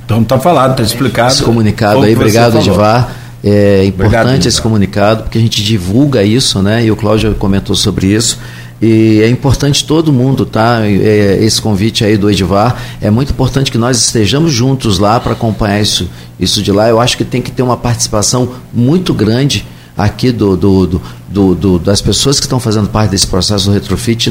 [0.04, 1.32] Então está falado, está explicado.
[1.32, 3.14] Esse comunicado aí, obrigado, Edivar.
[3.42, 6.84] É importante obrigado, esse comunicado porque a gente divulga isso, né?
[6.84, 8.38] E o Cláudio comentou sobre isso.
[8.82, 10.80] E é importante todo mundo, tá?
[10.84, 12.76] É, esse convite aí do Edivar.
[13.00, 16.08] É muito importante que nós estejamos juntos lá para acompanhar isso,
[16.38, 16.88] isso de lá.
[16.88, 19.66] Eu acho que tem que ter uma participação muito grande
[20.04, 24.30] aqui do, do, do, do, das pessoas que estão fazendo parte desse processo do retrofit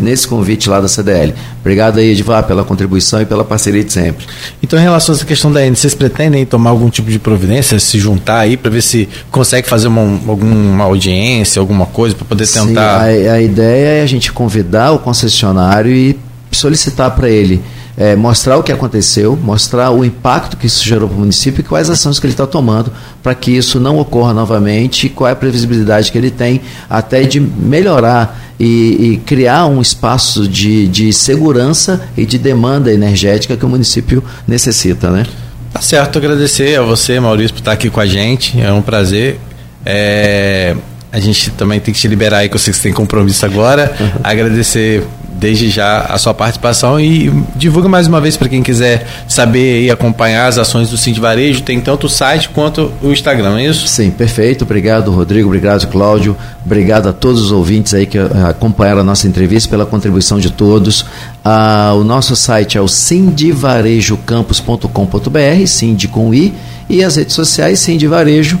[0.00, 1.34] nesse convite lá da CDL.
[1.60, 4.26] Obrigado aí, Edvar, pela contribuição e pela parceria de sempre.
[4.62, 7.78] Então, em relação a essa questão da END, vocês pretendem tomar algum tipo de providência,
[7.78, 12.46] se juntar aí para ver se consegue fazer uma, alguma audiência, alguma coisa para poder
[12.46, 13.04] tentar.
[13.04, 16.18] Sim, a, a ideia é a gente convidar o concessionário e
[16.50, 17.62] solicitar para ele
[17.96, 21.64] é, mostrar o que aconteceu, mostrar o impacto que isso gerou para o município e
[21.64, 22.92] quais ações que ele está tomando
[23.22, 26.60] para que isso não ocorra novamente e qual é a previsibilidade que ele tem
[26.90, 33.56] até de melhorar e, e criar um espaço de, de segurança e de demanda energética
[33.56, 35.26] que o município necessita, né?
[35.72, 38.60] Tá certo, agradecer a você, Maurício, por estar aqui com a gente.
[38.60, 39.40] É um prazer.
[39.84, 40.76] É,
[41.10, 43.44] a gente também tem que te liberar aí, que eu sei que você tem compromisso
[43.44, 43.92] agora.
[44.22, 45.02] Agradecer
[45.34, 49.90] desde já a sua participação e divulga mais uma vez para quem quiser saber e
[49.90, 53.66] acompanhar as ações do Cindy Varejo, tem tanto o site quanto o Instagram, não é
[53.66, 53.88] isso?
[53.88, 54.62] Sim, perfeito.
[54.64, 55.48] Obrigado, Rodrigo.
[55.48, 56.36] Obrigado, Cláudio.
[56.64, 61.04] Obrigado a todos os ouvintes aí que acompanharam a nossa entrevista, pela contribuição de todos.
[61.44, 66.54] Ah, o nosso site é o cindivarejocampus.com.br, Cindy com I,
[66.88, 68.60] e as redes sociais Cindy Varejo,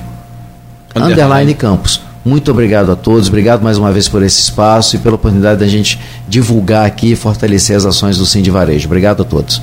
[0.94, 2.00] underline, underline Campus.
[2.24, 5.68] Muito obrigado a todos, obrigado mais uma vez por esse espaço e pela oportunidade da
[5.68, 8.86] gente divulgar aqui e fortalecer as ações do Sim de Varejo.
[8.86, 9.60] Obrigado a todos.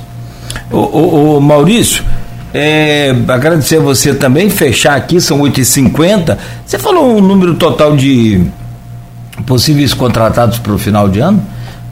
[0.70, 2.04] O, o, o Maurício,
[2.54, 6.38] é, agradecer a você também, fechar aqui, são 8h50.
[6.64, 8.44] Você falou um número total de
[9.44, 11.42] possíveis contratados para o final de ano?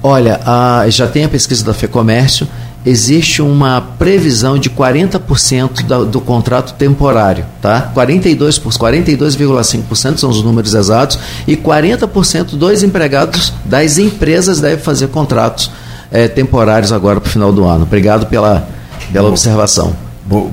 [0.02, 2.46] Olha, a, já tem a pesquisa da FEComércio,
[2.84, 7.90] existe uma previsão de 40% do, do contrato temporário, tá?
[7.92, 15.08] 42 por 42,5% são os números exatos e 40% dos empregados das empresas devem fazer
[15.08, 15.70] contratos
[16.10, 17.82] é, temporários agora para o final do ano.
[17.82, 18.66] Obrigado pela,
[19.12, 19.94] pela observação.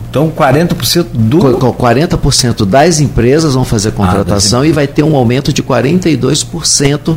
[0.09, 5.15] Então 40% do 40% das empresas vão fazer ah, contratação ah, e vai ter um
[5.15, 7.15] aumento de 42%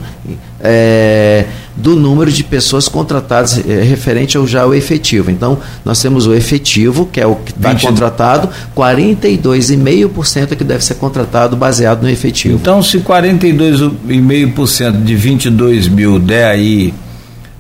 [0.61, 1.47] é,
[1.81, 5.31] do número de pessoas contratadas é, referente ao já o efetivo.
[5.31, 10.85] Então, nós temos o efetivo, que é o que está contratado, 42,5% é que deve
[10.85, 12.55] ser contratado baseado no efetivo.
[12.55, 16.95] Então, se 42,5% de 22 mil der aí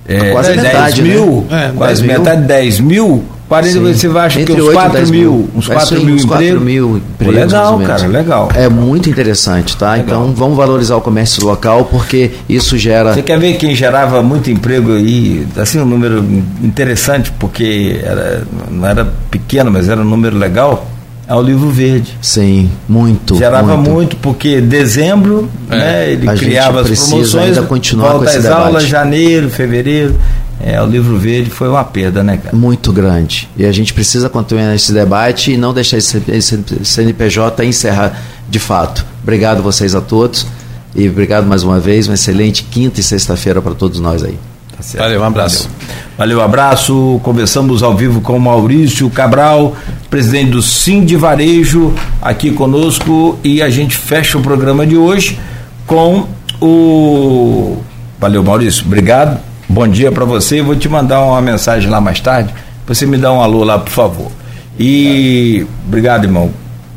[0.06, 1.72] é, quase 10 metade, mil, né?
[1.76, 5.66] quase 10 metade, 10 mil 40, você vai achar que uns 4 mil, mil, uns
[5.66, 7.34] 4 mil, uns 4 mil empregos.
[7.34, 8.48] Legal, cara, legal.
[8.54, 9.94] É muito interessante, tá?
[9.94, 10.04] Legal.
[10.06, 13.12] Então vamos valorizar o comércio local porque isso gera.
[13.12, 15.44] Você quer ver quem gerava muito emprego aí?
[15.56, 16.24] Assim, um número
[16.62, 20.86] interessante, porque era, não era pequeno, mas era um número legal.
[21.26, 22.16] É o livro verde.
[22.20, 23.36] Sim, muito.
[23.36, 25.76] Gerava muito, muito porque dezembro, é.
[25.76, 28.62] né, ele A criava as promoções, ainda continuar volta com esse às debate.
[28.62, 30.16] aulas, janeiro, fevereiro.
[30.62, 32.54] É, o livro verde foi uma perda, né, cara?
[32.54, 33.48] Muito grande.
[33.56, 38.58] E a gente precisa continuar esse debate e não deixar esse, esse CNPJ encerrar de
[38.58, 39.04] fato.
[39.22, 40.46] Obrigado vocês a todos
[40.94, 42.08] e obrigado mais uma vez.
[42.08, 44.38] Uma excelente quinta e sexta-feira para todos nós aí.
[44.76, 45.68] Tá Valeu, um abraço.
[45.68, 46.10] Valeu.
[46.18, 47.20] Valeu, abraço.
[47.22, 49.74] Conversamos ao vivo com Maurício Cabral,
[50.10, 55.38] presidente do Sim de Varejo, aqui conosco e a gente fecha o programa de hoje
[55.86, 56.28] com
[56.60, 57.78] o.
[58.18, 58.84] Valeu, Maurício.
[58.84, 60.60] Obrigado bom dia para você.
[60.60, 62.52] Vou te mandar uma mensagem lá mais tarde.
[62.86, 64.30] Você me dá um alô lá, por favor.
[64.78, 66.50] E obrigado, irmão.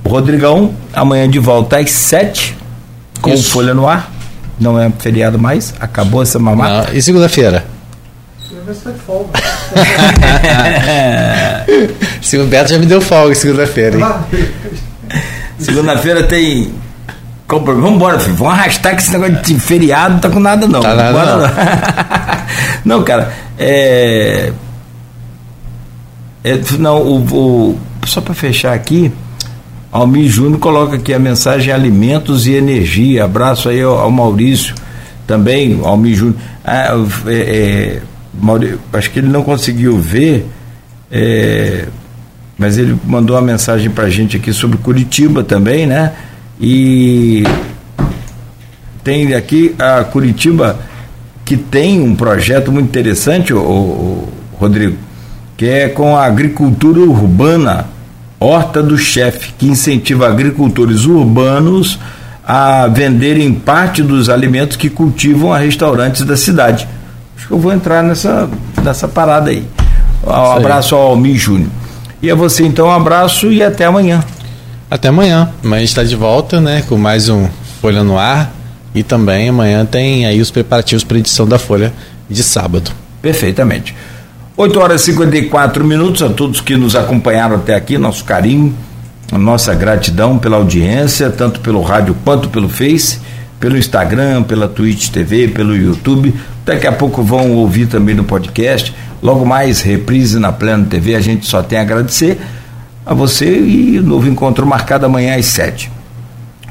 [0.05, 2.57] Rodrigão, amanhã de volta às sete
[3.21, 3.51] com Isso.
[3.51, 4.11] Folha no Ar.
[4.59, 6.91] Não é feriado mais, acabou essa mamata.
[6.91, 7.65] Não, e segunda-feira?
[9.05, 9.39] Folga.
[12.21, 13.97] Segundo Beto já me deu folga segunda-feira.
[15.57, 16.71] Segunda-feira tem
[17.47, 18.35] Vamos embora, filho.
[18.35, 20.79] Vamos arrastar que esse negócio de feriado não tá com nada, não.
[20.79, 21.37] Tá nada, não.
[21.37, 22.97] não.
[22.97, 24.51] não, cara, é.
[26.43, 29.11] é não, o, o só para fechar aqui,
[29.91, 33.25] Almir Júnior coloca aqui a mensagem alimentos e energia.
[33.25, 34.73] Abraço aí ao, ao Maurício
[35.27, 36.37] também, Almir Júnior.
[36.65, 36.93] Ah,
[37.27, 38.01] é, é,
[38.33, 40.47] Maurício, acho que ele não conseguiu ver,
[41.11, 41.85] é,
[42.57, 46.13] mas ele mandou uma mensagem para a gente aqui sobre Curitiba também, né?
[46.65, 47.43] E
[49.03, 50.79] tem aqui a Curitiba
[51.43, 54.95] que tem um projeto muito interessante, o, o Rodrigo,
[55.57, 57.87] que é com a agricultura urbana,
[58.39, 61.99] Horta do Chefe, que incentiva agricultores urbanos
[62.47, 66.87] a venderem parte dos alimentos que cultivam a restaurantes da cidade.
[67.35, 68.49] Acho que eu vou entrar nessa,
[68.81, 69.67] nessa parada aí.
[70.25, 71.69] Um abraço ao Almir Júnior.
[72.21, 74.23] E a você então, um abraço e até amanhã.
[74.89, 75.51] Até amanhã.
[75.63, 76.83] Amanhã a gente está de volta, né?
[76.87, 77.47] Com mais um
[77.81, 78.51] Folha no Ar.
[78.93, 81.91] E também amanhã tem aí os preparativos para a edição da Folha
[82.29, 82.91] de sábado.
[83.21, 83.95] Perfeitamente.
[84.55, 88.75] 8 horas e 54 minutos a todos que nos acompanharam até aqui, nosso carinho,
[89.31, 93.19] nossa gratidão pela audiência, tanto pelo rádio quanto pelo Face,
[93.59, 96.35] pelo Instagram, pela Twitch TV, pelo YouTube.
[96.63, 98.93] Daqui a pouco vão ouvir também no podcast.
[99.23, 102.37] Logo mais, reprise na Pleno TV, a gente só tem a agradecer
[103.05, 105.91] a você e novo encontro marcado amanhã às 7.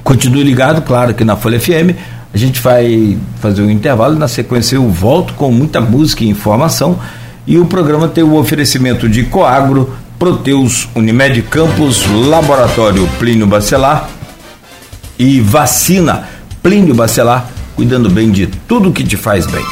[0.02, 1.96] Continue ligado, claro, que na Folha FM.
[2.34, 6.98] A gente vai fazer um intervalo na sequência eu volto com muita música e informação.
[7.46, 14.09] E o programa tem o oferecimento de Coagro, Proteus, Unimed Campos, Laboratório Plínio Bacelar
[15.18, 16.28] e Vacina
[16.62, 19.64] Plínio Bacelar, cuidando bem de tudo que te faz bem.